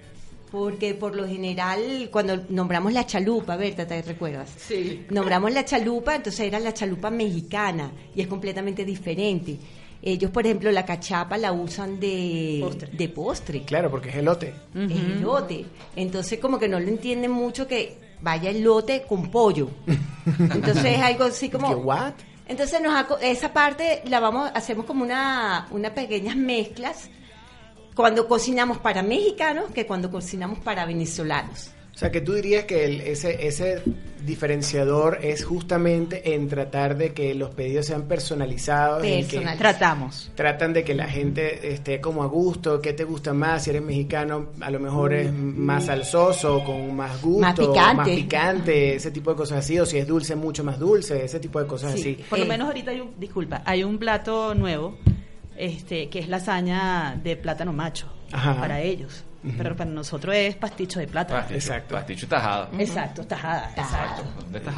Porque 0.50 0.94
por 0.94 1.14
lo 1.14 1.26
general, 1.26 2.08
cuando 2.10 2.44
nombramos 2.48 2.92
la 2.92 3.04
chalupa, 3.06 3.56
Berta, 3.56 3.86
¿te 3.86 4.00
recuerdas? 4.02 4.50
Sí. 4.56 5.04
Nombramos 5.10 5.52
la 5.52 5.64
chalupa, 5.64 6.14
entonces 6.16 6.40
era 6.46 6.58
la 6.58 6.72
chalupa 6.72 7.10
mexicana 7.10 7.90
y 8.14 8.20
es 8.22 8.26
completamente 8.28 8.84
diferente. 8.84 9.58
Ellos, 10.00 10.30
por 10.30 10.46
ejemplo, 10.46 10.70
la 10.70 10.86
cachapa 10.86 11.36
la 11.36 11.52
usan 11.52 11.98
de 11.98 12.60
Postre. 12.62 12.90
de 12.92 13.08
postre. 13.08 13.62
Claro, 13.64 13.90
porque 13.90 14.10
es 14.10 14.16
elote. 14.16 14.54
Es 14.74 14.90
elote. 14.92 15.64
Entonces, 15.96 16.38
como 16.38 16.58
que 16.58 16.68
no 16.68 16.78
lo 16.78 16.88
entienden 16.88 17.32
mucho 17.32 17.66
que 17.66 17.96
vaya 18.22 18.50
elote 18.50 19.02
con 19.08 19.30
pollo. 19.30 19.68
Entonces, 20.38 20.84
es 20.84 20.98
algo 21.00 21.24
así 21.24 21.48
como. 21.48 21.68
¿Qué, 21.74 21.74
what? 21.74 22.12
Entonces 22.46 22.80
nos 22.80 22.94
aco- 22.94 23.18
esa 23.20 23.52
parte 23.52 24.00
la 24.06 24.20
vamos, 24.20 24.50
hacemos 24.54 24.86
como 24.86 25.04
una, 25.04 25.66
unas 25.70 25.90
pequeñas 25.92 26.34
mezclas 26.36 27.10
cuando 27.98 28.28
cocinamos 28.28 28.78
para 28.78 29.02
mexicanos 29.02 29.64
que 29.74 29.84
cuando 29.84 30.08
cocinamos 30.08 30.60
para 30.60 30.86
venezolanos. 30.86 31.72
O 31.92 31.98
sea, 31.98 32.12
que 32.12 32.20
tú 32.20 32.34
dirías 32.34 32.64
que 32.64 32.84
el- 32.84 33.00
ese, 33.00 33.44
ese 33.48 33.82
diferenciador 34.24 35.18
es 35.20 35.44
justamente 35.44 36.32
en 36.34 36.48
tratar 36.48 36.96
de 36.96 37.12
que 37.12 37.34
los 37.34 37.50
pedidos 37.50 37.86
sean 37.86 38.02
personalizados, 38.02 39.02
en 39.02 39.26
que 39.26 39.38
Personalizados. 39.38 39.58
Tratamos. 39.58 40.30
tratan 40.36 40.72
de 40.74 40.84
que 40.84 40.94
la 40.94 41.08
gente 41.08 41.72
esté 41.72 42.00
como 42.00 42.22
a 42.22 42.26
gusto, 42.26 42.80
qué 42.80 42.92
te 42.92 43.02
gusta 43.02 43.34
más, 43.34 43.64
si 43.64 43.70
eres 43.70 43.82
mexicano 43.82 44.50
a 44.60 44.70
lo 44.70 44.78
mejor 44.78 45.12
es 45.12 45.32
más 45.32 45.86
salsoso, 45.86 46.62
con 46.64 46.94
más 46.94 47.20
gusto, 47.20 47.40
Más 47.40 47.58
picante. 47.58 47.94
más 47.96 48.08
picante, 48.08 48.94
ese 48.94 49.10
tipo 49.10 49.30
de 49.32 49.36
cosas 49.36 49.58
así, 49.58 49.76
o 49.80 49.84
si 49.84 49.98
es 49.98 50.06
dulce, 50.06 50.36
mucho 50.36 50.62
más 50.62 50.78
dulce, 50.78 51.24
ese 51.24 51.40
tipo 51.40 51.58
de 51.60 51.66
cosas 51.66 51.94
Sí. 51.94 52.00
así. 52.16 52.24
Por 52.30 52.38
lo 52.38 52.44
Eh. 52.44 52.48
menos 52.48 52.68
ahorita 52.68 52.92
hay 52.92 53.00
un, 53.00 53.18
disculpa, 53.18 53.62
hay 53.64 53.82
un 53.82 53.98
plato 53.98 54.54
nuevo, 54.54 54.96
este, 55.58 56.08
que 56.08 56.18
es 56.20 56.28
lasaña 56.28 57.18
de 57.22 57.36
plátano 57.36 57.72
macho 57.72 58.06
Ajá. 58.32 58.58
para 58.60 58.80
ellos. 58.80 59.24
Pero 59.56 59.76
para 59.76 59.88
nosotros 59.88 60.34
es 60.34 60.56
pasticho 60.56 60.98
de 60.98 61.06
plátano. 61.06 61.38
Pasticho, 61.40 61.58
Exacto. 61.58 61.94
Pasticho 61.94 62.26
tajada. 62.28 62.68
Exacto, 62.78 63.24
tajada, 63.24 63.70
exacto. 63.76 64.22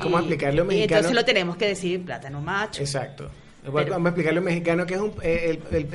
¿Cómo 0.03 0.19
explicarle 0.19 0.61
a 0.61 0.63
un 0.65 0.71
Y 0.71 0.75
mexicano? 0.75 0.99
entonces 0.99 1.17
lo 1.17 1.25
tenemos 1.25 1.57
que 1.57 1.67
decir 1.69 2.05
plátano 2.05 2.41
macho. 2.41 2.81
Exacto. 2.83 3.31
Pero- 3.63 3.91
Vamos 3.91 4.07
a 4.07 4.09
explicarle 4.11 4.39
a 4.39 4.41
un 4.41 4.45
mexicano 4.47 4.87
que 4.87 4.95
es 4.95 5.01
un, 5.01 5.13
eh, 5.23 5.59
el, 5.73 5.77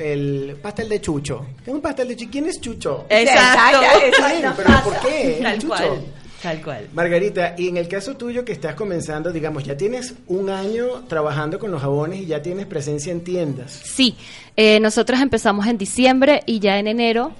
el 0.50 0.56
pastel 0.56 0.88
de 0.88 1.00
chucho. 1.00 1.46
¿Qué 1.64 1.70
es 1.70 1.74
un 1.74 1.80
pastel 1.80 2.08
de 2.08 2.16
chucho? 2.16 2.30
¿Quién 2.30 2.46
es 2.46 2.60
chucho? 2.60 3.06
Exacto. 3.08 3.78
¿Quién? 3.80 4.52
¿Pero 4.56 4.70
por 4.84 5.00
qué? 5.00 5.38
Tal 5.42 5.54
Chucho. 5.58 5.68
cual, 5.68 6.00
tal 6.42 6.62
cual. 6.62 6.88
Margarita, 6.94 7.54
y 7.56 7.68
en 7.68 7.76
el 7.76 7.88
caso 7.88 8.16
tuyo 8.16 8.44
que 8.44 8.52
estás 8.52 8.74
comenzando, 8.74 9.32
digamos, 9.32 9.64
ya 9.64 9.76
tienes 9.76 10.14
un 10.28 10.50
año 10.50 11.04
trabajando 11.08 11.58
con 11.58 11.70
los 11.70 11.80
jabones 11.80 12.20
y 12.20 12.26
ya 12.26 12.42
tienes 12.42 12.66
presencia 12.66 13.12
en 13.12 13.22
tiendas. 13.22 13.72
Sí, 13.72 14.16
eh, 14.56 14.80
nosotros 14.80 15.20
empezamos 15.20 15.66
en 15.66 15.78
diciembre 15.78 16.42
y 16.46 16.58
ya 16.60 16.78
en 16.78 16.86
enero, 16.86 17.32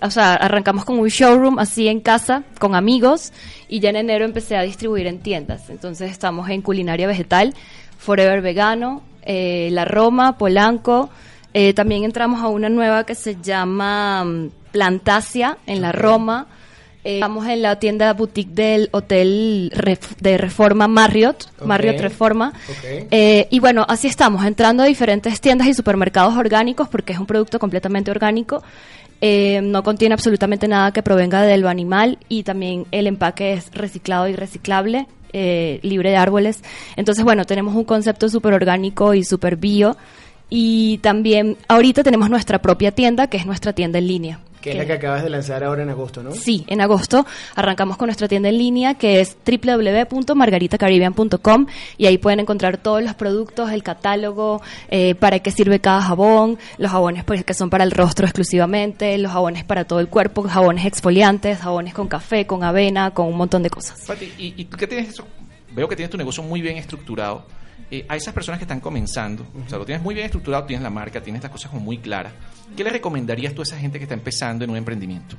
o 0.00 0.10
sea, 0.10 0.34
arrancamos 0.34 0.84
con 0.84 0.98
un 0.98 1.08
showroom 1.08 1.58
así 1.58 1.88
en 1.88 2.00
casa, 2.00 2.44
con 2.58 2.74
amigos, 2.74 3.32
y 3.68 3.80
ya 3.80 3.90
en 3.90 3.96
enero 3.96 4.24
empecé 4.24 4.56
a 4.56 4.62
distribuir 4.62 5.06
en 5.06 5.18
tiendas. 5.18 5.68
Entonces 5.68 6.10
estamos 6.10 6.48
en 6.48 6.62
Culinaria 6.62 7.06
Vegetal, 7.06 7.54
Forever 7.98 8.40
Vegano, 8.40 9.02
eh, 9.22 9.68
La 9.72 9.84
Roma, 9.84 10.38
Polanco. 10.38 11.10
eh, 11.52 11.74
también 11.74 12.04
entramos 12.04 12.40
a 12.42 12.48
una 12.48 12.68
nueva 12.68 13.04
que 13.04 13.14
se 13.14 13.36
llama 13.42 14.24
mm, 14.24 14.50
Plantasia 14.72 15.58
en 15.66 15.82
La 15.82 15.92
Roma. 15.92 16.46
Eh, 17.08 17.14
estamos 17.14 17.46
en 17.46 17.62
la 17.62 17.78
tienda 17.78 18.12
boutique 18.12 18.52
del 18.52 18.90
Hotel 18.92 19.72
Ref- 19.74 20.16
de 20.20 20.36
Reforma 20.36 20.88
Marriott. 20.88 21.46
Marriott 21.64 22.00
Reforma. 22.00 22.52
Ok. 22.68 23.06
Eh, 23.10 23.46
y 23.50 23.60
bueno, 23.60 23.86
así 23.88 24.06
estamos, 24.08 24.44
entrando 24.44 24.82
a 24.82 24.86
diferentes 24.86 25.40
tiendas 25.40 25.68
y 25.68 25.74
supermercados 25.74 26.36
orgánicos, 26.36 26.86
porque 26.88 27.14
es 27.14 27.18
un 27.18 27.24
producto 27.26 27.58
completamente 27.58 28.10
orgánico. 28.10 28.62
Eh, 29.22 29.60
no 29.62 29.82
contiene 29.82 30.12
absolutamente 30.12 30.68
nada 30.68 30.92
que 30.92 31.02
provenga 31.02 31.42
de 31.42 31.56
lo 31.56 31.68
animal 31.70 32.18
y 32.28 32.42
también 32.42 32.84
el 32.92 33.06
empaque 33.06 33.54
es 33.54 33.72
reciclado 33.72 34.28
y 34.28 34.34
reciclable, 34.36 35.06
eh, 35.32 35.80
libre 35.82 36.10
de 36.10 36.16
árboles. 36.16 36.62
Entonces, 36.94 37.24
bueno, 37.24 37.46
tenemos 37.46 37.74
un 37.74 37.84
concepto 37.84 38.28
súper 38.28 38.52
orgánico 38.52 39.14
y 39.14 39.24
súper 39.24 39.56
bio. 39.56 39.96
Y 40.50 40.98
también 40.98 41.56
ahorita 41.68 42.02
tenemos 42.02 42.30
nuestra 42.30 42.60
propia 42.60 42.92
tienda, 42.92 43.26
que 43.28 43.38
es 43.38 43.44
nuestra 43.46 43.72
tienda 43.72 43.98
en 43.98 44.06
línea. 44.06 44.40
Que 44.60 44.72
es 44.72 44.76
la 44.76 44.86
que 44.86 44.94
acabas 44.94 45.22
de 45.22 45.30
lanzar 45.30 45.62
ahora 45.64 45.82
en 45.82 45.90
agosto, 45.90 46.22
¿no? 46.22 46.32
Sí, 46.32 46.64
en 46.68 46.80
agosto 46.80 47.26
arrancamos 47.54 47.96
con 47.96 48.06
nuestra 48.06 48.28
tienda 48.28 48.48
en 48.48 48.58
línea 48.58 48.94
que 48.94 49.20
es 49.20 49.36
www.margaritacaribbean.com 49.46 51.66
y 51.96 52.06
ahí 52.06 52.18
pueden 52.18 52.40
encontrar 52.40 52.78
todos 52.78 53.02
los 53.02 53.14
productos, 53.14 53.70
el 53.70 53.82
catálogo, 53.82 54.60
eh, 54.90 55.14
para 55.14 55.38
qué 55.40 55.50
sirve 55.50 55.80
cada 55.80 56.02
jabón, 56.02 56.58
los 56.78 56.90
jabones 56.90 57.24
pues, 57.24 57.44
que 57.44 57.54
son 57.54 57.70
para 57.70 57.84
el 57.84 57.90
rostro 57.90 58.26
exclusivamente, 58.26 59.16
los 59.18 59.32
jabones 59.32 59.64
para 59.64 59.84
todo 59.84 60.00
el 60.00 60.08
cuerpo, 60.08 60.42
jabones 60.42 60.86
exfoliantes, 60.86 61.58
jabones 61.58 61.94
con 61.94 62.08
café, 62.08 62.46
con 62.46 62.64
avena, 62.64 63.12
con 63.12 63.26
un 63.26 63.36
montón 63.36 63.62
de 63.62 63.70
cosas. 63.70 64.04
Pati, 64.06 64.32
¿y, 64.38 64.54
y 64.56 64.64
tú 64.64 64.76
qué 64.76 64.86
tienes 64.86 65.10
eso? 65.10 65.24
Veo 65.70 65.88
que 65.88 65.96
tienes 65.96 66.10
tu 66.10 66.16
negocio 66.16 66.42
muy 66.42 66.60
bien 66.60 66.76
estructurado. 66.76 67.44
Eh, 67.90 68.04
a 68.06 68.16
esas 68.16 68.34
personas 68.34 68.58
que 68.58 68.64
están 68.64 68.80
comenzando, 68.80 69.46
o 69.64 69.68
sea, 69.68 69.78
lo 69.78 69.86
tienes 69.86 70.02
muy 70.02 70.14
bien 70.14 70.26
estructurado, 70.26 70.64
tienes 70.64 70.82
la 70.82 70.90
marca, 70.90 71.22
tienes 71.22 71.42
las 71.42 71.50
cosas 71.50 71.72
muy 71.72 71.98
claras. 71.98 72.32
¿Qué 72.76 72.84
le 72.84 72.90
recomendarías 72.90 73.54
tú 73.54 73.62
a 73.62 73.64
esa 73.64 73.78
gente 73.78 73.98
que 73.98 74.04
está 74.04 74.14
empezando 74.14 74.64
en 74.64 74.70
un 74.70 74.76
emprendimiento? 74.76 75.36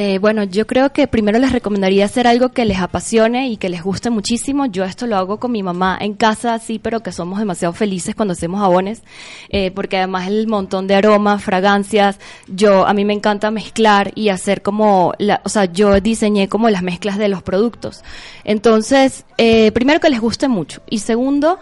Eh, 0.00 0.18
bueno, 0.18 0.44
yo 0.44 0.66
creo 0.66 0.92
que 0.92 1.08
primero 1.08 1.38
les 1.40 1.50
recomendaría 1.50 2.04
hacer 2.04 2.28
algo 2.28 2.50
que 2.50 2.64
les 2.64 2.78
apasione 2.78 3.48
y 3.48 3.56
que 3.56 3.68
les 3.68 3.82
guste 3.82 4.10
muchísimo. 4.10 4.66
Yo 4.66 4.84
esto 4.84 5.06
lo 5.08 5.16
hago 5.16 5.38
con 5.40 5.50
mi 5.50 5.62
mamá 5.62 5.98
en 6.00 6.14
casa, 6.14 6.58
sí, 6.60 6.78
pero 6.78 7.00
que 7.00 7.10
somos 7.10 7.40
demasiado 7.40 7.74
felices 7.74 8.14
cuando 8.14 8.32
hacemos 8.32 8.60
jabones, 8.60 9.02
eh, 9.48 9.72
porque 9.72 9.96
además 9.98 10.28
el 10.28 10.46
montón 10.46 10.86
de 10.86 10.94
aromas, 10.94 11.42
fragancias, 11.42 12.20
yo 12.46 12.86
a 12.86 12.94
mí 12.94 13.04
me 13.04 13.12
encanta 13.12 13.50
mezclar 13.50 14.12
y 14.14 14.28
hacer 14.28 14.62
como, 14.62 15.14
la, 15.18 15.40
o 15.44 15.48
sea, 15.48 15.64
yo 15.64 16.00
diseñé 16.00 16.48
como 16.48 16.70
las 16.70 16.82
mezclas 16.82 17.18
de 17.18 17.28
los 17.28 17.42
productos. 17.42 18.04
Entonces, 18.44 19.26
eh, 19.36 19.72
primero 19.72 19.98
que 19.98 20.10
les 20.10 20.20
guste 20.20 20.46
mucho 20.46 20.80
y 20.88 21.00
segundo 21.00 21.58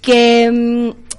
que 0.00 0.50
mm, 0.50 1.12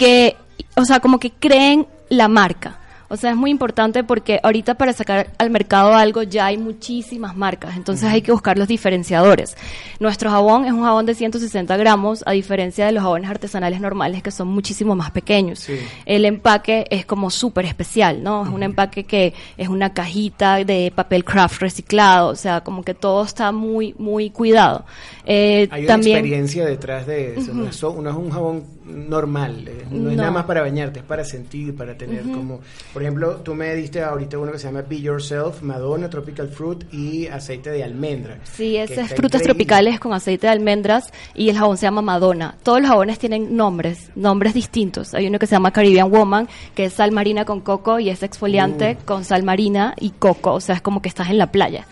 que, 0.00 0.34
o 0.76 0.84
sea, 0.86 1.00
como 1.00 1.20
que 1.20 1.30
creen 1.30 1.86
la 2.08 2.26
marca. 2.26 2.79
O 3.12 3.16
sea, 3.16 3.30
es 3.32 3.36
muy 3.36 3.50
importante 3.50 4.04
porque 4.04 4.38
ahorita 4.42 4.74
para 4.74 4.92
sacar 4.92 5.30
al 5.38 5.50
mercado 5.50 5.94
algo 5.94 6.22
ya 6.22 6.46
hay 6.46 6.56
muchísimas 6.56 7.36
marcas, 7.36 7.76
entonces 7.76 8.08
hay 8.08 8.22
que 8.22 8.30
buscar 8.32 8.56
los 8.56 8.68
diferenciadores. 8.68 9.56
Nuestro 9.98 10.30
jabón 10.30 10.64
es 10.64 10.72
un 10.72 10.84
jabón 10.84 11.06
de 11.06 11.14
160 11.16 11.76
gramos, 11.76 12.22
a 12.24 12.30
diferencia 12.32 12.86
de 12.86 12.92
los 12.92 13.02
jabones 13.02 13.28
artesanales 13.28 13.80
normales 13.80 14.22
que 14.22 14.30
son 14.30 14.46
muchísimo 14.48 14.94
más 14.94 15.10
pequeños. 15.10 15.58
Sí. 15.58 15.74
El 16.06 16.24
empaque 16.24 16.86
es 16.88 17.04
como 17.04 17.30
súper 17.30 17.64
especial, 17.66 18.22
¿no? 18.22 18.44
Es 18.44 18.48
un 18.48 18.62
empaque 18.62 19.04
que 19.04 19.34
es 19.58 19.68
una 19.68 19.92
cajita 19.92 20.64
de 20.64 20.92
papel 20.94 21.24
craft 21.24 21.60
reciclado, 21.62 22.28
o 22.28 22.36
sea, 22.36 22.60
como 22.62 22.82
que 22.84 22.94
todo 22.94 23.24
está 23.24 23.50
muy, 23.52 23.94
muy 23.98 24.30
cuidado. 24.30 24.84
Eh, 25.26 25.68
Hay 25.72 25.80
una 25.82 25.88
también, 25.94 26.18
experiencia 26.18 26.64
detrás 26.64 27.06
de 27.06 27.34
eso. 27.38 27.52
no, 27.52 27.66
es, 27.68 27.74
so- 27.76 28.00
no 28.00 28.08
es 28.10 28.16
un 28.16 28.30
jabón 28.30 28.64
normal, 28.84 29.64
eh, 29.68 29.84
no, 29.90 30.10
es 30.10 30.16
nada 30.16 30.30
más 30.30 30.44
para 30.44 30.62
bañarte, 30.62 31.00
es 31.00 31.04
para 31.04 31.24
sentir, 31.24 31.74
para 31.76 31.96
tener 31.96 32.22
como... 32.22 32.60
Por 32.92 33.02
ejemplo, 33.02 33.36
tú 33.36 33.54
me 33.54 33.74
diste 33.74 34.02
ahorita 34.02 34.38
uno 34.38 34.52
que 34.52 34.58
se 34.58 34.66
llama 34.66 34.82
Be 34.82 35.00
Yourself, 35.00 35.62
Madonna, 35.62 36.08
Tropical 36.08 36.48
Fruit 36.48 36.84
y 36.92 37.26
aceite 37.26 37.70
de 37.70 37.84
almendra. 37.84 38.38
Sí, 38.44 38.72
que 38.72 38.82
ese 38.84 38.94
es 38.94 38.98
está 39.00 39.16
frutas 39.16 39.40
increíble. 39.42 39.44
tropicales 39.66 40.00
con 40.00 40.12
aceite 40.12 40.46
de 40.46 40.52
almendras 40.52 41.12
y 41.34 41.50
el 41.50 41.56
jabón 41.58 41.76
se 41.76 41.86
llama 41.86 42.02
Madonna. 42.02 42.56
Todos 42.62 42.80
los 42.80 42.88
jabones 42.90 43.18
tienen 43.18 43.56
nombres, 43.56 44.10
nombres 44.14 44.54
distintos. 44.54 45.14
Hay 45.14 45.26
uno 45.26 45.38
que 45.38 45.46
se 45.46 45.54
llama 45.54 45.72
Caribbean 45.72 46.10
Woman, 46.10 46.48
que 46.74 46.86
es 46.86 46.94
sal 46.94 47.12
marina 47.12 47.44
con 47.44 47.60
coco 47.60 47.98
y 48.00 48.10
es 48.10 48.22
exfoliante 48.22 48.96
Uh. 49.00 49.04
con 49.04 49.24
sal 49.24 49.42
marina 49.42 49.94
y 50.00 50.10
coco, 50.10 50.54
o 50.54 50.60
sea, 50.60 50.74
es 50.76 50.82
como 50.82 51.02
que 51.02 51.08
estás 51.08 51.28
en 51.30 51.38
la 51.38 51.52
playa. 51.52 51.86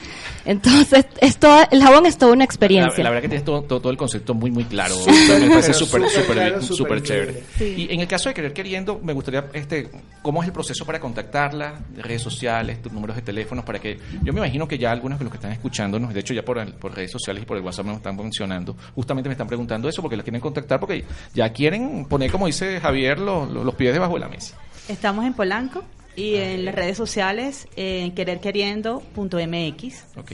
Entonces, 0.44 1.06
es 1.20 1.36
toda- 1.36 1.64
el 1.70 1.82
jabón 1.82 2.06
es 2.06 2.16
toda 2.16 2.32
una 2.32 2.38
La, 2.40 2.44
experiencia. 2.44 3.04
la 3.04 3.10
verdad 3.10 3.22
que 3.22 3.28
tienes 3.28 3.44
todo, 3.44 3.62
todo, 3.62 3.80
todo 3.80 3.90
el 3.92 3.98
concepto 3.98 4.34
muy, 4.34 4.50
muy 4.50 4.64
claro. 4.64 4.94
Me 5.06 5.48
parece 5.50 5.74
súper, 5.74 6.02
súper 6.08 6.12
súper, 6.18 6.34
claro, 6.36 6.62
súper 6.88 7.02
chévere. 7.02 7.42
Y 7.60 7.92
en 7.92 8.00
el 8.00 8.08
caso 8.08 8.28
de 8.28 8.34
querer 8.34 8.52
queriendo, 8.52 8.98
me 9.02 9.12
gustaría, 9.12 9.46
este, 9.52 9.88
¿cómo 10.22 10.42
es 10.42 10.48
el 10.48 10.52
proceso 10.52 10.84
para 10.84 10.98
contactarla? 11.00 11.80
Redes 11.96 12.22
sociales, 12.22 12.80
tus 12.82 12.92
números 12.92 13.16
de 13.16 13.22
teléfonos, 13.22 13.64
para 13.64 13.78
que, 13.78 13.98
yo 14.22 14.32
me 14.32 14.40
imagino 14.40 14.66
que 14.66 14.78
ya 14.78 14.90
algunos 14.92 15.18
de 15.18 15.24
los 15.24 15.32
que 15.32 15.38
están 15.38 15.52
escuchándonos, 15.52 16.12
de 16.12 16.20
hecho 16.20 16.34
ya 16.34 16.42
por, 16.42 16.72
por 16.74 16.94
redes 16.94 17.10
sociales 17.10 17.42
y 17.42 17.46
por 17.46 17.56
el 17.56 17.62
WhatsApp 17.62 17.86
me 17.86 17.92
lo 17.92 17.98
están 17.98 18.16
mencionando, 18.16 18.76
justamente 18.94 19.28
me 19.28 19.34
están 19.34 19.46
preguntando 19.46 19.88
eso 19.88 20.02
porque 20.02 20.16
las 20.16 20.24
quieren 20.24 20.40
contactar, 20.40 20.80
porque 20.80 21.04
ya 21.34 21.52
quieren 21.52 22.06
poner, 22.06 22.30
como 22.30 22.46
dice 22.46 22.80
Javier, 22.80 23.18
los, 23.18 23.50
los 23.50 23.74
pies 23.74 23.92
debajo 23.92 24.14
de 24.14 24.20
la 24.20 24.28
mesa. 24.28 24.56
Estamos 24.88 25.26
en 25.26 25.34
Polanco 25.34 25.84
y 26.16 26.36
en 26.36 26.64
las 26.64 26.74
redes 26.74 26.96
sociales 26.96 27.68
en 27.76 28.12
quererqueriendo.mx. 28.12 30.04
Ok. 30.16 30.32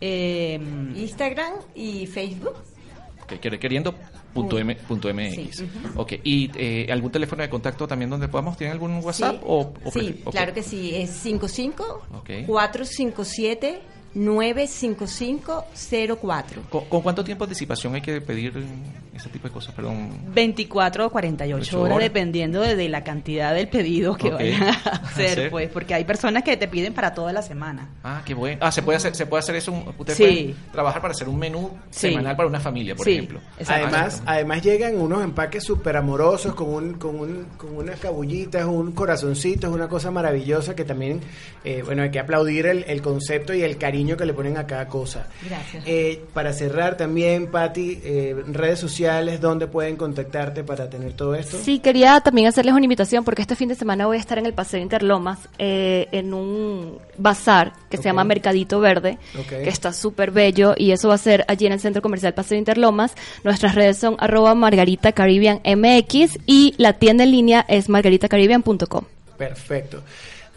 Eh, 0.00 0.60
Instagram 0.94 1.54
y 1.74 2.06
Facebook. 2.06 2.54
Ok, 3.22 3.40
querer 3.40 3.58
queriendo 3.58 3.94
punto 4.40 4.58
M, 4.58 4.74
punto 4.76 5.08
MX. 5.12 5.62
Ok, 5.96 6.12
¿y 6.24 6.50
eh, 6.56 6.86
algún 6.90 7.10
teléfono 7.10 7.42
de 7.42 7.48
contacto 7.48 7.86
también 7.86 8.10
donde 8.10 8.28
podamos? 8.28 8.56
¿Tienen 8.56 8.72
algún 8.72 8.96
WhatsApp? 9.02 9.36
Sí, 9.36 9.40
O, 9.44 9.72
o 9.84 9.90
sí 9.90 10.22
claro 10.30 10.52
que 10.54 10.62
sí. 10.62 10.94
Es 10.94 11.10
55 11.10 12.02
Ok. 12.18 12.30
457 12.46 13.80
95504. 14.14 16.62
¿Con, 16.70 16.84
con 16.86 17.02
cuánto 17.02 17.22
tiempo 17.24 17.44
de 17.44 17.50
anticipación 17.50 17.94
hay 17.94 18.00
que 18.02 18.20
pedir 18.20 18.52
ese 19.18 19.28
tipo 19.28 19.48
de 19.48 19.52
cosas? 19.52 19.74
Perdón. 19.74 20.10
24 20.32 21.06
o 21.06 21.10
48 21.10 21.60
Ocho 21.60 21.80
horas, 21.82 21.96
horas. 21.96 22.08
dependiendo 22.08 22.60
de, 22.62 22.76
de 22.76 22.88
la 22.88 23.02
cantidad 23.04 23.52
del 23.54 23.68
pedido 23.68 24.16
que 24.16 24.28
Ok. 24.28 24.34
vayan 24.34 24.62
a 24.62 24.70
hacer, 25.02 25.30
Hacer. 25.30 25.50
pues, 25.50 25.68
porque 25.70 25.94
hay 25.94 26.04
personas 26.04 26.42
que 26.44 26.56
te 26.56 26.68
piden 26.68 26.94
para 26.94 27.12
toda 27.12 27.32
la 27.32 27.42
semana. 27.42 27.88
Ah, 28.04 28.22
qué 28.24 28.32
bueno. 28.34 28.58
Ah, 28.62 28.70
se 28.72 28.82
puede 28.82 28.96
hacer, 28.96 29.14
se 29.14 29.26
puede 29.26 29.40
hacer 29.40 29.56
eso. 29.56 29.72
Usted 29.98 30.14
Sí. 30.14 30.22
puede 30.22 30.54
trabajar 30.72 31.02
para 31.02 31.12
hacer 31.12 31.28
un 31.28 31.38
menú 31.38 31.70
Sí. 31.90 32.08
semanal 32.08 32.36
para 32.36 32.48
una 32.48 32.60
familia, 32.60 32.94
por 32.94 33.04
Sí, 33.04 33.12
ejemplo. 33.14 33.40
Además, 33.66 34.22
además 34.24 34.62
llegan 34.62 34.96
unos 34.96 35.22
empaques 35.24 35.64
súper 35.64 35.96
amorosos 35.96 36.54
con, 36.54 36.68
un, 36.68 36.94
con, 36.94 37.18
un, 37.18 37.44
con 37.56 37.76
unas 37.76 37.98
cabullitas, 37.98 38.64
un 38.64 38.92
corazoncito, 38.92 39.66
es 39.66 39.72
una 39.72 39.88
cosa 39.88 40.10
maravillosa 40.10 40.74
que 40.76 40.84
también, 40.84 41.20
eh, 41.64 41.82
bueno, 41.84 42.02
hay 42.04 42.10
que 42.10 42.20
aplaudir 42.20 42.66
el, 42.66 42.84
el 42.86 43.02
concepto 43.02 43.52
y 43.52 43.62
el 43.62 43.72
cariño 43.76 43.88
cariño 43.88 44.18
que 44.18 44.26
le 44.26 44.34
ponen 44.34 44.58
a 44.58 44.66
cada 44.66 44.86
cosa. 44.86 45.28
Gracias. 45.48 45.82
Eh, 45.86 46.22
para 46.34 46.52
cerrar 46.52 46.98
también, 46.98 47.50
Patti, 47.50 47.98
eh, 48.04 48.36
redes 48.48 48.78
sociales, 48.78 49.07
¿dónde 49.40 49.66
pueden 49.66 49.96
contactarte 49.96 50.64
para 50.64 50.88
tener 50.88 51.12
todo 51.12 51.34
esto? 51.34 51.58
Sí, 51.62 51.78
quería 51.78 52.20
también 52.20 52.48
hacerles 52.48 52.74
una 52.74 52.84
invitación 52.84 53.24
porque 53.24 53.42
este 53.42 53.56
fin 53.56 53.68
de 53.68 53.74
semana 53.74 54.06
voy 54.06 54.16
a 54.16 54.20
estar 54.20 54.38
en 54.38 54.46
el 54.46 54.52
Paseo 54.52 54.80
Interlomas 54.80 55.38
eh, 55.58 56.08
en 56.12 56.34
un 56.34 56.98
bazar 57.16 57.72
que 57.90 57.96
se 57.96 58.04
llama 58.04 58.24
Mercadito 58.24 58.80
Verde, 58.80 59.18
que 59.48 59.68
está 59.68 59.92
súper 59.92 60.30
bello 60.30 60.74
y 60.76 60.92
eso 60.92 61.08
va 61.08 61.14
a 61.14 61.18
ser 61.18 61.44
allí 61.48 61.66
en 61.66 61.72
el 61.72 61.80
Centro 61.80 62.02
Comercial 62.02 62.34
Paseo 62.34 62.58
Interlomas. 62.58 63.14
Nuestras 63.44 63.74
redes 63.74 63.98
son 63.98 64.16
arroba 64.18 64.54
Margarita 64.54 65.12
Caribbean 65.12 65.60
MX 65.64 66.38
y 66.46 66.74
la 66.76 66.92
tienda 66.92 67.24
en 67.24 67.30
línea 67.30 67.64
es 67.68 67.88
margaritacaribbean.com. 67.88 69.04
Perfecto. 69.36 70.02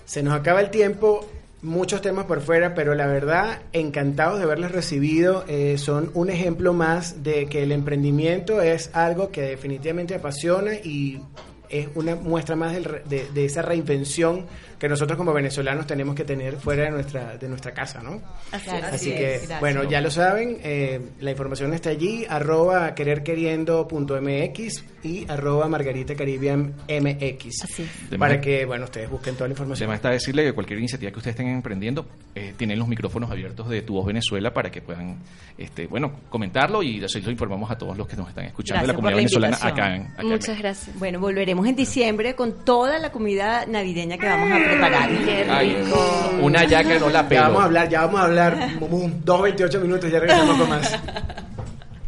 Se 0.06 0.22
nos 0.22 0.34
acaba 0.34 0.60
el 0.60 0.70
tiempo, 0.72 1.26
muchos 1.62 2.02
temas 2.02 2.26
por 2.26 2.42
fuera, 2.42 2.74
pero 2.74 2.96
la 2.96 3.08
verdad, 3.08 3.62
encantados 3.74 4.38
de 4.40 4.44
haberles 4.46 4.72
recibido. 4.72 5.46
eh, 5.48 5.78
son 5.78 6.12
un 6.14 6.30
ejemplo 6.30 6.74
más 6.74 7.24
de 7.24 7.46
que 7.48 7.64
el 7.64 7.72
emprendimiento 7.72 8.62
es 8.62 8.90
algo 8.94 9.32
que 9.32 9.42
definitivamente 9.42 10.16
apasiona 10.16 10.74
y 10.76 11.22
es 11.70 11.88
una 11.96 12.16
muestra 12.16 12.56
más 12.58 12.74
del 12.74 13.02
de, 13.08 13.28
de 13.34 13.46
esa 13.46 13.62
reinvención 13.62 14.46
que 14.78 14.90
nosotros 14.90 15.16
como 15.18 15.32
venezolanos 15.32 15.88
tenemos 15.88 16.16
que 16.16 16.26
tener 16.26 16.58
fuera 16.58 16.84
de 16.86 16.90
nuestra, 16.92 17.38
de 17.38 17.48
nuestra 17.48 17.72
casa, 17.74 18.02
¿no? 18.04 18.22
Así, 18.52 18.70
Así 18.72 19.12
es, 19.12 19.16
que, 19.18 19.32
gracias. 19.38 19.60
bueno, 19.62 19.84
ya 19.86 20.02
lo 20.02 20.10
saben, 20.12 20.58
eh, 20.64 21.00
la 21.22 21.32
información 21.32 21.74
está 21.74 21.92
allí, 21.92 22.26
arroba 22.28 22.94
quererqueriendo.mx 22.96 24.84
y 25.04 25.26
arroba 25.30 25.68
Margarita 25.68 26.16
Caribbean 26.16 26.74
MX. 26.88 27.64
Así 27.64 27.84
es. 27.84 28.18
Para 28.20 28.40
que, 28.40 28.66
bueno, 28.66 28.86
ustedes 28.86 29.10
busquen 29.10 29.36
toda 29.36 29.48
la 29.48 29.54
información. 29.54 29.86
Además 29.86 29.98
está 30.00 30.10
decirle 30.10 30.44
que 30.44 30.54
cualquier 30.54 30.80
iniciativa 30.80 31.12
que 31.12 31.18
ustedes 31.18 31.36
estén 31.36 31.48
emprendiendo, 31.48 32.06
eh, 32.36 32.54
tienen 32.58 32.78
los 32.80 32.88
micrófonos 32.88 33.30
abiertos 33.32 33.68
de 33.70 33.82
Tu 33.82 33.94
Voz 33.94 34.06
Venezuela 34.06 34.54
para 34.54 34.70
que 34.70 34.82
puedan, 34.82 35.18
este, 35.58 35.88
bueno, 35.88 36.12
comentarlo 36.30 36.84
y 36.84 37.04
así 37.04 37.22
lo 37.22 37.32
informamos 37.32 37.70
a 37.72 37.78
todos 37.78 37.98
los 37.98 38.08
que 38.08 38.16
nos 38.16 38.30
están 38.30 38.46
escuchando 38.46 38.82
de 38.82 38.88
la 38.88 38.94
comunidad 38.94 39.12
la 39.12 39.18
venezolana 39.18 39.58
acá 39.62 39.96
en, 39.96 40.02
acá 40.04 40.22
en 40.22 40.28
Muchas 40.28 40.48
México. 40.50 40.56
gracias. 40.64 41.00
Bueno, 41.00 41.20
volveremos 41.20 41.68
en 41.68 41.76
diciembre 41.76 42.36
con 42.36 42.64
toda 42.64 43.00
la 43.00 43.12
comida 43.12 43.66
navideña 43.66 44.18
que 44.18 44.26
vamos 44.28 44.52
a 44.52 44.64
preparar. 44.64 45.10
Qué 45.10 45.46
Ay, 45.50 45.76
rico. 45.84 46.32
una 46.42 46.64
yaca 46.66 47.00
no 47.00 47.10
la 47.10 47.22
Ya 47.24 47.28
pelo. 47.30 47.42
vamos 47.42 47.62
a 47.62 47.66
hablar, 47.66 47.90
ya 47.90 48.02
vamos 48.06 48.20
a 48.20 48.24
hablar, 48.26 48.70
Mumu, 48.80 49.10
dos 49.24 49.42
28 49.42 49.80
minutos, 49.80 50.12
ya 50.12 50.20
regresamos 50.20 50.58
con 50.58 50.70
más. 50.70 51.00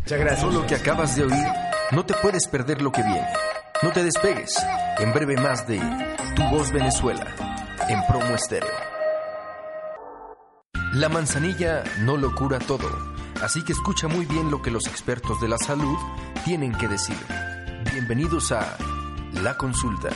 Muchas 0.03 0.19
gracias. 0.19 0.41
Solo 0.41 0.65
que 0.67 0.75
acabas 0.75 1.15
de 1.15 1.23
oír, 1.23 1.33
no 1.91 2.05
te 2.05 2.13
puedes 2.15 2.47
perder 2.47 2.81
lo 2.81 2.91
que 2.91 3.03
viene. 3.03 3.27
No 3.81 3.91
te 3.91 4.03
despegues. 4.03 4.55
En 4.99 5.13
breve 5.13 5.35
más 5.37 5.67
de 5.67 5.79
Tu 6.35 6.43
Voz 6.49 6.71
Venezuela 6.71 7.25
en 7.89 7.99
Promo 8.07 8.35
Estéreo. 8.35 8.69
La 10.93 11.09
manzanilla 11.09 11.83
no 12.01 12.17
lo 12.17 12.35
cura 12.35 12.59
todo, 12.59 12.87
así 13.41 13.63
que 13.63 13.73
escucha 13.73 14.07
muy 14.07 14.25
bien 14.25 14.51
lo 14.51 14.61
que 14.61 14.71
los 14.71 14.85
expertos 14.87 15.41
de 15.41 15.47
la 15.47 15.57
salud 15.57 15.97
tienen 16.45 16.71
que 16.73 16.87
decir. 16.87 17.17
Bienvenidos 17.91 18.51
a 18.51 18.77
La 19.41 19.57
Consulta. 19.57 20.09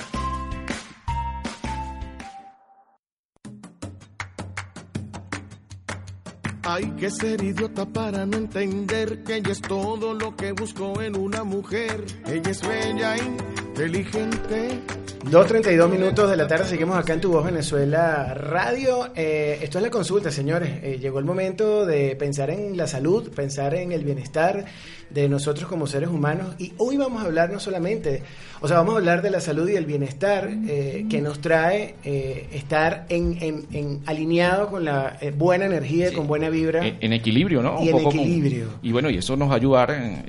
Hay 6.70 6.92
que 6.98 7.10
ser 7.10 7.42
idiota 7.42 7.86
para 7.86 8.26
no 8.26 8.36
entender 8.36 9.24
que 9.24 9.38
ella 9.38 9.54
es 9.54 9.62
todo 9.62 10.14
lo 10.14 10.36
que 10.36 10.52
busco 10.52 11.02
en 11.02 11.16
una 11.16 11.46
mujer. 11.46 12.04
Ella 12.26 12.52
es 12.52 12.62
bella, 12.62 13.16
inteligente. 13.18 14.82
2.32 15.26 15.90
minutos 15.90 16.30
de 16.30 16.38
la 16.38 16.48
tarde, 16.48 16.66
seguimos 16.66 16.98
acá 16.98 17.14
en 17.14 17.20
Tu 17.20 17.30
Voz 17.30 17.44
Venezuela 17.44 18.34
Radio. 18.34 19.10
Eh, 19.16 19.60
esto 19.62 19.78
es 19.80 19.84
la 19.84 19.90
consulta, 19.90 20.32
señores. 20.32 20.70
Eh, 20.84 21.00
llegó 21.02 21.20
el 21.20 21.26
momento 21.26 21.86
de 21.86 22.16
pensar 22.16 22.50
en 22.50 22.78
la 22.78 22.88
salud, 22.88 23.30
pensar 23.32 23.76
en 23.76 23.92
el 23.92 24.06
bienestar 24.06 24.64
de 25.10 25.28
nosotros 25.28 25.68
como 25.68 25.86
seres 25.86 26.08
humanos. 26.10 26.56
Y 26.60 26.72
hoy 26.78 26.96
vamos 26.96 27.22
a 27.24 27.26
hablar 27.26 27.50
no 27.52 27.60
solamente, 27.60 28.24
o 28.62 28.68
sea, 28.70 28.78
vamos 28.78 28.94
a 28.94 28.98
hablar 29.00 29.22
de 29.22 29.32
la 29.32 29.42
salud 29.42 29.68
y 29.68 29.76
el 29.76 29.86
bienestar 29.86 30.50
eh, 30.68 31.06
que 31.10 31.20
nos 31.22 31.40
trae 31.42 31.96
eh, 32.06 32.48
estar 32.54 33.06
en, 33.10 33.38
en- 33.42 33.66
en 33.74 34.00
alineado 34.06 34.70
con 34.70 34.86
la 34.86 35.18
buena 35.36 35.66
energía, 35.66 36.10
Sí. 36.10 36.16
con 36.16 36.28
buena 36.28 36.50
vibra. 36.50 36.86
En, 36.88 36.98
en 37.02 37.12
equilibrio, 37.14 37.62
¿no? 37.62 37.84
Y 37.84 37.90
en 37.90 37.98
equilibrio. 38.00 38.68
y 38.82 38.92
bueno, 38.94 39.10
y 39.10 39.18
eso 39.18 39.36
nos 39.36 39.50
va 39.50 39.54
a 39.54 39.58
ayudar, 39.58 39.92
en, 39.92 40.24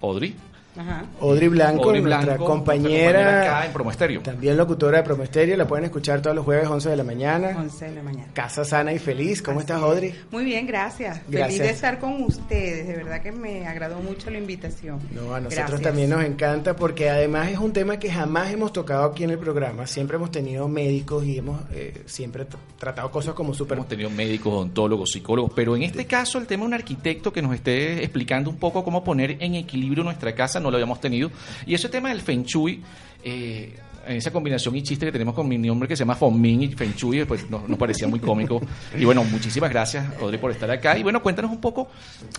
Audrey. 0.00 0.34
Ajá. 0.76 1.04
Audrey 1.20 1.48
Blanco, 1.48 1.84
Audrey 1.84 2.02
nuestra 2.02 2.36
compañera, 2.36 3.42
acá 3.60 3.66
en 3.66 4.22
también 4.22 4.56
locutora 4.56 4.98
de 4.98 5.04
Promesterio, 5.04 5.56
la 5.56 5.66
pueden 5.66 5.84
escuchar 5.84 6.20
todos 6.20 6.34
los 6.34 6.44
jueves 6.44 6.66
11 6.68 6.90
de 6.90 6.96
la 6.96 7.04
mañana. 7.04 7.54
11 7.56 7.84
de 7.86 7.94
la 7.94 8.02
mañana. 8.02 8.28
Casa 8.32 8.64
sana 8.64 8.92
y 8.92 8.98
feliz. 8.98 9.42
¿Cómo 9.42 9.58
Así 9.60 9.64
estás, 9.66 9.78
es. 9.78 9.84
Audrey? 9.84 10.14
Muy 10.30 10.44
bien, 10.44 10.66
gracias. 10.66 11.20
Gracias. 11.28 11.46
Feliz 11.48 11.58
de 11.62 11.70
estar 11.70 11.98
con 11.98 12.22
ustedes. 12.22 12.86
De 12.88 12.94
verdad 12.96 13.22
que 13.22 13.32
me 13.32 13.66
agradó 13.66 14.00
mucho 14.00 14.30
la 14.30 14.38
invitación. 14.38 15.00
No, 15.12 15.34
a 15.34 15.40
nosotros 15.40 15.54
Gracias. 15.70 15.82
también 15.82 16.10
nos 16.10 16.24
encanta 16.24 16.74
porque 16.76 17.10
además 17.10 17.50
es 17.50 17.58
un 17.58 17.72
tema 17.72 17.98
que 17.98 18.10
jamás 18.10 18.52
hemos 18.52 18.72
tocado 18.72 19.04
aquí 19.04 19.24
en 19.24 19.30
el 19.30 19.38
programa. 19.38 19.86
Siempre 19.86 20.16
hemos 20.16 20.30
tenido 20.30 20.68
médicos 20.68 21.24
y 21.24 21.38
hemos 21.38 21.60
eh, 21.72 22.02
siempre 22.06 22.48
tr- 22.48 22.56
tratado 22.78 23.10
cosas 23.10 23.34
como 23.34 23.54
súper... 23.54 23.76
Hemos 23.78 23.88
tenido 23.88 24.10
médicos, 24.10 24.52
odontólogos, 24.52 25.10
psicólogos, 25.12 25.52
pero 25.54 25.76
en 25.76 25.82
este 25.82 26.06
caso 26.06 26.38
el 26.38 26.46
tema 26.46 26.62
de 26.62 26.66
un 26.68 26.74
arquitecto 26.74 27.32
que 27.32 27.42
nos 27.42 27.54
esté 27.54 28.02
explicando 28.02 28.50
un 28.50 28.56
poco 28.56 28.82
cómo 28.84 29.04
poner 29.04 29.36
en 29.40 29.54
equilibrio 29.54 30.02
nuestra 30.04 30.34
casa 30.34 30.60
no 30.64 30.70
lo 30.70 30.76
habíamos 30.76 31.00
tenido. 31.00 31.30
Y 31.66 31.74
ese 31.74 31.88
tema 31.88 32.08
del 32.08 32.20
Feng 32.20 32.42
Shui, 32.42 32.82
eh, 33.22 33.76
esa 34.08 34.32
combinación 34.32 34.74
y 34.76 34.82
chiste 34.82 35.06
que 35.06 35.12
tenemos 35.12 35.34
con 35.34 35.46
mi 35.46 35.56
nombre 35.58 35.88
que 35.88 35.96
se 35.96 36.00
llama 36.00 36.16
Foming 36.16 36.62
y 36.62 36.68
Feng 36.72 36.94
Shui, 36.94 37.24
pues 37.24 37.48
nos, 37.48 37.68
nos 37.68 37.78
parecía 37.78 38.08
muy 38.08 38.18
cómico. 38.18 38.60
Y 38.98 39.04
bueno, 39.04 39.22
muchísimas 39.24 39.70
gracias, 39.70 40.06
Audrey, 40.20 40.40
por 40.40 40.50
estar 40.50 40.70
acá. 40.70 40.98
Y 40.98 41.02
bueno, 41.02 41.22
cuéntanos 41.22 41.50
un 41.50 41.60
poco, 41.60 41.88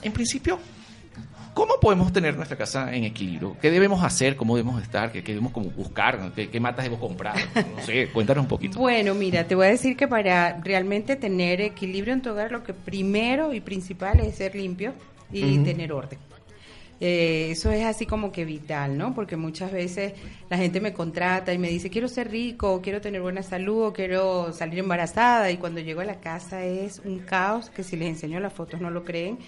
en 0.02 0.12
principio, 0.12 0.60
¿Cómo 1.56 1.80
podemos 1.80 2.12
tener 2.12 2.36
nuestra 2.36 2.58
casa 2.58 2.94
en 2.94 3.06
equilibrio? 3.06 3.56
¿Qué 3.62 3.72
debemos 3.72 4.04
hacer? 4.04 4.36
¿Cómo 4.36 4.58
debemos 4.58 4.82
estar? 4.82 5.10
¿Qué, 5.14 5.24
qué 5.24 5.32
debemos 5.32 5.54
como 5.54 5.70
buscar? 5.70 6.34
¿Qué, 6.36 6.50
qué 6.50 6.60
matas 6.60 6.84
debo 6.84 7.00
comprar? 7.00 7.38
No 7.56 7.82
sé, 7.82 8.10
cuéntanos 8.10 8.44
un 8.44 8.50
poquito. 8.50 8.78
Bueno, 8.78 9.16
mira, 9.16 9.48
te 9.48 9.56
voy 9.56 9.68
a 9.68 9.70
decir 9.70 9.96
que 9.96 10.06
para 10.06 10.60
realmente 10.62 11.16
tener 11.16 11.62
equilibrio 11.62 12.14
en 12.14 12.22
tu 12.22 12.32
hogar, 12.32 12.52
lo 12.52 12.62
que 12.62 12.74
primero 12.74 13.54
y 13.54 13.62
principal 13.62 14.20
es 14.20 14.36
ser 14.36 14.54
limpio 14.54 14.94
y 15.32 15.60
tener 15.60 15.94
orden. 15.94 16.20
Eh, 17.00 17.50
eso 17.52 17.72
es 17.72 17.84
así 17.84 18.06
como 18.06 18.32
que 18.32 18.46
vital, 18.46 18.98
¿no? 18.98 19.14
Porque 19.14 19.36
muchas 19.36 19.72
veces 19.72 20.14
la 20.50 20.58
gente 20.58 20.80
me 20.80 20.94
contrata 20.94 21.54
y 21.54 21.58
me 21.58 21.70
dice, 21.70 21.90
quiero 21.90 22.08
ser 22.08 22.32
rico, 22.32 22.82
quiero 22.82 23.02
tener 23.02 23.22
buena 23.22 23.44
salud, 23.44 23.94
quiero 23.94 24.54
salir 24.54 24.80
embarazada, 24.80 25.52
y 25.52 25.58
cuando 25.58 25.82
llego 25.82 26.02
a 26.02 26.06
la 26.06 26.22
casa 26.22 26.64
es 26.64 27.02
un 27.04 27.20
caos 27.20 27.70
que 27.70 27.84
si 27.84 27.98
les 27.98 28.08
enseño 28.08 28.40
las 28.40 28.54
fotos 28.54 28.80
no 28.80 28.90
lo 28.90 29.04
creen. 29.04 29.40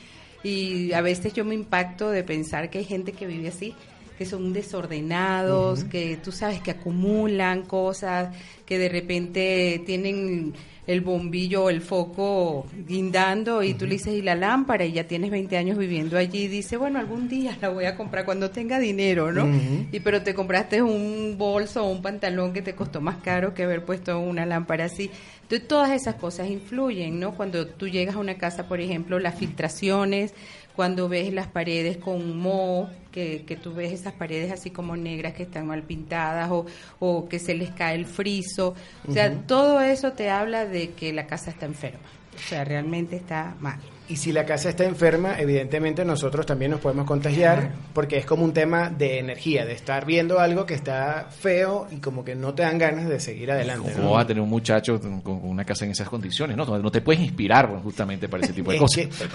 Y 0.43 0.91
a 0.93 1.01
veces 1.01 1.33
yo 1.33 1.45
me 1.45 1.55
impacto 1.55 2.09
de 2.09 2.23
pensar 2.23 2.69
que 2.69 2.79
hay 2.79 2.85
gente 2.85 3.11
que 3.13 3.25
vive 3.25 3.47
así, 3.47 3.73
que 4.17 4.25
son 4.25 4.51
desordenados, 4.51 5.83
que 5.85 6.17
tú 6.17 6.31
sabes 6.31 6.61
que 6.61 6.71
acumulan 6.71 7.63
cosas, 7.63 8.35
que 8.65 8.77
de 8.77 8.89
repente 8.89 9.81
tienen 9.85 10.53
el 10.87 11.01
bombillo 11.01 11.65
o 11.65 11.69
el 11.69 11.81
foco 11.81 12.65
guindando 12.87 13.61
y 13.61 13.73
tú 13.73 13.85
le 13.85 13.93
dices, 13.93 14.13
y 14.13 14.21
la 14.21 14.35
lámpara, 14.35 14.85
y 14.85 14.93
ya 14.93 15.03
tienes 15.05 15.29
20 15.29 15.57
años 15.57 15.77
viviendo 15.77 16.17
allí, 16.17 16.43
y 16.43 16.47
dice, 16.47 16.77
bueno, 16.77 16.97
algún 16.97 17.27
día 17.27 17.57
la 17.61 17.69
voy 17.69 17.85
a 17.85 17.95
comprar 17.95 18.25
cuando 18.25 18.49
tenga 18.49 18.79
dinero, 18.79 19.31
¿no? 19.31 19.47
Y 19.91 19.99
pero 19.99 20.23
te 20.23 20.33
compraste 20.33 20.81
un 20.81 21.35
bolso 21.37 21.83
o 21.83 21.91
un 21.91 22.01
pantalón 22.01 22.53
que 22.53 22.61
te 22.61 22.73
costó 22.73 23.01
más 23.01 23.17
caro 23.17 23.53
que 23.53 23.63
haber 23.63 23.83
puesto 23.83 24.17
una 24.19 24.45
lámpara 24.45 24.85
así. 24.85 25.11
Entonces, 25.41 25.67
todas 25.67 25.91
esas 25.91 26.15
cosas 26.15 26.49
influyen, 26.49 27.19
¿no? 27.19 27.35
Cuando 27.35 27.67
tú 27.67 27.87
llegas 27.87 28.15
a 28.15 28.19
una 28.19 28.37
casa, 28.37 28.67
por 28.67 28.81
ejemplo, 28.81 29.19
las 29.19 29.35
filtraciones, 29.35 30.33
cuando 30.77 31.09
ves 31.09 31.33
las 31.33 31.47
paredes 31.47 31.97
con 31.97 32.37
moho, 32.37 32.87
que, 33.11 33.43
que 33.47 33.55
tú 33.55 33.73
ves 33.73 33.91
esas 33.91 34.13
paredes 34.13 34.51
así 34.51 34.69
como 34.69 34.95
negras 34.95 35.33
que 35.33 35.41
están 35.41 35.65
mal 35.65 35.81
pintadas 35.81 36.51
o, 36.51 36.67
o 36.99 37.27
que 37.27 37.39
se 37.39 37.55
les 37.55 37.71
cae 37.71 37.95
el 37.95 38.05
friso. 38.05 38.75
O 39.07 39.11
sea, 39.11 39.33
todo 39.47 39.81
eso 39.81 40.13
te 40.13 40.29
habla 40.29 40.67
de 40.67 40.91
que 40.91 41.11
la 41.13 41.25
casa 41.25 41.49
está 41.49 41.65
enferma. 41.65 41.97
O 42.35 42.47
sea, 42.47 42.63
realmente 42.63 43.15
está 43.15 43.55
mal. 43.59 43.79
Y 44.09 44.15
si 44.15 44.31
la 44.31 44.45
casa 44.45 44.69
está 44.69 44.85
enferma, 44.85 45.37
evidentemente 45.37 46.05
nosotros 46.05 46.45
también 46.45 46.71
nos 46.71 46.79
podemos 46.79 47.05
contagiar 47.05 47.71
porque 47.93 48.17
es 48.17 48.25
como 48.25 48.45
un 48.45 48.53
tema 48.53 48.89
de 48.89 49.19
energía, 49.19 49.65
de 49.65 49.73
estar 49.73 50.05
viendo 50.05 50.39
algo 50.39 50.65
que 50.65 50.75
está 50.75 51.27
feo 51.29 51.87
y 51.91 51.97
como 51.97 52.23
que 52.23 52.33
no 52.33 52.53
te 52.53 52.63
dan 52.63 52.77
ganas 52.77 53.09
de 53.09 53.19
seguir 53.19 53.51
adelante. 53.51 53.91
¿Cómo 53.93 54.05
¿no? 54.05 54.11
vas 54.13 54.23
a 54.23 54.27
tener 54.27 54.41
un 54.41 54.49
muchacho 54.49 54.97
con 55.23 55.41
una 55.43 55.65
casa 55.65 55.83
en 55.83 55.91
esas 55.91 56.07
condiciones? 56.07 56.55
No, 56.55 56.65
no 56.65 56.89
te 56.89 57.01
puedes 57.01 57.21
inspirar 57.21 57.67
bueno, 57.67 57.83
justamente 57.83 58.29
para 58.29 58.45
ese 58.45 58.53
tipo 58.53 58.71
de 58.71 58.77
Es 58.77 58.81
cosas. 58.81 59.07
que, 59.07 59.25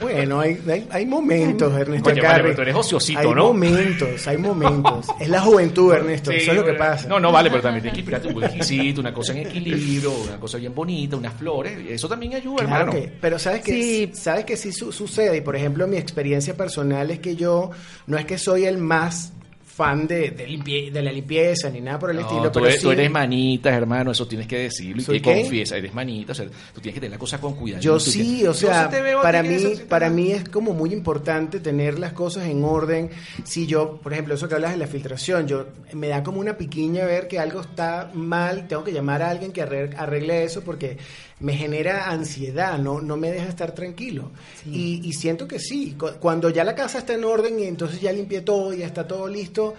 bueno, 0.00 0.40
hay, 0.40 0.58
hay, 0.70 0.86
hay 0.90 1.04
momentos, 1.04 1.72
Ernesto 1.78 2.08
Oye, 2.10 2.20
vale, 2.22 2.28
Carri. 2.32 2.42
pero 2.44 2.54
tú 2.56 2.62
eres 2.62 2.74
ociosito, 2.76 3.18
hay 3.20 3.28
¿no? 3.34 3.46
momentos, 3.48 4.26
hay 4.26 4.38
momentos. 4.38 5.06
Es 5.20 5.28
la 5.28 5.40
juventud, 5.42 5.92
Ernesto, 5.92 6.30
Sí, 6.30 6.38
eso 6.38 6.52
es 6.52 6.56
lo 6.56 6.64
que 6.64 6.72
pasa. 6.72 7.08
No, 7.08 7.20
no 7.20 7.30
vale, 7.30 7.50
pero 7.50 7.60
también 7.60 7.82
tienes 7.82 7.94
que 7.94 8.00
inspirarte 8.00 8.28
un 8.28 8.36
whiskycito, 8.42 9.02
una 9.02 9.12
cosa 9.12 9.32
en 9.32 9.46
equilibrio, 9.46 10.12
una 10.12 10.40
cosa 10.40 10.56
bien 10.56 10.74
bonita, 10.74 11.16
unas 11.18 11.34
flores. 11.34 11.78
Eso 11.90 12.08
también 12.08 12.34
ayuda, 12.36 12.64
Claro 12.64 12.90
hermano. 12.90 12.92
que, 12.92 13.12
pero 13.20 13.38
sabes 13.38 13.60
que 13.62 13.74
Sí. 13.74 14.10
Sabes 14.14 14.44
que 14.44 14.56
sí 14.56 14.72
su- 14.72 14.92
sucede 14.92 15.36
y 15.36 15.40
por 15.40 15.56
ejemplo 15.56 15.86
mi 15.86 15.96
experiencia 15.96 16.56
personal 16.56 17.10
es 17.10 17.18
que 17.18 17.36
yo 17.36 17.70
no 18.06 18.16
es 18.18 18.24
que 18.24 18.38
soy 18.38 18.64
el 18.64 18.78
más 18.78 19.32
fan 19.66 20.06
de, 20.06 20.30
de, 20.30 20.46
limpie- 20.48 20.92
de 20.92 21.02
la 21.02 21.10
limpieza 21.10 21.68
ni 21.68 21.80
nada 21.80 21.98
por 21.98 22.08
el 22.10 22.18
No, 22.18 22.22
estilo. 22.22 22.44
tú, 22.44 22.60
pero 22.60 22.66
eres, 22.68 22.80
tú 22.80 22.92
eres 22.92 23.10
manitas, 23.10 23.74
hermano, 23.74 24.12
eso 24.12 24.24
tienes 24.24 24.46
que 24.46 24.56
decirlo. 24.56 25.02
Y 25.02 25.04
¿Soy 25.04 25.20
que 25.20 25.34
qué? 25.34 25.40
confiesa, 25.40 25.76
eres 25.76 25.92
manita, 25.92 26.30
o 26.30 26.34
sea, 26.36 26.46
tú 26.72 26.80
tienes 26.80 26.94
que 26.94 27.00
tener 27.00 27.10
la 27.10 27.18
cosa 27.18 27.40
con 27.40 27.54
cuidado. 27.56 27.82
Yo 27.82 27.98
sí, 27.98 28.46
o 28.46 28.54
sea, 28.54 28.88
para 28.88 29.20
para 29.20 29.42
mí, 29.42 29.58
para 29.88 30.10
mí 30.10 30.30
es 30.30 30.48
como 30.48 30.74
muy 30.74 30.92
importante 30.92 31.58
tener 31.58 31.98
las 31.98 32.12
cosas 32.12 32.44
en 32.46 32.62
orden. 32.62 33.10
Si 33.42 33.66
yo, 33.66 33.96
por 34.00 34.12
ejemplo, 34.12 34.34
eso 34.36 34.48
que 34.48 34.54
hablas 34.54 34.70
de 34.70 34.76
la 34.76 34.86
filtración, 34.86 35.48
yo 35.48 35.66
me 35.92 36.06
da 36.06 36.22
como 36.22 36.38
una 36.38 36.56
piquiña 36.56 37.04
ver 37.04 37.26
que 37.26 37.40
algo 37.40 37.60
está 37.60 38.12
mal, 38.14 38.68
tengo 38.68 38.84
que 38.84 38.92
llamar 38.92 39.22
a 39.22 39.30
alguien 39.30 39.50
que 39.50 39.62
arregle, 39.62 39.96
arregle 39.96 40.44
eso 40.44 40.60
porque 40.60 40.98
me 41.40 41.54
genera 41.54 42.10
ansiedad, 42.10 42.78
no, 42.78 43.00
no 43.00 43.16
me 43.16 43.30
deja 43.32 43.48
estar 43.48 43.72
tranquilo. 43.72 44.30
Y, 44.66 45.00
y 45.04 45.12
siento 45.12 45.46
que 45.48 45.58
sí, 45.58 45.94
cu- 45.98 46.12
cuando 46.20 46.48
ya 46.50 46.64
la 46.64 46.74
casa 46.74 46.98
está 46.98 47.14
en 47.14 47.24
orden 47.24 47.58
y 47.60 47.64
entonces 47.64 48.00
ya 48.00 48.12
limpié 48.12 48.40
todo 48.40 48.72
y 48.72 48.78
ya 48.78 48.86
está 48.86 49.06
todo 49.06 49.28
listo, 49.28 49.74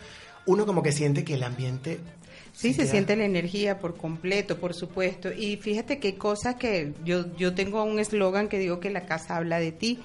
uno 0.45 0.65
como 0.65 0.83
que 0.83 0.91
siente 0.91 1.23
que 1.23 1.35
el 1.35 1.43
ambiente... 1.43 1.99
Sí, 2.55 2.73
se 2.73 2.87
siente 2.87 3.17
la 3.17 3.25
energía 3.25 3.79
por 3.79 3.97
completo, 3.97 4.57
por 4.57 4.73
supuesto. 4.73 5.29
Y 5.31 5.57
fíjate 5.57 5.99
que 5.99 6.07
hay 6.09 6.13
cosas 6.13 6.55
que 6.55 6.93
yo, 7.03 7.35
yo 7.35 7.53
tengo 7.53 7.83
un 7.83 7.99
eslogan 7.99 8.47
que 8.47 8.57
digo 8.57 8.79
que 8.79 8.89
la 8.89 9.05
casa 9.05 9.35
habla 9.35 9.59
de 9.59 9.73
ti. 9.73 9.99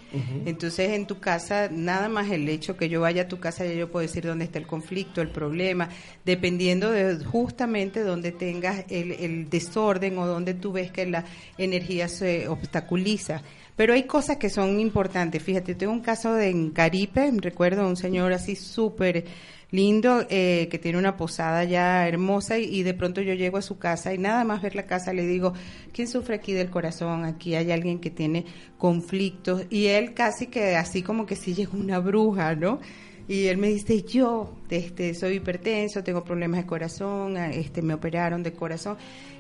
Entonces, 0.45 0.91
en 0.91 1.07
tu 1.07 1.21
casa, 1.21 1.69
nada 1.71 2.09
más 2.09 2.29
el 2.31 2.49
hecho 2.49 2.77
que 2.77 2.89
yo 2.89 3.03
vaya 3.03 3.23
a 3.23 3.29
tu 3.29 3.39
casa, 3.39 3.65
ya 3.65 3.73
yo 3.73 3.89
puedo 3.89 4.05
decir 4.05 4.25
dónde 4.27 4.47
está 4.47 4.59
el 4.59 4.67
conflicto, 4.67 5.21
el 5.21 5.29
problema, 5.29 5.91
dependiendo 6.25 6.91
de 6.91 7.25
justamente 7.25 8.03
dónde 8.03 8.33
tengas 8.33 8.85
el, 8.91 9.13
el 9.13 9.49
desorden 9.49 10.19
o 10.19 10.27
donde 10.27 10.55
tú 10.55 10.73
ves 10.73 10.91
que 10.91 11.07
la 11.07 11.25
energía 11.57 12.09
se 12.09 12.49
obstaculiza. 12.49 13.43
Pero 13.77 13.95
hay 13.95 14.05
cosas 14.05 14.37
que 14.37 14.51
son 14.51 14.79
importantes. 14.81 15.43
Fíjate, 15.43 15.75
tengo 15.75 15.93
un 15.93 16.01
caso 16.01 16.35
de 16.35 16.51
en 16.51 16.71
Caripe, 16.71 17.31
recuerdo 17.37 17.87
un 17.87 17.97
señor 17.97 18.33
así 18.33 18.57
súper 18.57 19.25
lindo 19.71 20.27
eh, 20.29 20.69
que 20.71 20.79
tiene 20.79 20.99
una 20.99 21.17
posada 21.17 21.65
ya 21.65 22.07
hermosa 22.09 22.59
y, 22.59 22.65
y 22.65 22.83
de 22.83 22.95
pronto 22.95 23.21
yo 23.21 23.35
llego 23.35 23.59
a 23.59 23.63
su 23.63 23.79
casa 23.79 24.13
y 24.13 24.19
nada 24.19 24.45
más 24.45 24.63
ver 24.63 24.75
la 24.75 24.87
casa 24.87 25.13
le 25.13 25.27
digo, 25.27 25.53
¿quién 25.93 26.09
sufre 26.09 26.35
aquí 26.37 26.53
del 26.53 26.71
corazón? 26.71 27.25
Aquí 27.25 27.55
hay 27.55 27.71
alguien 27.71 28.01
que 28.01 28.11
tiene 28.11 28.47
conflictos 28.79 29.65
y 29.71 29.87
él 29.87 30.15
casi 30.15 30.49
que 30.49 30.77
así 30.77 31.03
como 31.03 31.27
que 31.27 31.37
si 31.37 31.55
llega 31.55 31.73
una 31.73 31.99
bruja, 31.99 32.55
¿no? 32.55 32.81
Y 33.29 33.47
él 33.47 33.59
me 33.59 33.69
dice, 33.69 34.03
yo 34.03 34.57
este, 34.71 35.15
soy 35.15 35.35
hipertenso, 35.35 36.03
tengo 36.03 36.25
problemas 36.25 36.63
de 36.63 36.67
corazón, 36.67 37.37
ah, 37.37 37.49
este, 37.53 37.81
me 37.81 37.95
operaron 37.95 38.43
de 38.43 38.53
corazón. 38.53 38.97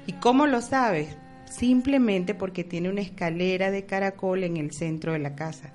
¿Y 0.06 0.12
cómo 0.12 0.46
lo 0.46 0.60
sabes? 0.60 1.08
Simplemente 1.50 2.34
porque 2.34 2.64
tiene 2.64 2.88
una 2.88 3.02
escalera 3.02 3.70
de 3.70 3.84
caracol 3.84 4.44
en 4.44 4.56
el 4.56 4.72
centro 4.72 5.12
de 5.12 5.18
la 5.18 5.34
casa. 5.34 5.72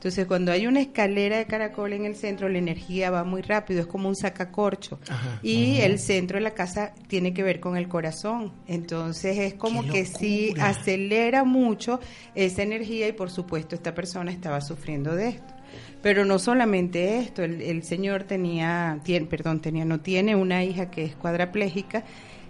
Entonces, 0.00 0.24
cuando 0.24 0.50
hay 0.50 0.66
una 0.66 0.80
escalera 0.80 1.36
de 1.36 1.44
caracol 1.44 1.92
en 1.92 2.06
el 2.06 2.16
centro, 2.16 2.48
la 2.48 2.56
energía 2.56 3.10
va 3.10 3.22
muy 3.22 3.42
rápido, 3.42 3.82
es 3.82 3.86
como 3.86 4.08
un 4.08 4.16
sacacorcho. 4.16 4.98
y 5.42 5.76
el 5.82 5.98
centro 5.98 6.38
de 6.38 6.40
la 6.40 6.52
casa 6.52 6.94
tiene 7.06 7.34
que 7.34 7.42
ver 7.42 7.60
con 7.60 7.76
el 7.76 7.86
corazón. 7.86 8.50
Entonces, 8.66 9.36
es 9.36 9.54
como 9.54 9.82
¡Qué 9.82 9.90
que 9.90 10.04
sí 10.06 10.54
acelera 10.58 11.44
mucho 11.44 12.00
esa 12.34 12.62
energía 12.62 13.08
y, 13.08 13.12
por 13.12 13.30
supuesto, 13.30 13.74
esta 13.74 13.94
persona 13.94 14.32
estaba 14.32 14.62
sufriendo 14.62 15.14
de 15.14 15.28
esto. 15.28 15.54
Pero 16.00 16.24
no 16.24 16.38
solamente 16.38 17.18
esto, 17.18 17.42
el, 17.42 17.60
el 17.60 17.82
señor 17.82 18.24
tenía, 18.24 19.00
tiene, 19.04 19.26
perdón, 19.26 19.60
tenía, 19.60 19.84
no 19.84 20.00
tiene 20.00 20.34
una 20.34 20.64
hija 20.64 20.90
que 20.90 21.04
es 21.04 21.14
cuadraplégica 21.14 22.04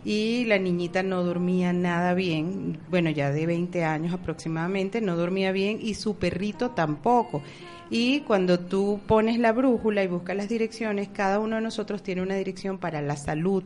y 0.04 0.44
la 0.46 0.58
niñita 0.58 1.02
no 1.02 1.22
dormía 1.22 1.72
nada 1.72 2.14
bien, 2.14 2.78
bueno, 2.88 3.10
ya 3.10 3.30
de 3.30 3.46
20 3.46 3.84
años 3.84 4.14
aproximadamente, 4.14 5.00
no 5.00 5.16
dormía 5.16 5.52
bien 5.52 5.78
y 5.80 5.94
su 5.94 6.16
perrito 6.16 6.70
tampoco. 6.70 7.42
Y 7.90 8.20
cuando 8.20 8.60
tú 8.60 9.00
pones 9.06 9.38
la 9.38 9.52
brújula 9.52 10.04
y 10.04 10.06
buscas 10.06 10.36
las 10.36 10.48
direcciones, 10.48 11.08
cada 11.08 11.40
uno 11.40 11.56
de 11.56 11.62
nosotros 11.62 12.02
tiene 12.02 12.22
una 12.22 12.36
dirección 12.36 12.78
para 12.78 13.02
la 13.02 13.16
salud. 13.16 13.64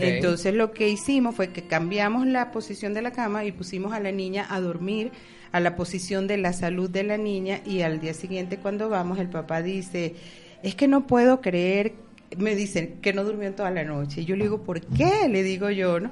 Entonces 0.00 0.54
lo 0.54 0.72
que 0.72 0.88
hicimos 0.88 1.36
fue 1.36 1.52
que 1.52 1.62
cambiamos 1.62 2.26
la 2.26 2.50
posición 2.50 2.94
de 2.94 3.02
la 3.02 3.12
cama 3.12 3.44
y 3.44 3.52
pusimos 3.52 3.92
a 3.92 4.00
la 4.00 4.10
niña 4.10 4.46
a 4.50 4.60
dormir 4.60 5.12
a 5.52 5.60
la 5.60 5.76
posición 5.76 6.26
de 6.26 6.36
la 6.36 6.52
salud 6.52 6.88
de 6.88 7.02
la 7.02 7.16
niña 7.16 7.60
y 7.64 7.82
al 7.82 8.00
día 8.00 8.14
siguiente 8.14 8.58
cuando 8.58 8.88
vamos 8.88 9.18
el 9.18 9.28
papá 9.28 9.62
dice, 9.62 10.14
es 10.62 10.74
que 10.74 10.88
no 10.88 11.06
puedo 11.06 11.40
creer, 11.40 11.94
me 12.36 12.54
dicen 12.54 12.98
que 13.00 13.12
no 13.12 13.24
durmió 13.24 13.52
toda 13.54 13.70
la 13.70 13.84
noche. 13.84 14.22
Y 14.22 14.24
yo 14.24 14.36
le 14.36 14.44
digo, 14.44 14.62
¿por 14.62 14.80
qué? 14.80 15.28
Le 15.28 15.42
digo 15.42 15.70
yo, 15.70 16.00
¿no? 16.00 16.10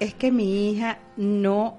Es 0.00 0.14
que 0.14 0.32
mi 0.32 0.70
hija 0.70 0.98
no, 1.16 1.78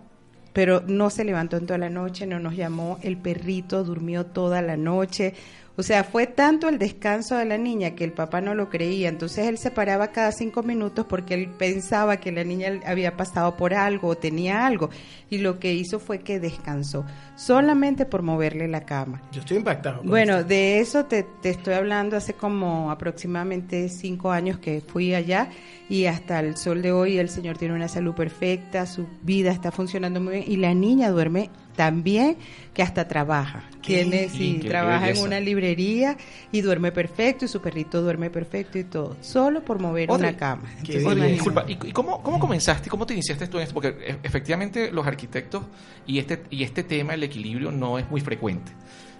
pero 0.53 0.81
no 0.87 1.09
se 1.09 1.25
levantó 1.25 1.57
en 1.57 1.65
toda 1.65 1.77
la 1.77 1.89
noche, 1.89 2.25
no 2.25 2.39
nos 2.39 2.55
llamó, 2.55 2.99
el 3.01 3.17
perrito 3.17 3.83
durmió 3.83 4.25
toda 4.25 4.61
la 4.61 4.77
noche. 4.77 5.33
O 5.77 5.83
sea, 5.83 6.05
fue 6.05 6.25
tanto 6.25 6.69
el 6.69 6.79
descanso 6.79 7.35
de 7.35 7.45
la 7.45 7.57
niña 7.57 7.95
que 7.95 8.05
el 8.05 8.13
papá 8.13 8.39
no 8.39 8.55
lo 8.55 8.69
creía. 8.69 9.09
Entonces 9.09 9.47
él 9.47 9.57
se 9.57 9.71
paraba 9.71 10.07
cada 10.13 10.31
cinco 10.31 10.63
minutos 10.63 11.05
porque 11.05 11.33
él 11.33 11.49
pensaba 11.49 12.17
que 12.17 12.31
la 12.31 12.43
niña 12.45 12.79
había 12.85 13.17
pasado 13.17 13.57
por 13.57 13.73
algo 13.73 14.07
o 14.09 14.15
tenía 14.15 14.65
algo. 14.65 14.89
Y 15.29 15.39
lo 15.39 15.59
que 15.59 15.73
hizo 15.73 15.99
fue 15.99 16.19
que 16.19 16.39
descansó, 16.39 17.05
solamente 17.35 18.05
por 18.05 18.21
moverle 18.21 18.67
la 18.69 18.85
cama. 18.85 19.21
Yo 19.33 19.41
estoy 19.41 19.57
impactado. 19.57 19.99
con 19.99 20.07
Bueno, 20.07 20.37
esto. 20.37 20.47
de 20.47 20.79
eso 20.79 21.05
te, 21.05 21.23
te 21.41 21.49
estoy 21.49 21.73
hablando 21.73 22.15
hace 22.15 22.33
como 22.33 22.89
aproximadamente 22.89 23.89
cinco 23.89 24.31
años 24.31 24.59
que 24.59 24.81
fui 24.81 25.13
allá 25.13 25.49
y 25.89 26.05
hasta 26.05 26.39
el 26.39 26.55
sol 26.55 26.81
de 26.81 26.91
hoy 26.93 27.17
el 27.17 27.29
señor 27.29 27.57
tiene 27.57 27.73
una 27.73 27.87
salud 27.89 28.15
perfecta, 28.15 28.85
su 28.85 29.07
vida 29.23 29.51
está 29.51 29.71
funcionando 29.71 30.21
muy 30.21 30.33
bien 30.33 30.45
y 30.47 30.55
la 30.57 30.73
niña 30.73 31.09
duerme 31.09 31.49
también 31.75 32.37
que 32.73 32.81
hasta 32.81 33.07
trabaja. 33.07 33.63
¿Qué? 33.81 34.03
Tiene, 34.03 34.29
sí, 34.29 34.59
trabaja 34.67 35.09
en 35.09 35.17
una 35.19 35.39
librería 35.39 36.17
y 36.51 36.61
duerme 36.61 36.91
perfecto 36.91 37.45
y 37.45 37.47
su 37.47 37.61
perrito 37.61 38.01
duerme 38.01 38.29
perfecto 38.29 38.77
y 38.79 38.83
todo, 38.83 39.15
solo 39.21 39.63
por 39.63 39.79
mover 39.79 40.09
Otra- 40.09 40.29
una 40.29 40.37
cama. 40.37 40.63
Entonces, 40.87 41.31
disculpa, 41.31 41.65
¿y, 41.67 41.75
cómo, 41.91 42.21
cómo 42.23 42.39
comenzaste, 42.39 42.89
cómo 42.89 43.05
te 43.05 43.13
iniciaste 43.13 43.47
tú 43.47 43.57
en 43.57 43.63
esto? 43.63 43.73
Porque 43.73 43.89
e- 43.89 44.17
efectivamente 44.23 44.91
los 44.91 45.05
arquitectos 45.05 45.63
y 46.07 46.17
este, 46.19 46.43
y 46.49 46.63
este 46.63 46.83
tema, 46.83 47.13
el 47.13 47.23
equilibrio, 47.23 47.71
no 47.71 47.99
es 47.99 48.09
muy 48.09 48.21
frecuente. 48.21 48.71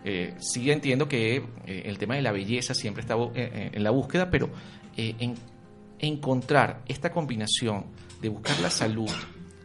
Eh, 0.04 0.34
sí 0.40 0.70
entiendo 0.72 1.08
que 1.08 1.38
eh, 1.66 1.84
el 1.86 1.98
tema 1.98 2.16
de 2.16 2.22
la 2.22 2.32
belleza 2.32 2.74
siempre 2.74 3.02
está 3.02 3.16
eh, 3.16 3.30
eh, 3.36 3.70
en 3.74 3.84
la 3.84 3.90
búsqueda, 3.92 4.30
pero 4.30 4.50
eh, 4.98 5.16
en, 5.20 5.36
encontrar 6.00 6.82
esta 6.88 7.12
combinación 7.12 7.86
de 8.22 8.30
buscar 8.30 8.60
la 8.60 8.70
salud 8.70 9.10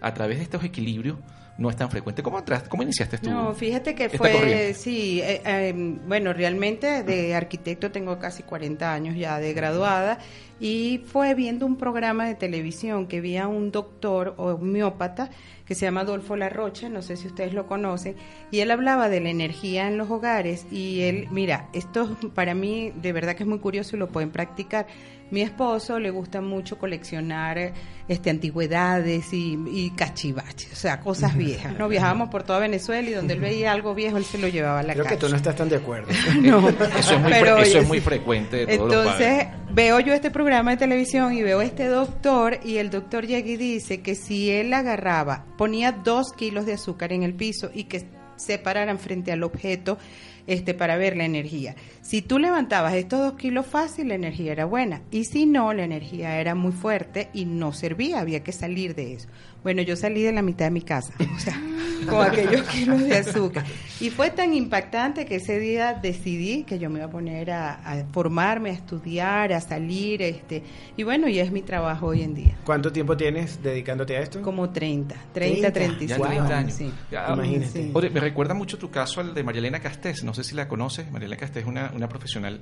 a 0.00 0.14
través 0.14 0.38
de 0.38 0.44
estos 0.44 0.64
equilibrios 0.64 1.18
no 1.61 1.68
es 1.68 1.77
tan 1.77 1.90
frecuente. 1.90 2.23
¿Cómo, 2.23 2.38
entraste, 2.38 2.70
cómo 2.70 2.83
iniciaste 2.83 3.18
tú? 3.18 3.31
No, 3.31 3.55
fíjate 3.55 3.94
que 3.94 4.09
fue, 4.09 4.33
corriente? 4.33 4.75
sí, 4.75 5.20
eh, 5.20 5.42
eh, 5.44 5.75
bueno, 6.07 6.33
realmente 6.33 7.03
de 7.03 7.35
arquitecto 7.35 7.92
tengo 7.92 8.18
casi 8.18 8.42
40 8.42 8.92
años 8.92 9.14
ya 9.14 9.38
de 9.38 9.53
graduada 9.53 10.18
y 10.59 11.03
fue 11.07 11.35
viendo 11.35 11.66
un 11.66 11.77
programa 11.77 12.27
de 12.27 12.35
televisión 12.35 13.07
que 13.07 13.20
vi 13.20 13.37
a 13.37 13.46
un 13.46 13.70
doctor 13.70 14.35
homeópata 14.38 15.31
que 15.70 15.76
se 15.76 15.87
llama 15.87 16.01
Adolfo 16.01 16.34
Larrocha, 16.34 16.88
no 16.88 17.01
sé 17.01 17.16
si 17.16 17.28
ustedes 17.28 17.55
lo 17.55 17.68
conocen, 17.68 18.16
y 18.51 18.59
él 18.59 18.72
hablaba 18.72 19.09
de 19.09 19.20
la 19.20 19.30
energía 19.30 19.86
en 19.86 19.99
los 19.99 20.11
hogares 20.11 20.66
y 20.72 21.03
él, 21.03 21.28
mira, 21.30 21.68
esto 21.72 22.16
para 22.34 22.55
mí 22.55 22.92
de 22.97 23.12
verdad 23.12 23.36
que 23.36 23.45
es 23.45 23.49
muy 23.49 23.61
curioso 23.61 23.95
y 23.95 24.01
lo 24.01 24.09
pueden 24.09 24.32
practicar. 24.32 24.88
Mi 25.30 25.42
esposo 25.42 26.01
le 26.01 26.11
gusta 26.11 26.40
mucho 26.40 26.76
coleccionar 26.76 27.72
este 28.09 28.30
antigüedades 28.30 29.32
y, 29.32 29.57
y 29.70 29.90
cachivaches, 29.90 30.72
o 30.72 30.74
sea, 30.74 30.99
cosas 30.99 31.36
viejas. 31.36 31.78
No 31.78 31.88
viajábamos 31.88 32.30
por 32.30 32.42
toda 32.42 32.59
Venezuela 32.59 33.09
y 33.09 33.12
donde 33.12 33.34
él 33.34 33.40
veía 33.40 33.70
algo 33.70 33.95
viejo 33.95 34.16
él 34.16 34.24
se 34.24 34.38
lo 34.38 34.49
llevaba 34.49 34.80
a 34.80 34.82
la 34.82 34.95
Creo 34.95 35.05
que 35.05 35.11
casa. 35.11 35.20
tú 35.20 35.28
no 35.28 35.36
estás 35.36 35.55
tan 35.55 35.68
de 35.68 35.76
acuerdo. 35.76 36.09
No, 36.40 36.68
Eso 36.68 37.14
es 37.14 37.20
muy, 37.20 37.30
pero, 37.30 37.59
eso 37.59 37.78
es 37.78 37.86
muy 37.86 38.01
frecuente 38.01 38.66
de 38.66 38.76
todos 38.76 38.92
Entonces, 38.92 39.47
veo 39.72 40.01
yo 40.01 40.12
este 40.14 40.32
programa 40.32 40.72
de 40.72 40.78
televisión 40.78 41.32
y 41.32 41.42
veo 41.45 41.61
a 41.61 41.64
este 41.64 41.86
doctor 41.86 42.59
y 42.64 42.78
el 42.78 42.90
doctor 42.90 43.24
llega 43.24 43.49
y 43.49 43.57
dice 43.57 44.01
que 44.01 44.16
si 44.16 44.51
él 44.51 44.72
agarraba, 44.74 45.45
ponía 45.61 45.92
dos 45.92 46.32
kilos 46.32 46.64
de 46.64 46.72
azúcar 46.72 47.12
en 47.12 47.22
el 47.22 47.34
piso 47.34 47.70
y 47.74 47.84
que 47.84 48.06
se 48.36 48.56
pararan 48.56 48.98
frente 48.98 49.30
al 49.30 49.42
objeto 49.42 49.98
este, 50.46 50.72
para 50.72 50.96
ver 50.96 51.18
la 51.18 51.26
energía. 51.26 51.76
Si 52.00 52.22
tú 52.22 52.38
levantabas 52.38 52.94
estos 52.94 53.20
dos 53.20 53.34
kilos 53.34 53.66
fácil, 53.66 54.08
la 54.08 54.14
energía 54.14 54.52
era 54.52 54.64
buena. 54.64 55.02
Y 55.11 55.24
si 55.24 55.44
no, 55.44 55.74
la 55.74 55.84
energía 55.84 56.40
era 56.40 56.54
muy 56.54 56.72
fuerte 56.72 57.28
y 57.34 57.44
no 57.44 57.74
servía, 57.74 58.20
había 58.20 58.42
que 58.42 58.52
salir 58.52 58.94
de 58.94 59.12
eso. 59.12 59.28
Bueno, 59.62 59.82
yo 59.82 59.96
salí 59.96 60.22
de 60.22 60.32
la 60.32 60.42
mitad 60.42 60.66
de 60.66 60.70
mi 60.70 60.82
casa, 60.82 61.12
o 61.36 61.38
sea, 61.38 61.61
con 62.08 62.26
aquellos 62.26 62.62
kilos 62.68 63.00
de 63.00 63.16
azúcar. 63.16 63.64
Y 64.00 64.08
fue 64.08 64.30
tan 64.30 64.54
impactante 64.54 65.26
que 65.26 65.36
ese 65.36 65.58
día 65.58 65.92
decidí 65.92 66.64
que 66.64 66.78
yo 66.78 66.88
me 66.88 66.98
iba 66.98 67.06
a 67.06 67.11
poner 67.11 67.50
a, 67.50 67.74
a 67.74 68.04
formarme, 68.06 68.70
a 68.70 68.72
estudiar, 68.72 69.52
a 69.52 69.61
salir, 69.61 70.22
este, 70.22 70.62
y 70.96 71.02
bueno, 71.02 71.28
y 71.28 71.38
es 71.38 71.52
mi 71.52 71.61
trabajo 71.61 72.06
hoy 72.06 72.22
en 72.22 72.34
día. 72.34 72.56
¿Cuánto 72.64 72.90
tiempo 72.90 73.16
tienes 73.16 73.62
dedicándote 73.62 74.16
a 74.16 74.20
esto? 74.20 74.40
Como 74.40 74.70
30, 74.70 75.14
30, 75.34 75.72
30, 75.72 75.72
35. 75.72 76.22
Ya 76.22 76.28
30 76.28 76.58
años. 76.58 76.72
Sí. 76.72 76.90
Ya, 77.11 77.32
Imagínate. 77.32 77.70
Sí. 77.70 77.90
Oye, 77.92 78.08
me 78.08 78.20
recuerda 78.20 78.54
mucho 78.54 78.78
tu 78.78 78.90
caso 78.90 79.20
al 79.20 79.34
de 79.34 79.44
María 79.44 79.58
Elena 79.58 79.80
Castés. 79.80 80.24
No 80.24 80.32
sé 80.32 80.44
si 80.44 80.54
la 80.54 80.68
conoces, 80.68 81.11
Mariela 81.11 81.36
Casta 81.36 81.61
es 81.61 81.66
una, 81.66 81.92
una 81.94 82.08
profesional 82.08 82.61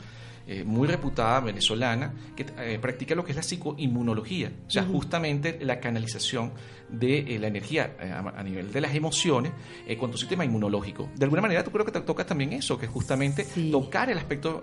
eh, 0.49 0.65
muy 0.65 0.89
reputada 0.89 1.39
venezolana 1.41 2.13
que 2.35 2.47
eh, 2.59 2.79
practica 2.81 3.15
lo 3.15 3.25
que 3.25 3.33
es 3.33 3.37
la 3.37 3.43
psicoinmunología, 3.43 4.51
o 4.67 4.71
sea, 4.71 4.83
justamente 4.85 5.59
la 5.63 5.79
canalización 5.79 6.53
de 6.89 7.19
eh, 7.35 7.39
la 7.39 7.49
energía 7.49 7.95
eh, 8.01 8.11
a, 8.11 8.21
a 8.21 8.43
nivel 8.43 8.73
de 8.73 8.81
las 8.81 8.95
emociones 8.95 9.53
con 10.01 10.11
tu 10.11 10.17
sistema 10.19 10.45
inmunológico. 10.45 11.09
De 11.17 11.25
alguna 11.25 11.43
manera, 11.43 11.63
tú 11.63 11.71
creo 11.71 11.85
que 11.85 11.93
te 11.93 12.01
tocas 12.01 12.27
también 12.27 12.53
eso, 12.55 12.79
que 12.79 12.87
es 12.87 12.91
justamente 12.93 13.45
Sí. 13.45 13.71
tocar 13.71 14.11
el 14.11 14.19
aspecto 14.19 14.63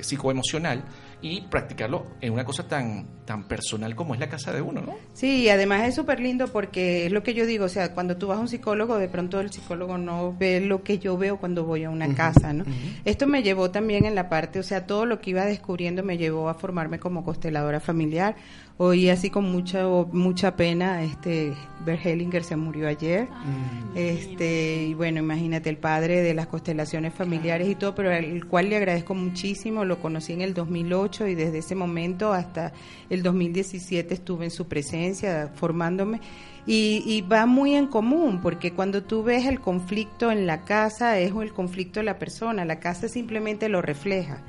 psicoemocional 0.00 0.82
y 1.22 1.42
practicarlo 1.42 2.06
en 2.20 2.32
una 2.32 2.44
cosa 2.44 2.66
tan, 2.66 3.06
tan 3.26 3.46
personal 3.46 3.94
como 3.94 4.14
es 4.14 4.20
la 4.20 4.28
casa 4.28 4.52
de 4.52 4.62
uno, 4.62 4.80
¿no? 4.80 4.94
Sí, 5.12 5.42
y 5.44 5.48
además 5.50 5.82
es 5.86 5.94
súper 5.94 6.18
lindo 6.20 6.48
porque 6.48 7.06
es 7.06 7.12
lo 7.12 7.22
que 7.22 7.34
yo 7.34 7.44
digo, 7.46 7.66
o 7.66 7.68
sea, 7.68 7.92
cuando 7.94 8.16
tú 8.16 8.28
vas 8.28 8.38
a 8.38 8.40
un 8.40 8.48
psicólogo, 8.48 8.96
de 8.98 9.08
pronto 9.08 9.38
el 9.40 9.50
psicólogo 9.52 9.98
no 9.98 10.34
ve 10.38 10.60
lo 10.60 10.82
que 10.82 10.98
yo 10.98 11.18
veo 11.18 11.38
cuando 11.38 11.64
voy 11.64 11.84
a 11.84 11.90
una 11.90 12.14
casa, 12.14 12.52
¿no? 12.52 12.64
Esto 13.04 13.26
me 13.26 13.42
llevó 13.42 13.70
también 13.70 14.06
en 14.06 14.14
la 14.14 14.28
parte, 14.28 14.58
o 14.58 14.62
sea, 14.62 14.86
todo 14.86 14.99
lo 15.06 15.20
que 15.20 15.30
iba 15.30 15.44
descubriendo 15.44 16.02
me 16.02 16.18
llevó 16.18 16.48
a 16.48 16.54
formarme 16.54 16.98
como 16.98 17.24
consteladora 17.24 17.80
familiar. 17.80 18.36
Hoy 18.76 19.10
así 19.10 19.28
con 19.28 19.44
mucha 19.44 19.86
mucha 20.12 20.56
pena, 20.56 21.02
este 21.02 21.52
Bert 21.84 22.04
Hellinger 22.04 22.42
se 22.42 22.56
murió 22.56 22.88
ayer. 22.88 23.28
Este, 23.94 24.84
y 24.84 24.94
bueno, 24.94 25.18
imagínate 25.18 25.68
el 25.68 25.76
padre 25.76 26.22
de 26.22 26.32
las 26.32 26.46
constelaciones 26.46 27.12
familiares 27.12 27.68
y 27.68 27.74
todo, 27.74 27.94
pero 27.94 28.10
al 28.10 28.46
cual 28.46 28.70
le 28.70 28.76
agradezco 28.76 29.14
muchísimo, 29.14 29.84
lo 29.84 30.00
conocí 30.00 30.32
en 30.32 30.40
el 30.40 30.54
2008 30.54 31.26
y 31.26 31.34
desde 31.34 31.58
ese 31.58 31.74
momento 31.74 32.32
hasta 32.32 32.72
el 33.10 33.22
2017 33.22 34.14
estuve 34.14 34.46
en 34.46 34.50
su 34.50 34.66
presencia 34.66 35.50
formándome 35.54 36.20
y, 36.66 37.02
y 37.04 37.22
va 37.22 37.46
muy 37.46 37.74
en 37.74 37.86
común 37.86 38.40
porque 38.40 38.72
cuando 38.72 39.02
tú 39.02 39.22
ves 39.22 39.46
el 39.46 39.60
conflicto 39.60 40.30
en 40.30 40.46
la 40.46 40.64
casa 40.64 41.18
es 41.18 41.32
el 41.32 41.52
conflicto 41.52 42.00
de 42.00 42.04
la 42.04 42.18
persona, 42.18 42.64
la 42.64 42.80
casa 42.80 43.08
simplemente 43.08 43.68
lo 43.68 43.82
refleja. 43.82 44.42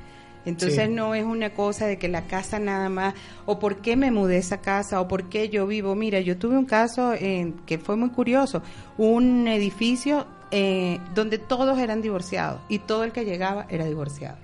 Entonces 0.44 0.86
Sí. 0.88 0.92
no 0.94 1.14
es 1.14 1.24
una 1.24 1.50
cosa 1.50 1.86
de 1.86 1.98
que 1.98 2.08
la 2.08 2.26
casa 2.26 2.58
nada 2.58 2.88
más, 2.88 3.14
o 3.46 3.58
por 3.58 3.76
qué 3.76 3.96
me 3.96 4.10
mudé 4.10 4.36
a 4.36 4.38
esa 4.40 4.60
casa, 4.60 5.00
o 5.00 5.08
por 5.08 5.28
qué 5.28 5.48
yo 5.48 5.66
vivo. 5.66 5.94
Mira, 5.94 6.20
yo 6.20 6.36
tuve 6.36 6.56
un 6.58 6.64
caso 6.66 7.12
en, 7.14 7.52
que 7.66 7.78
fue 7.78 7.96
muy 7.96 8.10
curioso, 8.10 8.62
un 8.98 9.46
edificio 9.48 10.26
eh, 10.50 10.98
donde 11.14 11.38
todos 11.38 11.78
eran 11.78 12.02
divorciados 12.02 12.60
y 12.68 12.80
todo 12.80 13.04
el 13.04 13.12
que 13.12 13.24
llegaba 13.24 13.66
era 13.70 13.84
divorciado. 13.86 14.36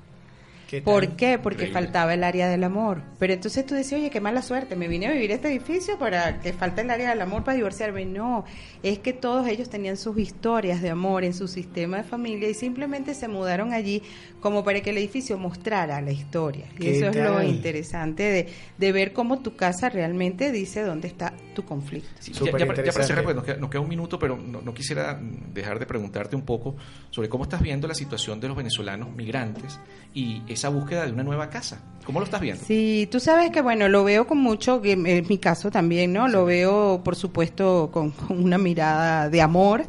¿Por 0.85 1.17
qué? 1.17 1.39
Porque 1.39 1.65
Increíble. 1.65 1.73
faltaba 1.83 2.15
el 2.15 2.25
área 2.25 2.49
del 2.49 2.63
amor. 2.65 3.03
Pero 3.19 3.33
entonces 3.33 3.65
tú 3.67 3.75
decías, 3.75 4.01
oye, 4.01 4.11
qué 4.11 4.21
mala 4.21 4.43
suerte, 4.43 4.77
me 4.77 4.87
vine 4.89 5.07
a 5.07 5.13
vivir 5.13 5.33
a 5.33 5.35
este 5.35 5.49
edificio 5.49 5.99
para 5.99 6.41
que 6.41 6.53
falte 6.53 6.83
el 6.83 6.91
área 6.91 7.09
del 7.11 7.21
amor 7.21 7.43
para 7.45 7.57
divorciarme. 7.57 8.05
No, 8.05 8.45
es 8.83 8.99
que 8.99 9.13
todos 9.13 9.47
ellos 9.49 9.71
tenían 9.71 9.97
sus 9.97 10.19
historias 10.19 10.83
de 10.83 10.91
amor 10.91 11.25
en 11.25 11.33
su 11.35 11.49
sistema 11.49 11.97
de 11.99 12.03
familia 12.05 12.49
y 12.49 12.55
simplemente 12.55 13.15
se 13.15 13.29
mudaron 13.29 13.73
allí 13.73 14.03
como 14.41 14.63
para 14.63 14.81
que 14.81 14.91
el 14.91 14.99
edificio 14.99 15.37
mostrara 15.39 16.01
la 16.01 16.13
historia. 16.13 16.67
Y 16.77 16.79
¿Qué 16.83 16.97
eso 16.99 17.09
es 17.09 17.17
lo 17.17 17.43
interesante 17.43 18.23
de, 18.23 18.49
de 18.77 18.93
ver 18.93 19.13
cómo 19.13 19.41
tu 19.41 19.57
casa 19.57 19.89
realmente 19.89 20.53
dice 20.53 20.83
dónde 20.83 21.09
está 21.09 21.33
tu 21.55 21.65
conflicto. 21.65 22.09
Sí, 22.21 22.33
Súper 22.35 22.53
ya, 22.53 22.59
ya 22.61 22.67
para- 22.67 22.85
ya 22.85 22.93
para 22.93 23.05
cerrar, 23.05 23.25
pues, 23.25 23.35
nos, 23.35 23.45
queda, 23.45 23.57
nos 23.57 23.71
queda 23.71 23.81
un 23.81 23.89
minuto, 23.89 24.19
pero 24.19 24.37
no, 24.37 24.61
no 24.63 24.75
quisiera 24.75 25.19
dejar 25.53 25.79
de 25.81 25.87
preguntarte 25.87 26.37
un 26.37 26.43
poco 26.43 26.77
sobre 27.11 27.29
cómo 27.29 27.45
estás 27.45 27.61
viendo 27.63 27.89
la 27.89 27.95
situación 27.95 28.39
de 28.39 28.47
los 28.49 28.57
venezolanos 28.57 29.11
migrantes 29.17 29.81
y 30.15 30.43
esa 30.59 30.69
búsqueda 30.69 31.07
de 31.07 31.13
una 31.13 31.23
nueva 31.23 31.49
casa. 31.49 31.81
¿Cómo 32.05 32.21
lo 32.21 32.25
estás 32.25 32.41
viendo? 32.41 32.65
Sí, 32.65 33.07
tú 33.11 33.21
sabes 33.21 33.51
que 33.51 33.61
bueno, 33.61 33.87
lo 33.89 34.03
veo 34.03 34.27
con 34.27 34.39
mucho, 34.39 34.81
que 34.81 34.93
en 34.93 35.27
mi 35.29 35.39
caso 35.39 35.71
también, 35.71 36.13
¿no? 36.13 36.27
Lo 36.27 36.45
veo, 36.47 37.03
por 37.05 37.17
supuesto, 37.17 37.91
con, 37.93 38.11
con 38.11 38.43
una 38.45 38.57
mirada 38.59 39.29
de 39.29 39.43
amor 39.43 39.85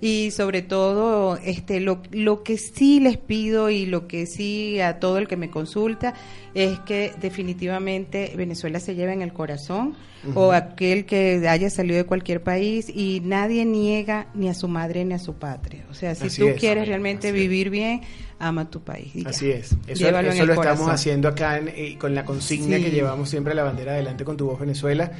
y 0.00 0.30
sobre 0.32 0.60
todo, 0.62 1.38
este, 1.38 1.80
lo, 1.80 2.02
lo 2.10 2.42
que 2.42 2.58
sí 2.58 3.00
les 3.00 3.16
pido 3.16 3.70
y 3.70 3.86
lo 3.86 4.06
que 4.06 4.26
sí 4.26 4.78
a 4.80 4.98
todo 5.00 5.16
el 5.18 5.26
que 5.26 5.36
me 5.36 5.50
consulta 5.50 6.12
es 6.52 6.78
que 6.80 7.12
definitivamente 7.20 8.32
Venezuela 8.36 8.80
se 8.80 8.94
lleve 8.94 9.12
en 9.14 9.22
el 9.22 9.32
corazón 9.32 9.94
o 10.34 10.52
aquel 10.52 11.04
que 11.04 11.46
haya 11.48 11.68
salido 11.70 11.96
de 11.96 12.04
cualquier 12.04 12.42
país 12.42 12.88
y 12.88 13.20
nadie 13.24 13.64
niega 13.64 14.28
ni 14.34 14.48
a 14.48 14.54
su 14.54 14.68
madre 14.68 15.04
ni 15.04 15.14
a 15.14 15.18
su 15.18 15.34
patria. 15.34 15.84
O 15.90 15.94
sea, 15.94 16.14
si 16.14 16.26
Así 16.26 16.40
tú 16.40 16.48
es. 16.48 16.60
quieres 16.60 16.86
realmente 16.88 17.28
Así 17.28 17.38
vivir 17.38 17.68
bien, 17.70 18.00
ama 18.38 18.68
tu 18.70 18.80
país. 18.80 19.10
y 19.14 19.22
ya. 19.24 19.30
Así 19.30 19.50
es. 19.50 19.74
Eso, 19.86 20.10
lo 20.10 20.20
estamos 20.54 20.88
haciendo 20.88 21.28
acá 21.28 21.58
en- 21.58 21.68
eh, 21.68 21.96
con 21.98 22.14
la 22.14 22.24
consigna 22.24 22.76
Sí. 22.78 22.84
que 22.84 22.90
llevamos 22.90 23.28
siempre 23.30 23.54
la 23.54 23.62
bandera 23.64 23.92
adelante 23.92 24.24
con 24.24 24.36
tu 24.36 24.46
voz 24.46 24.58
Venezuela 24.60 25.12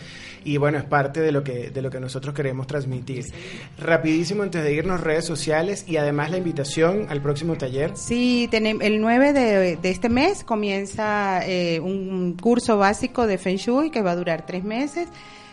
y 0.44 0.56
bueno, 0.58 0.76
es 0.78 0.84
parte 0.84 1.20
de 1.20 1.32
lo 1.32 1.42
que 1.42 1.70
de 1.70 1.80
lo 1.82 1.90
que 1.90 2.00
nosotros 2.00 2.34
queremos 2.34 2.66
transmitir. 2.66 3.24
Rapidísimo 3.78 4.42
antes 4.42 4.62
de 4.62 4.72
irnos 4.74 5.00
redes 5.00 5.24
sociales 5.24 5.84
y 5.88 5.96
además 5.96 6.30
la 6.30 6.38
invitación 6.38 7.06
al 7.08 7.22
próximo 7.22 7.56
taller. 7.56 7.92
Sí, 7.96 8.48
tenem- 8.52 8.82
el 8.82 9.00
9 9.00 9.32
de, 9.32 9.76
de 9.76 9.90
este 9.90 10.08
mes 10.08 10.44
comienza 10.44 11.40
eh, 11.46 11.80
un 11.80 12.36
curso 12.40 12.76
básico 12.78 13.26
de 13.26 13.38
Feng 13.38 13.56
Shui 13.56 13.90
que 13.90 14.02
va 14.02 14.12
a 14.12 14.16
durar 14.16 14.44
tres 14.46 14.64
meses. 14.64 15.08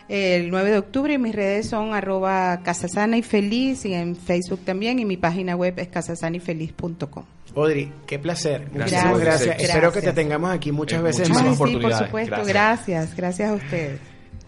El 0.08 0.50
9 0.50 0.70
de 0.70 0.78
octubre 0.78 1.14
y 1.14 1.18
mis 1.18 1.34
redes 1.34 1.68
son 1.68 1.94
arroba 1.94 2.60
casasana 2.62 3.16
y 3.16 3.22
feliz 3.22 3.84
y 3.84 3.94
en 3.94 4.16
Facebook 4.16 4.60
también 4.64 4.98
y 4.98 5.04
mi 5.04 5.16
página 5.16 5.56
web 5.56 5.74
es 5.78 5.88
casasanayfeliz.com. 5.88 7.24
Audrey, 7.54 7.92
qué 8.06 8.18
placer. 8.18 8.68
Gracias, 8.72 9.02
Muchísimas 9.04 9.20
gracias. 9.20 9.46
Gracias. 9.48 9.68
Espero 9.68 9.92
que 9.92 10.00
te 10.00 10.12
tengamos 10.12 10.50
aquí 10.50 10.72
muchas 10.72 11.00
Eh, 11.00 11.02
veces 11.02 11.28
más. 11.28 11.38
Ay, 11.42 11.50
sí, 11.52 11.56
por 11.56 11.68
oportunidades. 11.68 12.06
supuesto, 12.06 12.30
Gracias. 12.36 12.48
gracias, 12.48 13.16
gracias 13.16 13.50
a 13.50 13.54
ustedes. 13.54 14.00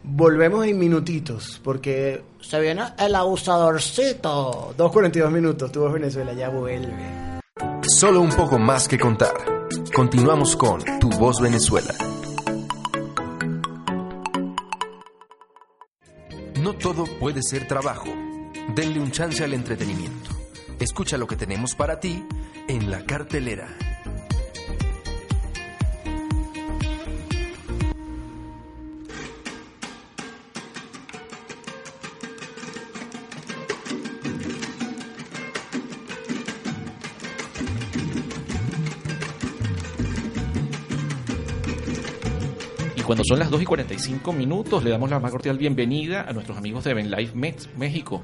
Volvemos 0.02 0.66
en 0.66 0.78
minutitos 0.78 1.60
porque 1.64 2.22
se 2.40 2.60
viene 2.60 2.82
el 2.98 3.14
abusadorcito. 3.14 4.74
2.42 4.76 5.30
minutos, 5.30 5.72
tu 5.72 5.80
voz 5.80 5.92
Venezuela 5.92 6.32
ya 6.34 6.48
vuelve. 6.50 6.92
Solo 7.82 8.20
un 8.20 8.30
poco 8.30 8.58
más 8.58 8.88
que 8.88 8.98
contar. 8.98 9.34
Continuamos 9.94 10.56
con 10.56 10.82
Tu 10.98 11.08
Voz 11.10 11.40
Venezuela. 11.40 11.92
No 16.64 16.72
todo 16.72 17.04
puede 17.04 17.42
ser 17.42 17.68
trabajo. 17.68 18.08
Denle 18.74 18.98
un 18.98 19.10
chance 19.10 19.44
al 19.44 19.52
entretenimiento. 19.52 20.30
Escucha 20.80 21.18
lo 21.18 21.26
que 21.26 21.36
tenemos 21.36 21.74
para 21.74 22.00
ti 22.00 22.24
en 22.68 22.90
la 22.90 23.04
cartelera. 23.04 23.68
Cuando 43.14 43.24
son 43.24 43.38
las 43.38 43.50
2 43.50 43.62
y 43.62 43.64
45 43.64 44.32
minutos, 44.32 44.82
le 44.84 44.90
damos 44.90 45.08
la 45.10 45.20
más 45.20 45.30
cordial 45.30 45.56
bienvenida 45.56 46.26
a 46.28 46.32
nuestros 46.32 46.58
amigos 46.58 46.82
de 46.84 46.90
Even 46.90 47.10
Life 47.10 47.32
Mex- 47.36 47.68
México. 47.76 48.22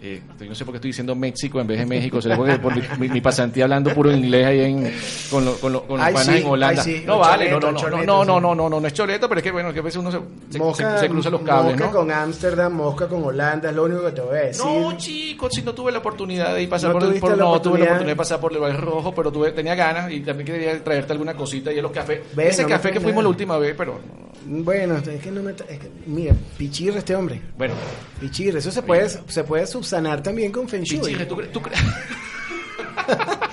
Eh, 0.00 0.22
yo 0.38 0.46
no 0.46 0.54
sé 0.54 0.64
por 0.64 0.70
qué 0.72 0.76
estoy 0.76 0.90
diciendo 0.90 1.16
México 1.16 1.60
en 1.60 1.66
vez 1.66 1.80
de 1.80 1.84
México, 1.84 2.22
será 2.22 2.36
porque 2.36 2.56
por 2.56 2.72
mi, 3.00 3.20
pasantía 3.20 3.64
hablando 3.64 3.92
puro 3.92 4.12
inglés 4.12 4.46
ahí 4.46 4.60
en, 4.60 4.94
con, 5.28 5.44
lo- 5.44 5.56
con, 5.58 5.72
lo- 5.72 5.88
con 5.88 5.98
los 5.98 6.20
sí, 6.24 6.36
en 6.36 6.46
Holanda. 6.46 6.82
sí, 6.84 7.02
no 7.04 7.18
vale, 7.18 7.50
no, 7.50 7.58
choletos, 7.58 7.82
no, 7.82 7.88
no, 7.90 7.90
no, 7.90 8.24
no, 8.24 8.36
sí. 8.36 8.40
no, 8.40 8.54
no, 8.54 8.70
no, 8.70 8.80
no 8.80 8.86
es 8.86 8.92
choleto, 8.92 9.28
pero 9.28 9.40
es 9.40 9.42
que 9.42 9.50
bueno, 9.50 9.72
que 9.72 9.80
a 9.80 9.82
veces 9.82 9.96
uno 9.98 10.12
se, 10.12 10.20
se- 10.50 10.58
Mosca, 10.60 10.94
se- 10.98 11.06
se 11.06 11.08
cruza 11.08 11.30
los 11.30 11.40
cables, 11.40 11.72
mosca 11.72 11.86
¿no? 11.86 11.92
con 11.92 12.12
Ámsterdam, 12.12 12.72
mosca 12.74 13.08
con 13.08 13.24
Holanda, 13.24 13.70
es 13.70 13.74
lo 13.74 13.86
único 13.86 14.04
que 14.04 14.12
te 14.12 14.20
voy 14.20 14.36
a 14.36 14.40
decir. 14.42 14.64
No, 14.64 14.96
chicos, 14.96 15.52
si 15.52 15.62
no 15.62 15.74
tuve 15.74 15.90
la 15.90 15.98
oportunidad 15.98 16.54
de 16.54 16.62
ir 16.62 16.68
pasar 16.68 16.92
No 16.92 17.00
por 17.00 17.12
el 17.12 17.18
por- 17.20 17.30
no 17.36 17.60
tuve 17.60 17.78
la 17.80 17.84
oportunidad. 17.86 18.06
de 18.06 18.14
pasar 18.14 18.38
por 18.38 18.52
el 18.52 18.60
Valle 18.60 18.76
Rojo, 18.76 19.12
pero 19.12 19.32
tuve, 19.32 19.50
tenía 19.50 19.74
ganas 19.74 20.12
y 20.12 20.20
también 20.20 20.46
quería 20.46 20.84
traerte 20.84 21.10
alguna 21.12 21.34
cosita 21.34 21.72
y 21.72 21.80
los 21.80 21.90
cafés. 21.90 22.20
Ese 22.36 22.62
no 22.62 22.68
café 22.68 22.92
que 22.92 23.00
fuimos 23.00 23.24
la 23.24 23.30
última 23.30 23.58
vez, 23.58 23.74
pero 23.76 23.94
no. 23.94 24.17
Bueno, 24.46 24.96
es 24.96 25.20
que 25.22 25.30
no 25.30 25.42
me... 25.42 25.50
es 25.52 25.56
que, 25.78 25.90
mira, 26.06 26.34
pichirre 26.56 26.98
este 26.98 27.14
hombre. 27.14 27.40
bueno, 27.56 27.74
Pichirre, 28.20 28.58
eso 28.60 28.70
se 28.70 28.82
puede, 28.82 29.08
se 29.08 29.44
puede 29.44 29.66
subsanar 29.66 30.22
también 30.22 30.50
con 30.52 30.68
Feng 30.68 30.82
Shui. 30.82 31.00
Pichirre, 31.00 31.26
¿tú, 31.26 31.36
cre- 31.36 31.50
tú 31.52 31.60
cre- 31.60 31.72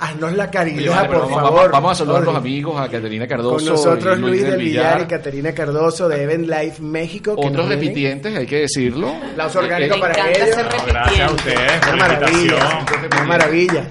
Haznos 0.00 0.32
la 0.34 0.44
Oye, 0.44 0.52
caridad, 0.52 1.06
por 1.08 1.18
vamos, 1.22 1.34
favor. 1.34 1.72
vamos 1.72 1.90
a 1.92 1.94
saludar 1.96 2.22
a 2.22 2.24
los 2.26 2.36
amigos, 2.36 2.80
a 2.80 2.88
Caterina 2.88 3.26
Cardoso. 3.26 3.56
Con 3.56 3.64
nosotros 3.64 4.16
y 4.16 4.20
Luis 4.20 4.42
del 4.44 4.56
Villar 4.56 5.00
y. 5.02 5.06
Caterina 5.06 5.52
Cardoso 5.52 6.08
de 6.08 6.22
Event 6.22 6.48
Life 6.48 6.80
México. 6.80 7.34
que 7.34 7.48
Otros 7.48 7.68
repitientes, 7.68 8.36
hay 8.36 8.46
que 8.46 8.60
decirlo. 8.60 9.08
Aplauso 9.32 9.58
orgánico 9.58 9.96
Eh, 9.96 9.98
para 10.00 10.12
encanta 10.14 10.38
ellos. 10.38 10.56
No, 10.56 10.86
gracias 10.86 11.20
a 11.30 11.34
ustedes 11.34 11.72
Una 11.82 11.90
la 11.90 11.96
maravilla, 11.96 12.86
una 13.10 13.24
maravilla. 13.24 13.88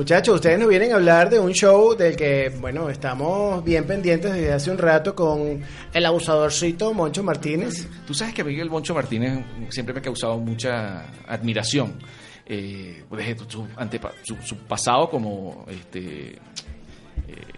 Muchachos, 0.00 0.36
ustedes 0.36 0.58
nos 0.58 0.70
vienen 0.70 0.92
a 0.92 0.94
hablar 0.94 1.28
de 1.28 1.38
un 1.38 1.52
show 1.52 1.94
del 1.94 2.16
que, 2.16 2.48
bueno, 2.58 2.88
estamos 2.88 3.62
bien 3.62 3.84
pendientes 3.84 4.32
desde 4.32 4.50
hace 4.50 4.70
un 4.70 4.78
rato 4.78 5.14
con 5.14 5.60
el 5.92 6.06
abusadorcito 6.06 6.94
Moncho 6.94 7.22
Martínez. 7.22 7.86
Tú 8.06 8.14
sabes 8.14 8.32
que 8.32 8.42
Miguel 8.42 8.70
Boncho 8.70 8.94
Martínez 8.94 9.44
siempre 9.68 9.92
me 9.92 10.00
ha 10.00 10.02
causado 10.02 10.38
mucha 10.38 11.04
admiración. 11.28 11.98
Eh, 12.46 13.04
desde 13.10 13.36
su, 13.46 13.68
su, 14.22 14.36
su 14.42 14.56
pasado 14.60 15.10
como 15.10 15.66
este 15.68 16.30
eh, 16.30 16.38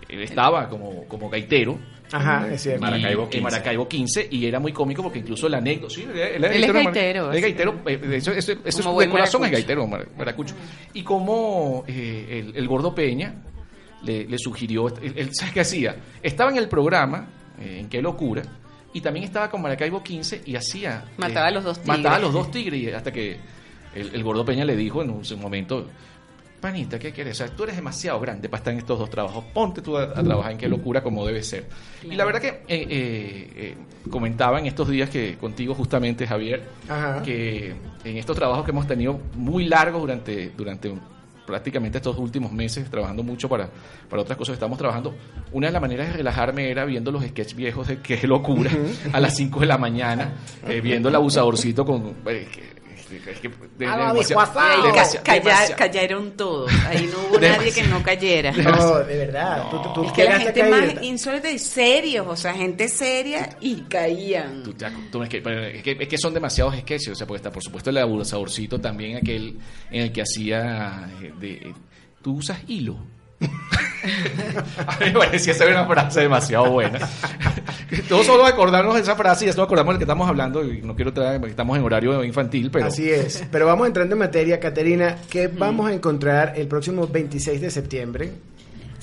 él 0.09 0.23
estaba 0.23 0.69
como, 0.69 1.05
como 1.07 1.31
gaitero 1.31 1.79
Ajá, 2.13 2.49
es 2.53 2.63
cierto. 2.63 2.81
Maracaibo 2.83 3.23
y- 3.23 3.27
15. 3.27 3.39
y 3.39 3.41
Maracaibo 3.41 3.89
15 3.89 4.29
y 4.31 4.47
era 4.47 4.61
muy 4.61 4.73
cómico 4.73 5.03
porque 5.03 5.19
incluso 5.21 5.49
la 5.49 5.59
anécdota 5.59 5.95
sí, 5.95 6.03
él, 6.03 6.19
él 6.19 6.45
Él 6.45 6.65
es 6.65 6.73
gaitero, 6.73 7.33
es 7.33 7.41
gaitero 7.43 7.81
eh, 7.87 8.01
eso, 8.15 8.33
eso- 8.33 8.53
eso 8.65 8.93
es 8.93 8.99
de 8.99 9.09
corazón 9.11 9.45
es 9.47 9.51
gaitero 9.53 9.87
mar- 9.87 10.09
maracucho 10.17 10.55
y 10.95 11.03
como 11.03 11.85
eh, 11.87 12.45
el, 12.47 12.57
el 12.57 12.69
gordo 12.69 12.95
Peña 12.95 13.35
le, 14.05 14.25
le 14.27 14.39
sugirió 14.39 14.89
él, 14.89 15.13
él- 15.17 15.31
¿sabes 15.33 15.55
qué 15.55 15.61
hacía? 15.61 15.97
estaba 16.23 16.51
en 16.51 16.57
el 16.59 16.69
programa 16.69 17.29
eh, 17.61 17.79
en 17.81 17.89
qué 17.89 18.03
locura 18.03 18.43
y 18.95 19.01
también 19.01 19.25
estaba 19.25 19.49
con 19.51 19.63
Maracaibo 19.63 20.03
15 20.03 20.43
y 20.45 20.55
hacía 20.57 21.05
eh, 21.09 21.13
Mataba 21.17 21.47
a 21.47 21.51
los 21.51 21.65
dos 21.65 21.79
tigres. 21.81 21.97
mataba 21.99 22.17
a 22.17 22.19
los 22.19 22.33
dos 22.33 22.51
tigres 22.51 22.95
hasta 22.95 23.11
que 23.13 23.39
el, 23.95 24.15
el 24.15 24.23
gordo 24.23 24.45
Peña 24.45 24.65
le 24.65 24.77
dijo 24.77 25.03
en 25.03 25.11
un, 25.11 25.23
momento 25.41 25.89
Panita, 26.63 26.99
¿qué 26.99 27.13
quieres? 27.13 27.39
O 27.41 27.45
sea, 27.47 27.55
tú 27.55 27.65
eres 27.65 27.77
demasiado 27.77 28.19
grande 28.21 28.49
para 28.49 28.61
estar 28.61 28.73
en 28.73 28.79
estos 28.79 28.99
dos 28.99 29.11
trabajos. 29.11 29.45
Ponte 29.53 29.83
tú 29.83 29.99
a, 29.99 30.05
a 30.05 30.23
trabajar 30.23 30.53
en 30.53 30.59
qué 30.59 30.69
locura 30.69 31.03
como 31.03 31.27
debe 31.27 31.43
ser. 31.43 31.67
Y 32.05 32.15
la 32.15 32.25
verdad 32.25 32.41
que 32.41 32.49
eh, 32.49 32.63
eh, 32.69 33.51
eh, 33.57 33.77
comentaba 34.09 34.59
en 34.61 34.67
estos 34.67 34.89
días 34.89 35.11
que 35.11 35.37
contigo 35.37 35.75
justamente, 35.75 36.27
Javier, 36.27 36.63
Ajá. 36.89 37.21
que 37.23 37.75
en 38.05 38.17
estos 38.17 38.37
trabajos 38.37 38.65
que 38.65 38.71
hemos 38.71 38.87
tenido 38.87 39.21
muy 39.35 39.65
largos 39.67 40.01
durante, 40.01 40.51
durante 40.57 40.95
prácticamente 41.45 41.99
estos 41.99 42.17
últimos 42.19 42.53
meses, 42.53 42.89
trabajando 42.89 43.25
mucho 43.25 43.49
para, 43.49 43.69
para 44.09 44.23
otras 44.23 44.39
cosas 44.39 44.53
que 44.53 44.57
estamos 44.57 44.79
trabajando, 44.79 45.15
una 45.51 45.67
de 45.67 45.73
las 45.73 45.83
maneras 45.83 46.07
de 46.07 46.13
relajarme 46.15 46.71
era 46.71 46.85
viendo 46.85 47.11
los 47.11 47.25
sketches 47.25 47.57
viejos 47.57 47.89
de 47.89 47.99
qué 48.03 48.25
locura 48.29 48.71
a 49.13 49.19
las 49.19 49.35
5 49.37 49.59
de 49.61 49.67
la 49.67 49.79
mañana, 49.79 50.35
eh, 50.69 50.81
viendo 50.81 51.09
el 51.09 51.15
abusadorcito 51.17 51.85
con... 51.85 52.15
eh, 52.27 52.47
que- 52.51 52.82
es 53.17 53.41
que- 53.41 53.49
de- 53.49 53.87
Ah, 53.87 53.97
demasiado- 53.97 54.15
disfrazado. 54.15 54.83
demasiado- 54.87 55.25
Callar- 55.25 55.43
demasiado- 55.45 55.77
cayeron 55.77 56.37
todos. 56.37 56.73
Ahí 56.87 57.11
no 57.13 57.19
hubo 57.29 57.39
nadie 57.41 57.73
que 57.73 57.83
no 57.85 58.03
cayera. 58.03 58.53
No, 58.53 58.99
de 59.01 59.17
verdad. 59.19 59.71
Tú, 59.71 59.83
tú, 59.83 59.93
tú 59.95 60.05
Es 60.05 60.13
que 60.13 60.25
la 60.25 60.41
gente 60.41 60.65
más 60.71 61.03
insólita 61.03 61.51
y 61.51 61.59
serios, 61.59 62.27
o 62.29 62.37
sea, 62.37 62.55
gente 62.55 62.89
seria 62.89 63.57
y 63.61 63.83
caían. 63.83 64.63
Te 64.63 64.87
es, 64.87 65.29
que, 65.29 65.41
pero 65.43 65.65
es 65.67 65.83
que- 65.83 65.97
es 66.01 66.09
que 66.09 66.19
son 66.19 66.35
demasiados 66.35 66.77
sketches, 66.79 67.09
o 67.11 67.15
sea, 67.15 67.27
porque 67.27 67.39
está 67.39 67.51
por 67.53 67.63
supuesto 67.63 67.91
el 67.91 67.99
abusadorcito 67.99 68.81
también 68.81 69.17
aquel 69.17 69.59
en 69.91 70.03
el 70.03 70.13
que 70.13 70.23
hacía 70.23 71.11
eh, 71.23 71.33
de, 71.39 71.53
eh, 71.55 71.75
tú 72.23 72.37
usas 72.37 72.59
hilo. 72.69 72.97
a 74.87 74.99
mí 74.99 75.07
me 75.07 75.13
parecía 75.13 75.55
ser 75.55 75.71
una 75.71 75.87
frase 75.87 76.21
demasiado 76.21 76.71
buena. 76.71 76.99
Todos 78.09 78.27
solo 78.27 78.47
acordarnos 78.47 78.95
de 78.95 79.03
esa 79.03 79.15
frase 79.17 79.45
y 79.45 79.49
ya 79.49 79.55
no 79.55 79.63
acordamos 79.63 79.95
de 79.95 79.99
que 79.99 80.05
estamos 80.05 80.29
hablando 80.29 80.65
y 80.65 80.83
no 80.83 80.95
quiero 80.95 81.13
traer, 81.13 81.39
porque 81.39 81.51
estamos 81.51 81.77
en 81.77 81.85
horario 81.85 82.25
infantil, 82.25 82.71
pero 82.71 82.87
Así 82.87 83.11
es. 83.11 83.45
Pero 83.51 83.67
vamos 83.67 83.87
entrando 83.87 84.15
en 84.15 84.19
materia, 84.19 84.59
Caterina. 84.59 85.17
¿Qué 85.31 85.49
vamos 85.49 85.89
a 85.89 85.93
encontrar 85.95 86.55
el 86.57 86.67
próximo 86.69 87.07
26 87.07 87.61
de 87.61 87.71
septiembre? 87.71 88.33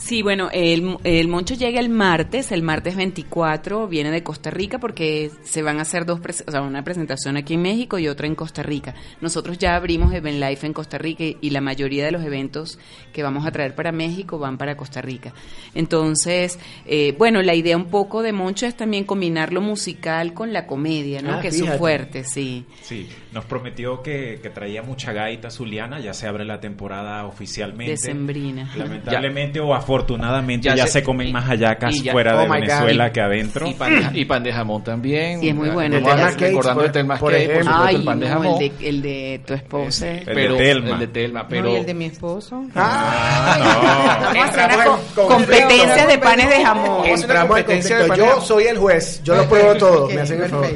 Sí, 0.01 0.21
bueno, 0.21 0.49
el, 0.53 0.97
el 1.03 1.27
Moncho 1.27 1.55
llega 1.55 1.79
el 1.81 1.89
martes, 1.89 2.53
el 2.53 2.63
martes 2.63 2.95
24, 2.95 3.87
viene 3.89 4.09
de 4.11 4.23
Costa 4.23 4.49
Rica 4.49 4.79
porque 4.79 5.29
se 5.43 5.61
van 5.61 5.77
a 5.77 5.81
hacer 5.81 6.05
dos, 6.05 6.19
pres- 6.21 6.43
o 6.47 6.51
sea, 6.51 6.61
una 6.61 6.83
presentación 6.85 7.35
aquí 7.35 7.55
en 7.55 7.61
México 7.61 7.99
y 7.99 8.07
otra 8.07 8.25
en 8.25 8.33
Costa 8.33 8.63
Rica. 8.63 8.95
Nosotros 9.19 9.57
ya 9.57 9.75
abrimos 9.75 10.13
Event 10.13 10.39
Life 10.41 10.65
en 10.65 10.71
Costa 10.73 10.97
Rica 10.97 11.25
y, 11.25 11.37
y 11.41 11.49
la 11.49 11.59
mayoría 11.61 12.05
de 12.05 12.11
los 12.11 12.23
eventos 12.23 12.79
que 13.11 13.21
vamos 13.23 13.45
a 13.45 13.51
traer 13.51 13.75
para 13.75 13.91
México 13.91 14.39
van 14.39 14.57
para 14.57 14.77
Costa 14.77 15.01
Rica. 15.01 15.33
Entonces, 15.75 16.57
eh, 16.85 17.13
bueno, 17.17 17.41
la 17.41 17.53
idea 17.53 17.75
un 17.77 17.89
poco 17.89 18.21
de 18.23 18.31
Moncho 18.31 18.65
es 18.65 18.75
también 18.77 19.03
combinar 19.03 19.51
lo 19.53 19.61
musical 19.61 20.33
con 20.33 20.53
la 20.53 20.65
comedia, 20.65 21.21
¿no? 21.21 21.33
Ah, 21.33 21.41
que 21.41 21.49
es 21.49 21.57
su 21.57 21.65
fuerte, 21.77 22.23
sí. 22.23 22.65
Sí, 22.81 23.07
nos 23.31 23.45
prometió 23.45 24.01
que, 24.01 24.39
que 24.41 24.49
traía 24.49 24.81
mucha 24.81 25.13
gaita 25.13 25.51
zuliana, 25.51 25.99
ya 25.99 26.13
se 26.13 26.27
abre 26.27 26.45
la 26.45 26.59
temporada 26.59 27.25
oficialmente. 27.25 27.91
Decembrina. 27.91 28.71
Lamentablemente 28.75 29.59
o 29.59 29.73
afortunadamente 29.75 30.67
ya, 30.69 30.75
Ya 30.75 30.87
se, 30.87 30.93
se- 30.93 31.03
comen 31.03 31.27
y- 31.27 31.33
más 31.33 31.45
hallacas 31.45 32.01
ya- 32.01 32.11
fuera 32.11 32.35
oh 32.35 32.39
de 32.41 32.45
my 32.47 32.49
God. 32.61 32.61
Venezuela 32.67 33.11
que 33.11 33.21
adentro. 33.21 33.67
y 33.67 33.73
pan, 33.75 34.13
de, 34.13 34.19
y 34.19 34.25
pan 34.25 34.43
de 34.43 34.51
jamón 34.53 34.83
también. 34.83 35.39
Sí, 35.41 35.49
es 35.49 35.55
muy 35.55 35.69
bueno. 35.69 35.97
El 35.97 36.03
recordando 36.03 36.75
por- 36.75 36.85
el 36.85 36.91
Telma 36.91 37.17
por 37.17 37.31
supuesto, 37.33 37.71
Ay, 37.73 37.95
el 37.95 38.03
pan 38.03 38.19
de 38.19 38.27
no, 38.27 38.33
jamón. 38.33 38.61
el 38.63 38.77
de, 38.77 38.89
el 38.89 39.01
de 39.01 39.41
tu 39.45 39.53
esposa. 39.53 40.07
El 40.11 40.25
de 40.25 40.33
pero, 40.33 40.57
Telma. 40.57 40.89
El 40.91 40.99
de 40.99 41.07
Telma, 41.07 41.47
pero... 41.47 41.63
No, 41.63 41.69
y 41.69 41.75
el 41.75 41.85
de 41.85 41.93
mi 41.93 42.05
esposo. 42.05 42.63
Ah, 42.75 44.33
en 44.33 45.25
competencia 45.27 46.07
de 46.07 46.17
panes 46.17 46.49
de 46.49 46.63
jamón. 46.63 47.05
Entramos 47.05 47.47
competencia 47.47 47.97
de 47.99 48.09
de 48.09 48.17
Yo 48.17 48.41
soy 48.41 48.63
el 48.65 48.77
juez. 48.77 49.21
Yo 49.23 49.35
lo 49.35 49.47
pruebo 49.47 49.75
todo. 49.75 50.07
Me 50.09 50.21
hacen 50.21 50.41
el 50.41 50.49
favor. 50.49 50.67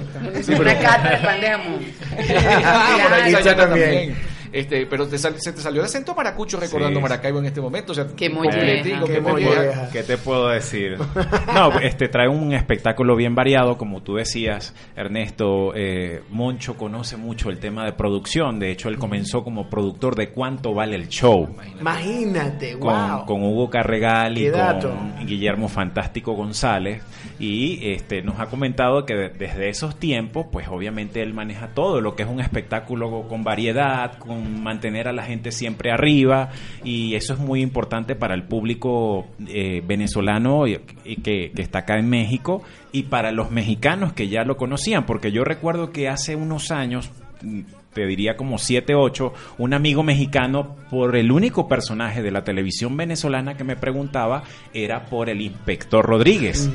Una 0.59 0.77
cata 0.79 1.09
de 1.09 1.17
pan 1.17 1.41
de 1.41 1.47
jamón. 1.49 1.79
Ah, 2.65 2.97
por 3.01 3.11
Claro, 3.11 3.37
está 3.37 3.55
también. 3.55 4.32
Este, 4.53 4.85
pero 4.85 5.07
te 5.07 5.17
sal- 5.17 5.35
se 5.39 5.51
te 5.51 5.59
salió 5.61 5.81
el 5.81 5.87
acento 5.87 6.13
maracucho 6.15 6.59
recordando 6.59 6.99
Sí. 6.99 7.03
Maracaibo 7.03 7.39
en 7.39 7.45
este 7.47 7.59
momento. 7.59 7.91
O 7.91 7.95
sea, 7.95 8.05
Qué 8.15 8.29
molleja. 8.29 8.55
completico, 8.57 9.05
Qué 9.07 9.13
qué 9.13 9.21
molleja. 9.21 9.89
¿Qué 9.91 10.03
te 10.03 10.17
puedo 10.17 10.47
decir? 10.49 10.97
No, 11.53 11.79
este 11.79 12.07
trae 12.07 12.27
un 12.29 12.53
espectáculo 12.53 13.15
bien 13.15 13.35
variado, 13.35 13.77
como 13.77 14.01
tú 14.01 14.15
decías, 14.15 14.73
Ernesto. 14.95 15.73
eh, 15.75 16.21
Moncho 16.29 16.75
conoce 16.77 17.17
mucho 17.17 17.49
el 17.49 17.59
tema 17.59 17.85
de 17.85 17.93
producción. 17.93 18.59
De 18.59 18.71
hecho, 18.71 18.89
él 18.89 18.97
comenzó 18.97 19.43
como 19.43 19.69
productor 19.69 20.15
de 20.15 20.29
Cuánto 20.29 20.73
vale 20.73 20.95
el 20.95 21.07
show. 21.09 21.49
Imagínate, 21.79 22.77
Con, 22.79 22.93
wow. 22.93 23.25
con 23.25 23.43
Hugo 23.43 23.69
Carregal 23.69 24.37
y 24.37 24.49
con 24.51 25.25
Guillermo 25.25 25.67
Fantástico 25.67 26.33
González 26.33 27.01
y 27.39 27.79
este 27.91 28.21
nos 28.21 28.39
ha 28.39 28.45
comentado 28.47 29.05
que 29.05 29.15
de- 29.15 29.29
desde 29.29 29.69
esos 29.69 29.95
tiempos 29.97 30.45
pues 30.51 30.67
obviamente 30.67 31.21
él 31.21 31.33
maneja 31.33 31.69
todo 31.73 32.01
lo 32.01 32.15
que 32.15 32.23
es 32.23 32.29
un 32.29 32.39
espectáculo 32.39 33.25
con 33.27 33.43
variedad 33.43 34.17
con 34.17 34.42
mantener 34.43 35.07
a 35.07 35.13
la 35.13 35.23
gente 35.23 35.51
siempre 35.51 35.91
arriba 35.91 36.49
y 36.83 37.15
eso 37.15 37.33
es 37.33 37.39
muy 37.39 37.61
importante 37.61 38.15
para 38.15 38.35
el 38.35 38.43
público 38.43 39.27
eh, 39.47 39.81
venezolano 39.85 40.67
y, 40.67 40.79
y 41.05 41.17
que, 41.17 41.51
que 41.55 41.61
está 41.61 41.79
acá 41.79 41.97
en 41.97 42.09
México 42.09 42.63
y 42.91 43.03
para 43.03 43.31
los 43.31 43.51
mexicanos 43.51 44.13
que 44.13 44.27
ya 44.29 44.43
lo 44.43 44.57
conocían 44.57 45.05
porque 45.05 45.31
yo 45.31 45.43
recuerdo 45.43 45.91
que 45.91 46.09
hace 46.09 46.35
unos 46.35 46.71
años 46.71 47.11
mm, 47.41 47.61
te 47.93 48.05
diría 48.05 48.35
como 48.37 48.57
7, 48.57 48.95
8, 48.95 49.33
un 49.57 49.73
amigo 49.73 50.03
mexicano 50.03 50.75
por 50.89 51.15
el 51.15 51.31
único 51.31 51.67
personaje 51.67 52.21
de 52.21 52.31
la 52.31 52.43
televisión 52.43 52.95
venezolana 52.97 53.55
que 53.57 53.63
me 53.63 53.75
preguntaba 53.75 54.43
era 54.73 55.05
por 55.05 55.29
el 55.29 55.41
inspector 55.41 56.05
Rodríguez. 56.05 56.69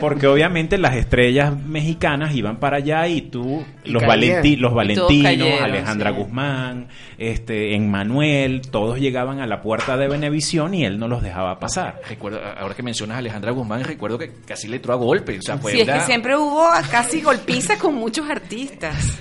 Porque 0.00 0.26
obviamente 0.26 0.78
las 0.78 0.94
estrellas 0.96 1.54
mexicanas 1.66 2.34
iban 2.34 2.58
para 2.58 2.78
allá 2.78 3.06
y 3.08 3.22
tú, 3.22 3.64
Y 3.84 3.90
los, 3.92 4.02
valenti- 4.02 4.56
los 4.58 4.74
Valentinos, 4.74 5.22
cayeron, 5.22 5.62
Alejandra 5.64 6.10
sí. 6.10 6.16
Guzmán, 6.18 6.88
este, 7.16 7.74
Emmanuel, 7.74 8.62
todos 8.70 8.98
llegaban 9.00 9.40
a 9.40 9.46
la 9.46 9.62
puerta 9.62 9.96
de 9.96 10.08
Venevisión 10.08 10.74
y 10.74 10.84
él 10.84 10.98
no 10.98 11.08
los 11.08 11.22
dejaba 11.22 11.58
pasar. 11.58 12.00
Recuerdo, 12.08 12.40
ahora 12.58 12.74
que 12.74 12.82
mencionas 12.82 13.14
a 13.16 13.18
Alejandra 13.18 13.52
Guzmán, 13.52 13.84
recuerdo 13.84 14.18
que 14.18 14.32
casi 14.46 14.68
le 14.68 14.76
entró 14.76 14.92
a 14.92 14.96
golpe. 14.96 15.38
O 15.38 15.42
sea, 15.42 15.56
fue 15.58 15.72
Sí, 15.72 15.80
es 15.80 15.88
que 15.88 16.00
siempre 16.00 16.36
hubo 16.36 16.66
casi 16.90 17.20
golpiza 17.22 17.78
con 17.78 17.94
muchos 17.94 18.28
artistas. 18.28 19.18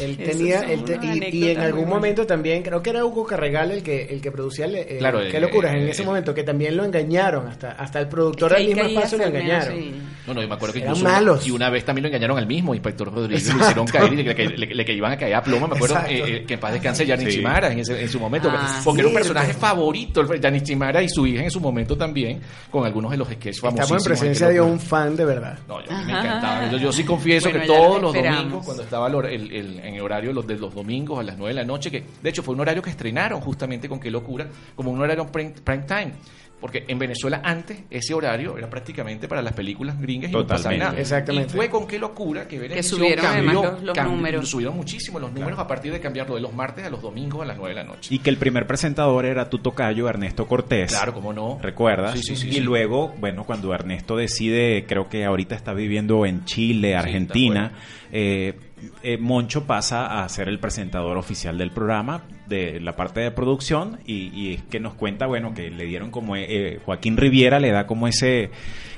Él 0.00 0.16
Esas 0.18 0.27
tenía, 0.30 0.60
él 0.62 0.84
te- 0.84 0.98
y, 1.02 1.44
y 1.44 1.50
en 1.50 1.60
algún 1.60 1.88
momento 1.88 2.26
también, 2.26 2.62
creo 2.62 2.82
que 2.82 2.90
era 2.90 3.04
Hugo 3.04 3.24
Carregal 3.24 3.70
el 3.70 3.82
que, 3.82 4.04
el 4.06 4.20
que 4.20 4.30
producía 4.30 4.66
el, 4.66 4.76
eh, 4.76 4.96
Claro, 4.98 5.20
Qué 5.30 5.36
el- 5.36 5.42
locuras 5.42 5.72
en 5.74 5.80
el- 5.82 5.88
ese 5.88 6.02
el- 6.02 6.08
momento, 6.08 6.34
que 6.34 6.42
también 6.42 6.76
lo 6.76 6.84
engañaron, 6.84 7.46
hasta, 7.48 7.72
hasta 7.72 8.00
el 8.00 8.08
productor 8.08 8.52
del 8.54 8.66
mismo 8.66 8.82
espacio 8.82 9.18
lo 9.18 9.24
Fermeo, 9.24 9.42
engañaron. 9.42 9.78
sí. 9.78 9.92
No, 10.26 10.34
no, 10.34 10.42
yo 10.42 10.48
me 10.48 10.54
acuerdo 10.54 10.72
que 10.74 10.80
incluso 10.80 11.04
malos. 11.04 11.46
y 11.46 11.50
una 11.50 11.70
vez 11.70 11.84
también 11.84 12.02
lo 12.02 12.08
engañaron 12.08 12.36
al 12.38 12.46
mismo 12.46 12.74
inspector 12.74 13.12
Rodríguez, 13.12 13.52
lo 13.54 13.60
hicieron 13.60 13.86
caer 13.86 14.12
y 14.12 14.16
le, 14.22 14.34
le- 14.34 14.56
le- 14.58 14.74
le- 14.74 14.84
que 14.84 14.92
iban 14.92 15.12
a 15.12 15.16
caer 15.16 15.34
a 15.34 15.42
pluma, 15.42 15.66
me 15.66 15.76
acuerdo 15.76 15.96
eh, 16.08 16.22
eh, 16.40 16.44
que 16.46 16.54
en 16.54 16.60
paz 16.60 16.72
descanse 16.72 17.06
Yanis 17.06 17.28
Sí. 17.28 17.36
Chimara 17.38 17.72
en, 17.72 17.78
ese- 17.80 18.00
en 18.00 18.08
su 18.08 18.20
momento, 18.20 18.50
Ah, 18.52 18.80
porque 18.84 19.00
era 19.00 19.08
un 19.08 19.14
personaje 19.14 19.52
favorito, 19.54 20.34
Yanis 20.34 20.62
Chimara 20.64 21.02
y 21.02 21.08
su 21.08 21.26
hija 21.26 21.42
en 21.44 21.50
su 21.50 21.60
momento 21.60 21.96
también, 21.96 22.40
con 22.70 22.84
algunos 22.84 23.10
de 23.10 23.16
los 23.16 23.28
sketches 23.28 23.60
famosos. 23.60 23.84
Estamos 23.84 24.02
en 24.02 24.08
presencia 24.10 24.48
de 24.48 24.60
un 24.60 24.78
fan 24.78 25.16
de 25.16 25.24
verdad. 25.24 25.58
No, 25.68 25.82
yo, 25.84 25.90
a 25.90 25.98
mí 26.00 26.04
me 26.06 26.12
Ajá. 26.12 26.26
encantaba. 26.26 26.68
Yo, 26.72 26.76
yo 26.78 26.92
sí 26.92 27.04
confieso 27.04 27.48
Bueno, 27.48 27.60
que 27.62 27.66
todos 27.66 28.02
los 28.02 28.12
domingos, 28.14 28.64
cuando 28.64 28.82
estaba 28.82 29.06
el, 29.08 29.14
hor- 29.14 29.26
el- 29.26 29.52
el- 29.52 29.78
en 29.80 29.94
el 29.94 30.00
horario 30.02 30.17
los, 30.22 30.46
de 30.46 30.56
los 30.56 30.74
domingos 30.74 31.18
a 31.18 31.22
las 31.22 31.36
9 31.38 31.54
de 31.54 31.60
la 31.60 31.66
noche, 31.66 31.90
que 31.90 32.04
de 32.22 32.30
hecho 32.30 32.42
fue 32.42 32.54
un 32.54 32.60
horario 32.60 32.82
que 32.82 32.90
estrenaron 32.90 33.40
justamente 33.40 33.88
con 33.88 33.98
Qué 34.00 34.10
Locura, 34.10 34.46
como 34.74 34.90
un 34.90 35.00
horario 35.00 35.26
prime, 35.30 35.54
prime 35.64 35.84
time. 35.84 36.12
Porque 36.60 36.84
en 36.88 36.98
Venezuela 36.98 37.40
antes 37.44 37.82
ese 37.88 38.14
horario 38.14 38.58
era 38.58 38.68
prácticamente 38.68 39.28
para 39.28 39.40
las 39.40 39.52
películas 39.52 39.96
gringas 40.00 40.32
y 40.32 40.34
no 40.34 40.40
pasaba 40.44 40.58
Totalmente. 40.58 40.84
nada. 40.86 41.00
Exactamente. 41.00 41.52
Y 41.52 41.56
fue 41.56 41.70
con 41.70 41.86
Qué 41.86 42.00
Locura 42.00 42.48
que 42.48 42.58
Venevisión 42.58 42.98
subieron 42.98 43.24
cambió, 43.24 43.60
además 43.60 43.74
los- 43.74 43.82
los 43.84 43.94
cambió- 43.96 44.16
números. 44.16 44.48
Subieron 44.48 44.76
muchísimo 44.76 45.20
los 45.20 45.32
números 45.32 45.56
a 45.56 45.68
partir 45.68 45.92
de 45.92 46.00
cambiarlo 46.00 46.34
de 46.34 46.40
los 46.40 46.52
martes 46.52 46.84
a 46.84 46.90
los 46.90 47.00
domingos 47.00 47.42
a 47.42 47.44
las 47.44 47.56
9 47.58 47.76
de 47.76 47.80
la 47.80 47.86
noche. 47.86 48.12
Y 48.12 48.18
que 48.18 48.30
el 48.30 48.38
primer 48.38 48.66
presentador 48.66 49.24
era 49.24 49.48
tu 49.48 49.58
tocayo, 49.60 50.08
Ernesto 50.08 50.48
Cortés. 50.48 50.90
Claro, 50.90 51.14
cómo 51.14 51.32
no. 51.32 51.60
¿Recuerdas? 51.62 52.14
Sí, 52.14 52.24
sí, 52.24 52.34
sí, 52.34 52.48
y 52.48 52.52
sí. 52.54 52.60
luego, 52.60 53.14
bueno, 53.20 53.44
cuando 53.44 53.72
Ernesto 53.72 54.16
decide, 54.16 54.84
creo 54.88 55.08
que 55.08 55.24
ahorita 55.24 55.54
está 55.54 55.72
viviendo 55.74 56.26
en 56.26 56.44
Chile, 56.44 56.96
Argentina, 56.96 57.70
eh, 58.10 58.58
eh, 59.02 59.18
Moncho 59.18 59.64
pasa 59.64 60.22
a 60.22 60.28
ser 60.28 60.48
el 60.48 60.58
presentador 60.58 61.16
oficial 61.16 61.56
del 61.58 61.70
programa, 61.70 62.22
de 62.46 62.80
la 62.80 62.96
parte 62.96 63.20
de 63.20 63.30
producción, 63.30 63.98
y, 64.06 64.30
y 64.34 64.54
es 64.54 64.62
que 64.62 64.80
nos 64.80 64.94
cuenta, 64.94 65.26
bueno, 65.26 65.52
que 65.54 65.70
le 65.70 65.84
dieron 65.84 66.10
como, 66.10 66.34
eh, 66.36 66.46
eh, 66.48 66.80
Joaquín 66.84 67.16
Riviera 67.16 67.60
le 67.60 67.70
da 67.70 67.86
como 67.86 68.08
ese, 68.08 68.50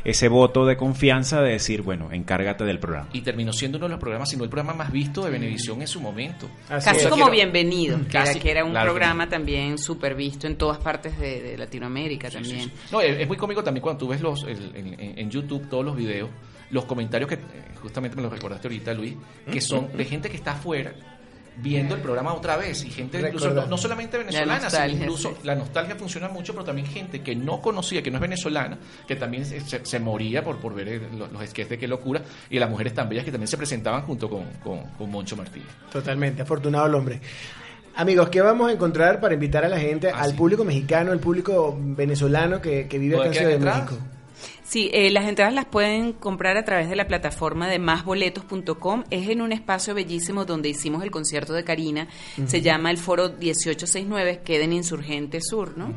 ese 0.05 0.29
voto 0.29 0.65
de 0.67 0.77
confianza 0.77 1.43
de 1.43 1.53
decir, 1.53 1.83
bueno, 1.83 2.13
encárgate 2.13 2.65
del 2.65 2.79
programa. 2.79 3.09
Y 3.13 3.23
terminó 3.23 3.53
siendo 3.53 3.79
uno 3.79 3.87
de 3.87 3.91
los 3.91 4.01
programas, 4.01 4.31
si 4.31 4.37
no 4.37 4.45
el 4.45 4.51
programa 4.51 4.75
más 4.75 4.93
visto 4.93 5.25
de 5.25 5.31
Venevisión 5.31 5.81
en 5.81 5.89
su 5.89 6.01
momento. 6.01 6.49
Casi 6.69 7.07
como 7.09 7.29
bienvenido, 7.31 7.97
era, 7.97 8.09
Casi, 8.09 8.39
que 8.39 8.51
era 8.53 8.65
un 8.65 8.71
claro. 8.71 8.91
programa 8.93 9.29
también 9.29 9.79
súper 9.79 10.15
visto 10.15 10.47
en 10.47 10.57
todas 10.57 10.79
partes 10.79 11.19
de, 11.19 11.41
de 11.43 11.59
Latinoamérica 11.59 12.31
también. 12.31 12.71
No, 12.93 13.01
es, 13.01 13.19
es 13.21 13.27
muy 13.27 13.37
cómico 13.37 13.65
también 13.65 13.83
cuando 13.83 13.99
tú 13.99 14.09
ves 14.09 14.21
los 14.21 14.45
el- 14.45 14.73
en, 14.77 14.87
en- 15.01 15.19
en 15.19 15.31
YouTube 15.31 15.69
todos 15.69 15.85
los 15.85 15.97
videos, 15.97 16.31
los 16.71 16.85
comentarios 16.85 17.29
que 17.29 17.35
eh, 17.37 17.39
justamente 17.83 18.17
me 18.17 18.23
los 18.23 18.33
recordaste 18.33 18.69
ahorita, 18.69 18.95
Luis, 18.95 19.15
que 19.51 19.61
son 19.61 19.97
de 19.97 20.05
gente 20.05 20.29
que 20.31 20.37
está 20.37 20.53
afuera 20.53 20.93
viendo 21.57 21.95
el 21.95 22.01
programa 22.01 22.33
otra 22.33 22.57
vez 22.57 22.85
y 22.85 22.91
gente 22.91 23.21
incluso 23.21 23.51
no, 23.53 23.77
solamente 23.77 24.17
venezolana, 24.17 24.71
sino 24.71 24.87
incluso 24.87 25.31
sí. 25.31 25.37
la 25.43 25.55
nostalgia 25.57 25.95
funciona 25.97 26.29
mucho, 26.29 26.53
pero 26.55 26.65
también 26.65 26.87
gente 26.87 27.21
que 27.23 27.35
no 27.37 27.61
conocía, 27.61 28.03
que 28.03 28.11
no 28.11 28.17
es 28.17 28.21
venezolana, 28.23 28.79
que 29.07 29.17
también 29.17 29.45
se, 29.45 29.61
se- 29.61 29.85
se 29.85 29.99
moría 29.99 30.43
por, 30.43 30.57
por 30.59 30.75
ver 30.75 30.89
el- 30.89 31.19
los, 31.19 31.31
los 31.31 31.43
sketches 31.51 31.71
de 31.71 31.79
qué 31.79 31.89
locura 31.89 32.23
y 32.49 32.59
las 32.59 32.71
mujeres 32.71 32.95
tan 32.95 33.09
bellas 33.11 33.25
que 33.25 33.31
también 33.33 33.49
se 33.49 33.59
presentaban 33.59 34.03
junto 34.03 34.31
con, 34.31 34.45
con, 34.63 34.85
con 34.97 35.11
Moncho 35.11 35.37
Martínez. 35.37 35.69
Totalmente, 35.93 36.41
afortunado 36.43 36.87
el 36.87 36.95
hombre. 36.95 37.21
Amigos, 37.97 38.29
¿qué 38.31 38.41
vamos 38.41 38.71
a 38.71 38.73
encontrar 38.73 39.21
para 39.21 39.35
invitar 39.35 39.65
a 39.65 39.69
la 39.69 39.79
gente, 39.79 40.09
Ah, 40.11 40.21
al 40.23 40.31
sí. 40.31 40.37
público 40.37 40.65
mexicano, 40.65 41.11
al 41.13 41.19
público 41.19 41.77
venezolano 41.79 42.63
que, 42.63 42.87
que 42.89 42.99
vive 42.99 43.17
acá 43.17 43.27
en 43.27 43.33
¿Todavía 43.33 43.59
Ciudad 43.59 43.75
de 43.75 43.81
México? 43.83 43.99
Sí, 44.71 44.89
eh, 44.93 45.11
las 45.11 45.25
entradas 45.25 45.53
las 45.53 45.65
pueden 45.65 46.13
comprar 46.13 46.57
a 46.57 46.65
través 46.65 46.89
de 46.89 46.95
la 46.95 47.09
plataforma 47.09 47.67
de 47.67 47.81
másboletos.com. 47.81 49.03
Es 49.11 49.29
en 49.29 49.43
un 49.43 49.51
espacio 49.51 49.95
bellísimo 49.95 50.45
donde 50.45 50.69
hicimos 50.69 51.03
el 51.03 51.11
concierto 51.11 51.55
de 51.55 51.65
Karina. 51.65 52.07
Se 52.47 52.61
llama 52.61 52.93
el 52.93 52.97
Foro 52.97 53.31
1869, 53.31 54.43
queda 54.45 54.63
en 54.63 54.73
Insurgente 54.73 55.41
Sur, 55.41 55.77
¿no? 55.77 55.93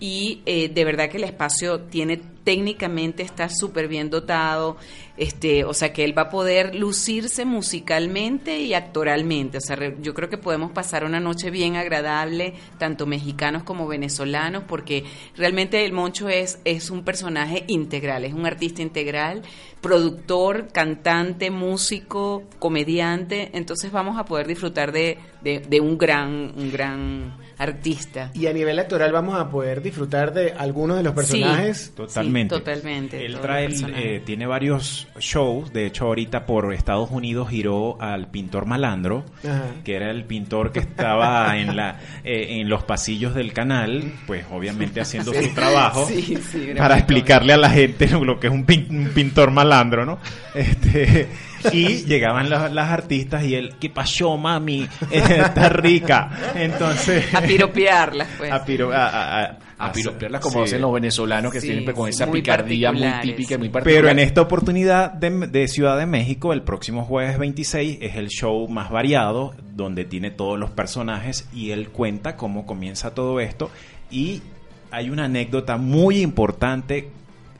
Y 0.00 0.42
eh, 0.44 0.68
de 0.68 0.84
verdad 0.84 1.08
que 1.08 1.16
el 1.16 1.24
espacio 1.24 1.80
tiene 1.80 2.20
técnicamente 2.44 3.22
está 3.22 3.48
súper 3.48 3.86
bien 3.88 4.10
dotado, 4.10 4.76
este, 5.16 5.64
o 5.64 5.74
sea 5.74 5.92
que 5.92 6.04
él 6.04 6.16
va 6.16 6.22
a 6.22 6.28
poder 6.30 6.74
lucirse 6.74 7.44
musicalmente 7.44 8.60
y 8.60 8.72
actoralmente, 8.74 9.58
o 9.58 9.60
sea, 9.60 9.76
re- 9.76 9.96
yo 10.00 10.14
creo 10.14 10.30
que 10.30 10.38
podemos 10.38 10.72
pasar 10.72 11.04
una 11.04 11.20
noche 11.20 11.50
bien 11.50 11.76
agradable, 11.76 12.54
tanto 12.78 13.06
mexicanos 13.06 13.62
como 13.62 13.86
venezolanos, 13.86 14.64
porque 14.66 15.04
realmente 15.36 15.84
el 15.84 15.92
Moncho 15.92 16.28
es, 16.28 16.58
es 16.64 16.90
un 16.90 17.04
personaje 17.04 17.64
integral, 17.68 18.24
es 18.24 18.32
un 18.32 18.46
artista 18.46 18.80
integral, 18.80 19.42
productor, 19.82 20.68
cantante, 20.72 21.50
músico, 21.50 22.44
comediante, 22.58 23.50
entonces 23.52 23.92
vamos 23.92 24.18
a 24.18 24.24
poder 24.24 24.46
disfrutar 24.46 24.92
de, 24.92 25.18
de, 25.42 25.60
de 25.60 25.80
un 25.80 25.98
gran, 25.98 26.52
un 26.56 26.70
gran 26.72 27.34
artista. 27.60 28.30
Y 28.34 28.46
a 28.46 28.52
nivel 28.52 28.78
actoral 28.78 29.12
vamos 29.12 29.38
a 29.38 29.50
poder 29.50 29.82
disfrutar 29.82 30.32
de 30.32 30.52
algunos 30.56 30.96
de 30.96 31.02
los 31.02 31.12
personajes. 31.14 31.92
Totalmente. 31.94 32.54
Sí, 32.54 32.58
totalmente. 32.60 33.26
Él 33.26 33.38
trae, 33.40 33.68
eh, 33.96 34.22
tiene 34.24 34.46
varios 34.46 35.06
shows. 35.18 35.72
De 35.72 35.84
hecho, 35.86 36.06
ahorita 36.06 36.46
por 36.46 36.72
Estados 36.72 37.10
Unidos 37.10 37.50
giró 37.50 38.00
al 38.00 38.28
pintor 38.28 38.64
Malandro, 38.64 39.24
Ajá. 39.44 39.64
que 39.84 39.94
era 39.94 40.10
el 40.10 40.24
pintor 40.24 40.72
que 40.72 40.78
estaba 40.80 41.58
en 41.58 41.76
la 41.76 42.00
eh, 42.24 42.60
en 42.60 42.68
los 42.70 42.82
pasillos 42.84 43.34
del 43.34 43.52
canal, 43.52 44.12
pues 44.26 44.44
obviamente 44.50 45.00
haciendo 45.00 45.32
su 45.34 45.54
trabajo 45.54 46.06
Sí, 46.06 46.38
sí, 46.50 46.70
era 46.70 46.80
para 46.82 46.96
explicarle 46.96 47.52
a 47.52 47.56
la 47.58 47.68
gente 47.70 48.08
lo 48.08 48.40
que 48.40 48.46
es 48.46 48.52
un, 48.52 48.64
pin- 48.66 48.88
un 48.90 49.10
pintor 49.14 49.50
malandro, 49.50 50.06
¿no? 50.06 50.18
Este, 50.54 51.28
y 51.72 52.04
llegaban 52.04 52.48
las, 52.50 52.72
las 52.72 52.88
artistas 52.90 53.44
y 53.44 53.54
él, 53.54 53.74
¿qué 53.80 53.90
pasó, 53.90 54.36
mami? 54.36 54.88
Está 55.10 55.68
rica. 55.68 56.30
Entonces, 56.54 57.34
A 57.34 57.40
piropearlas, 57.42 58.28
pues. 58.38 58.50
a 58.52 58.64
piro- 58.64 58.92
a- 58.92 59.08
a- 59.08 59.42
a- 59.44 59.58
A 59.78 59.92
piropearla 59.92 60.40
como 60.40 60.58
sí. 60.58 60.64
hacen 60.64 60.80
los 60.82 60.92
venezolanos 60.92 61.50
que 61.52 61.60
Sí, 61.60 61.68
tienen 61.68 61.84
con 61.94 62.04
sí, 62.06 62.10
esa 62.10 62.26
muy 62.26 62.40
picardía 62.42 62.92
muy 62.92 63.02
típica 63.22 63.54
y 63.54 63.58
muy 63.58 63.68
particular. 63.70 64.00
Pero 64.02 64.08
en 64.10 64.18
esta 64.18 64.42
oportunidad 64.42 65.10
de, 65.12 65.30
de 65.46 65.68
Ciudad 65.68 65.96
de 65.98 66.04
México, 66.06 66.52
el 66.52 66.62
próximo 66.62 67.04
jueves 67.04 67.38
26, 67.38 67.98
es 68.02 68.16
el 68.16 68.28
show 68.28 68.68
más 68.68 68.90
variado, 68.90 69.54
donde 69.74 70.04
tiene 70.04 70.30
todos 70.30 70.58
los 70.58 70.70
personajes 70.70 71.48
y 71.54 71.70
él 71.70 71.88
cuenta 71.88 72.36
cómo 72.36 72.66
comienza 72.66 73.14
todo 73.14 73.40
esto. 73.40 73.70
Y 74.10 74.42
hay 74.90 75.08
una 75.08 75.24
anécdota 75.26 75.76
muy 75.78 76.20
importante 76.20 77.08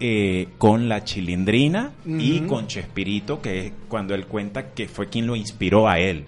eh, 0.00 0.48
con 0.56 0.88
la 0.88 1.04
chilindrina 1.04 1.92
y 2.06 2.40
con 2.40 2.66
Chespirito, 2.66 3.42
que 3.42 3.66
es 3.66 3.72
cuando 3.88 4.14
él 4.14 4.26
cuenta 4.26 4.70
que 4.70 4.88
fue 4.88 5.08
quien 5.08 5.26
lo 5.26 5.36
inspiró 5.36 5.88
a 5.88 5.98
él. 5.98 6.24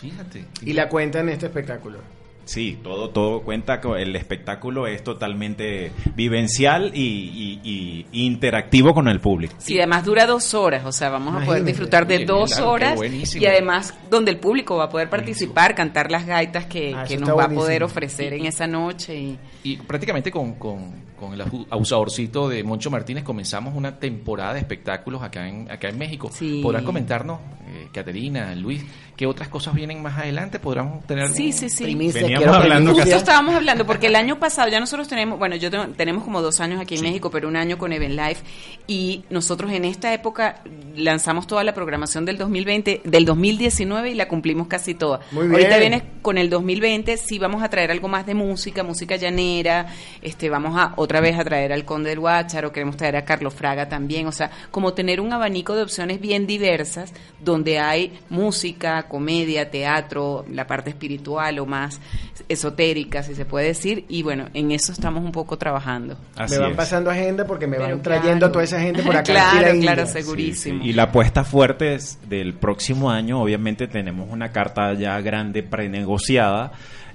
Fíjate. 0.00 0.44
Y 0.62 0.72
la 0.72 0.88
cuenta 0.88 1.20
en 1.20 1.28
este 1.28 1.46
espectáculo. 1.46 1.98
Sí, 2.46 2.78
todo, 2.82 3.10
todo 3.10 3.42
cuenta, 3.42 3.80
el 3.98 4.16
espectáculo 4.16 4.86
es 4.86 5.02
totalmente 5.04 5.92
vivencial 6.14 6.92
y, 6.94 7.00
y- 7.00 7.60
y- 7.62 8.06
y 8.12 8.24
interactivo 8.26 8.94
con 8.94 9.08
el 9.08 9.20
público. 9.20 9.54
Sí, 9.58 9.76
además 9.78 10.04
dura 10.04 10.26
dos 10.26 10.54
horas, 10.54 10.84
o 10.86 10.92
sea, 10.92 11.10
vamos 11.10 11.42
a 11.42 11.44
poder 11.44 11.64
disfrutar 11.64 12.06
de 12.06 12.24
dos 12.24 12.52
claro, 12.54 12.70
horas 12.70 12.94
buenísimo. 12.96 13.42
y 13.42 13.46
además 13.46 13.92
donde 14.08 14.30
el 14.30 14.38
público 14.38 14.76
va 14.76 14.84
a 14.84 14.88
poder 14.88 15.10
participar, 15.10 15.74
cantar 15.74 16.10
las 16.10 16.24
gaitas 16.24 16.66
que, 16.66 16.94
Ah, 16.94 17.04
que 17.06 17.18
nos 17.18 17.36
va 17.36 17.44
a 17.44 17.48
poder 17.48 17.82
ofrecer 17.82 18.32
en 18.32 18.46
esa 18.46 18.66
noche. 18.66 19.14
Y, 19.18 19.38
Y 19.64 19.76
prácticamente 19.78 20.30
con, 20.30 20.54
con, 20.54 21.04
con 21.18 21.32
el 21.34 21.40
aju- 21.40 21.66
abusadorcito 21.70 22.48
de 22.48 22.62
Moncho 22.62 22.90
Martínez 22.90 23.24
comenzamos 23.24 23.74
una 23.74 23.98
temporada 23.98 24.54
de 24.54 24.60
espectáculos 24.60 25.22
acá 25.22 25.48
en, 25.48 25.70
acá 25.70 25.88
en 25.88 25.98
México. 25.98 26.30
Sí. 26.32 26.60
¿Podrán 26.62 26.84
comentarnos, 26.84 27.40
eh, 27.68 27.88
Caterina, 27.92 28.54
Luis, 28.54 28.84
qué 29.16 29.26
otras 29.26 29.48
cosas 29.48 29.74
vienen 29.74 30.00
más 30.02 30.16
adelante? 30.18 30.58
¿Podrán 30.60 31.00
tener 31.06 31.30
Sí, 31.30 31.52
sí, 31.52 31.68
sí. 31.68 31.84
Primicia, 31.84 32.35
Veníamos 32.40 32.56
hablando 32.62 32.90
estábamos 33.16 33.54
hablando, 33.54 33.86
porque 33.86 34.06
el 34.08 34.16
año 34.16 34.38
pasado 34.38 34.68
ya 34.68 34.80
nosotros 34.80 35.08
tenemos, 35.08 35.38
bueno, 35.38 35.56
yo 35.56 35.70
tengo- 35.70 35.86
tenemos 35.88 36.24
como 36.24 36.42
dos 36.42 36.60
años 36.60 36.80
aquí 36.80 36.96
en 36.96 37.02
México, 37.02 37.30
pero 37.30 37.48
un 37.48 37.56
año 37.56 37.78
con 37.78 37.92
Event 37.92 38.14
Life, 38.14 38.42
y 38.86 39.24
nosotros 39.30 39.72
en 39.72 39.84
esta 39.84 40.12
época 40.14 40.62
lanzamos 40.96 41.46
toda 41.46 41.64
la 41.64 41.74
programación 41.74 42.24
del 42.24 42.38
2020, 42.38 43.02
del 43.04 43.24
2019 43.24 44.10
y 44.10 44.14
la 44.14 44.28
cumplimos 44.28 44.66
casi 44.68 44.94
toda. 44.94 45.20
Muy 45.32 45.42
bien. 45.48 45.54
Ahorita 45.54 45.78
viene 45.78 46.02
con 46.22 46.38
el 46.38 46.50
2020, 46.50 47.16
sí 47.16 47.38
vamos 47.38 47.62
a 47.62 47.68
traer 47.68 47.90
algo 47.90 48.08
más 48.08 48.26
de 48.26 48.34
música, 48.34 48.82
música 48.82 49.16
llanera, 49.16 49.86
este, 50.22 50.48
vamos 50.50 50.76
a 50.78 50.92
otra 50.96 51.20
vez 51.20 51.38
a 51.38 51.44
traer 51.44 51.72
al 51.72 51.84
Conde 51.84 52.10
del 52.10 52.20
Guácharo, 52.20 52.72
queremos 52.72 52.96
traer 52.96 53.16
a 53.16 53.24
Carlos 53.24 53.54
Fraga 53.54 53.88
también, 53.88 54.26
o 54.26 54.32
sea, 54.32 54.50
como 54.70 54.92
tener 54.94 55.20
un 55.20 55.32
abanico 55.32 55.74
de 55.74 55.82
opciones 55.82 56.20
bien 56.20 56.46
diversas, 56.46 57.12
donde 57.40 57.78
hay 57.78 58.18
música, 58.28 59.04
comedia, 59.04 59.70
teatro, 59.70 60.44
la 60.52 60.66
parte 60.66 60.90
espiritual 60.90 61.58
o 61.58 61.66
más 61.66 62.00
esotérica, 62.48 63.22
si 63.22 63.34
se 63.34 63.44
puede 63.44 63.66
decir, 63.68 64.04
y 64.08 64.22
bueno, 64.22 64.46
en 64.54 64.70
eso 64.72 64.92
estamos 64.92 65.24
un 65.24 65.32
poco 65.32 65.56
trabajando. 65.58 66.16
Así 66.36 66.54
me 66.54 66.60
van 66.60 66.70
es. 66.72 66.76
pasando 66.76 67.10
agenda 67.10 67.46
porque 67.46 67.66
me 67.66 67.76
Pero 67.76 67.88
van 67.90 68.02
trayendo 68.02 68.30
claro. 68.38 68.46
a 68.46 68.52
toda 68.52 68.64
esa 68.64 68.80
gente 68.80 69.02
por 69.02 69.16
acá. 69.16 69.32
Claro, 69.32 69.78
claro, 69.80 70.06
segurísimo. 70.06 70.78
Sí, 70.78 70.84
sí. 70.84 70.90
Y 70.90 70.92
la 70.92 71.04
apuesta 71.04 71.44
fuerte 71.44 71.94
es 71.94 72.18
del 72.28 72.54
próximo 72.54 73.10
año, 73.10 73.40
obviamente 73.42 73.86
tenemos 73.88 74.30
una 74.30 74.50
carta 74.52 74.92
ya 74.94 75.20
grande 75.20 75.62
prenegociada 75.62 76.72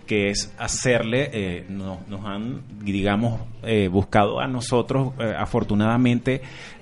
que 0.07 0.29
es 0.29 0.51
hacerle, 0.57 1.29
eh, 1.31 1.65
no- 1.69 2.01
nos 2.09 2.25
han, 2.25 2.63
digamos, 2.81 3.39
eh, 3.63 3.87
buscado 3.87 4.41
a 4.41 4.47
nosotros, 4.47 5.13
eh, 5.19 5.33
afortunadamente, 5.37 6.41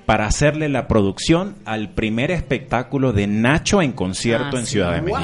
para 0.09 0.25
hacerle 0.25 0.69
la 0.69 0.87
producción 0.87 1.55
al 1.65 1.89
primer 1.93 2.31
espectáculo 2.31 3.13
de 3.13 3.27
Nacho 3.27 3.79
en 3.79 3.91
concierto 3.91 4.55
Ah, 4.57 4.59
en 4.59 4.65
sí. 4.65 4.71
Ciudad 4.71 4.93
de 4.95 5.01
México. 5.03 5.23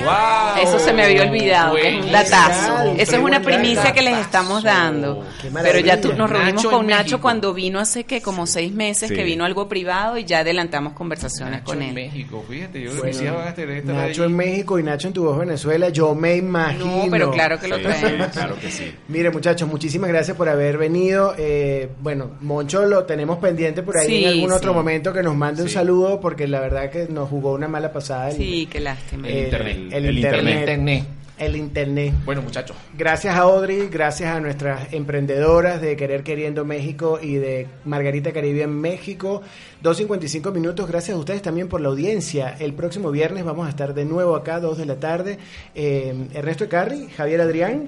Eso 0.62 0.78
se 0.78 0.94
me 0.94 1.04
había 1.06 1.24
olvidado, 1.24 1.74
que 1.76 1.90
es 1.98 2.06
un 2.06 2.12
datazo. 2.12 2.94
Eso 2.96 3.16
es 3.16 3.24
una 3.24 3.42
primicia 3.42 3.92
que 3.94 4.04
les 4.04 4.16
estamos 4.20 4.62
dando. 4.62 5.26
Pero 5.64 5.80
ya 5.80 6.00
tú, 6.00 6.14
nos 6.14 6.30
reunimos 6.30 6.64
Nacho 6.66 6.70
con 6.78 6.86
Nacho 6.86 7.02
México. 7.04 7.22
cuando 7.22 7.54
vino 7.56 7.80
hace 7.80 8.04
que 8.04 8.22
como 8.22 8.46
seis 8.46 8.74
meses, 8.76 9.10
Sí. 9.10 9.16
que 9.16 9.24
vino 9.24 9.44
algo 9.44 9.68
privado 9.68 10.20
y 10.20 10.24
ya 10.26 10.42
adelantamos 10.42 10.94
conversaciones 10.94 11.62
Nacho 11.62 11.66
con 11.66 11.82
en 11.82 11.90
él. 11.90 11.96
México, 11.96 12.46
fíjate, 12.48 12.82
yo 12.84 12.90
Bueno, 12.92 13.06
mis 13.06 13.22
hijas 13.24 13.36
van 13.38 13.48
a 13.48 13.54
tener 13.56 13.78
esta 13.78 13.92
Nacho 13.94 14.22
ahí. 14.22 14.30
en 14.30 14.36
México 14.36 14.78
y 14.78 14.84
Nacho 14.84 15.08
en 15.08 15.14
tu 15.16 15.24
voz 15.24 15.40
Venezuela, 15.40 15.90
yo 15.90 16.14
me 16.14 16.36
imagino. 16.36 16.86
No, 16.86 17.06
pero 17.10 17.32
claro 17.32 17.60
que 17.60 17.68
lo 17.70 17.78
Sí, 17.78 17.82
traemos. 17.82 18.28
sí, 18.28 18.32
claro 18.34 18.56
que 18.62 18.70
sí. 18.70 18.94
Mire, 19.08 19.32
muchachos, 19.32 19.68
muchísimas 19.68 20.12
gracias 20.12 20.38
por 20.38 20.48
haber 20.48 20.78
venido. 20.78 21.34
Eh, 21.40 21.90
bueno, 22.02 22.34
Moncho 22.42 22.86
lo 22.86 23.04
tenemos 23.06 23.40
pendiente 23.40 23.82
por 23.82 23.98
ahí 23.98 24.06
Sí, 24.06 24.24
en 24.26 24.30
algún 24.30 24.50
sí. 24.52 24.56
otro 24.58 24.75
momento 24.76 25.14
que 25.14 25.24
nos 25.24 25.36
mande 25.36 25.64
un 25.64 25.70
saludo 25.70 26.20
porque 26.20 26.48
la 26.48 26.60
verdad 26.60 26.90
que 26.90 27.08
nos 27.10 27.30
jugó 27.30 27.54
una 27.54 27.68
mala 27.68 27.92
pasada. 27.92 28.30
el- 28.30 28.38
Sí, 28.38 28.68
qué 28.72 28.80
lástima. 28.80 29.28
El 29.28 29.46
internet. 29.46 29.78
El, 29.92 30.06
El 30.06 30.16
internet. 30.18 30.60
internet. 30.60 31.04
El 31.38 31.56
internet. 31.58 32.14
Bueno, 32.24 32.42
muchachos, 32.42 32.78
Gracias 32.98 33.36
a 33.36 33.40
Audrey, 33.40 33.90
gracias 33.92 34.34
a 34.34 34.40
nuestras 34.40 34.94
emprendedoras 34.94 35.82
de 35.82 35.98
Querer 35.98 36.24
Queriendo 36.24 36.64
México 36.64 37.20
y 37.22 37.36
de 37.36 37.68
Margarita 37.84 38.32
Caribe 38.32 38.62
en 38.62 38.80
México. 38.80 39.42
2.55 39.84 40.54
minutos. 40.54 40.88
Gracias 40.88 41.14
a 41.16 41.20
ustedes 41.20 41.42
también 41.42 41.68
por 41.68 41.82
la 41.82 41.90
audiencia. 41.90 42.56
El 42.58 42.74
próximo 42.74 43.12
viernes 43.12 43.44
vamos 43.44 43.68
a 43.68 43.70
estar 43.70 43.94
de 43.94 44.06
nuevo 44.06 44.34
acá, 44.38 44.62
2 44.62 44.78
de 44.78 44.86
la 44.86 44.96
tarde. 44.98 45.38
Eh, 45.76 46.14
Ernesto 46.34 46.70
Carri, 46.70 47.08
Javier 47.10 47.42
Adrián. 47.42 47.86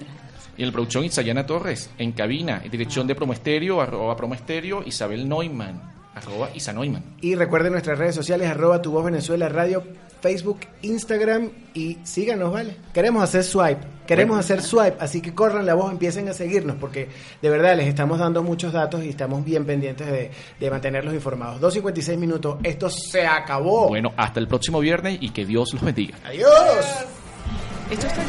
y 0.57 0.61
en 0.63 0.67
el 0.67 0.73
producción 0.73 1.05
Isayana 1.05 1.45
Torres, 1.45 1.89
en 1.97 2.11
cabina, 2.11 2.61
en 2.65 2.69
dirección 2.71 3.07
de 3.07 3.15
Promoesterio, 3.15 3.79
arroba 3.79 4.17
Promoesterio, 4.17 4.83
Isabel 4.85 5.29
Neumann. 5.29 5.95
Arroba 6.17 6.49
Isanoiman. 6.53 7.03
Y 7.21 7.35
recuerden 7.35 7.71
nuestras 7.73 7.97
redes 7.97 8.15
sociales, 8.15 8.49
arroba 8.49 8.81
tu 8.81 8.91
voz 8.91 9.05
Venezuela 9.05 9.47
Radio, 9.49 9.83
Facebook, 10.21 10.59
Instagram 10.81 11.49
y 11.73 11.97
síganos, 12.03 12.51
¿vale? 12.51 12.75
Queremos 12.93 13.23
hacer 13.23 13.43
swipe, 13.43 13.81
queremos 14.07 14.35
Bueno. 14.35 14.39
hacer 14.39 14.61
swipe, 14.61 14.97
así 14.99 15.21
que 15.21 15.33
corran 15.35 15.65
la 15.65 15.75
voz, 15.75 15.91
empiecen 15.91 16.27
a 16.29 16.33
seguirnos 16.33 16.75
porque 16.77 17.07
de 17.41 17.49
verdad 17.49 17.75
les 17.77 17.87
estamos 17.87 18.17
dando 18.19 18.41
muchos 18.43 18.73
datos 18.73 19.03
y 19.03 19.09
estamos 19.09 19.45
bien 19.45 19.65
pendientes 19.65 20.07
de, 20.07 20.31
de 20.59 20.71
mantenerlos 20.71 21.13
informados. 21.13 21.61
2.56 21.61 22.17
minutos, 22.17 22.57
esto 22.63 22.89
se 22.89 23.25
acabó. 23.27 23.89
Bueno, 23.89 24.11
hasta 24.17 24.39
el 24.39 24.47
próximo 24.47 24.79
viernes 24.79 25.17
y 25.21 25.29
que 25.29 25.45
Dios 25.45 25.73
los 25.73 25.83
bendiga. 25.83 26.17
Adiós. 26.25 26.85
Esto 27.89 28.05
está 28.07 28.21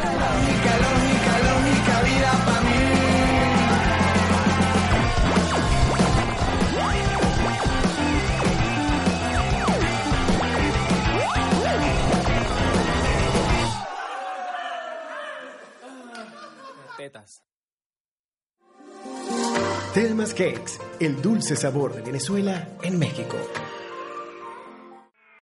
Telmas 19.95 20.35
Cakes, 20.35 20.79
el 21.01 21.21
dulce 21.21 21.57
sabor 21.57 21.95
de 21.95 22.03
Venezuela 22.03 22.69
en 22.83 22.99
México. 22.99 23.37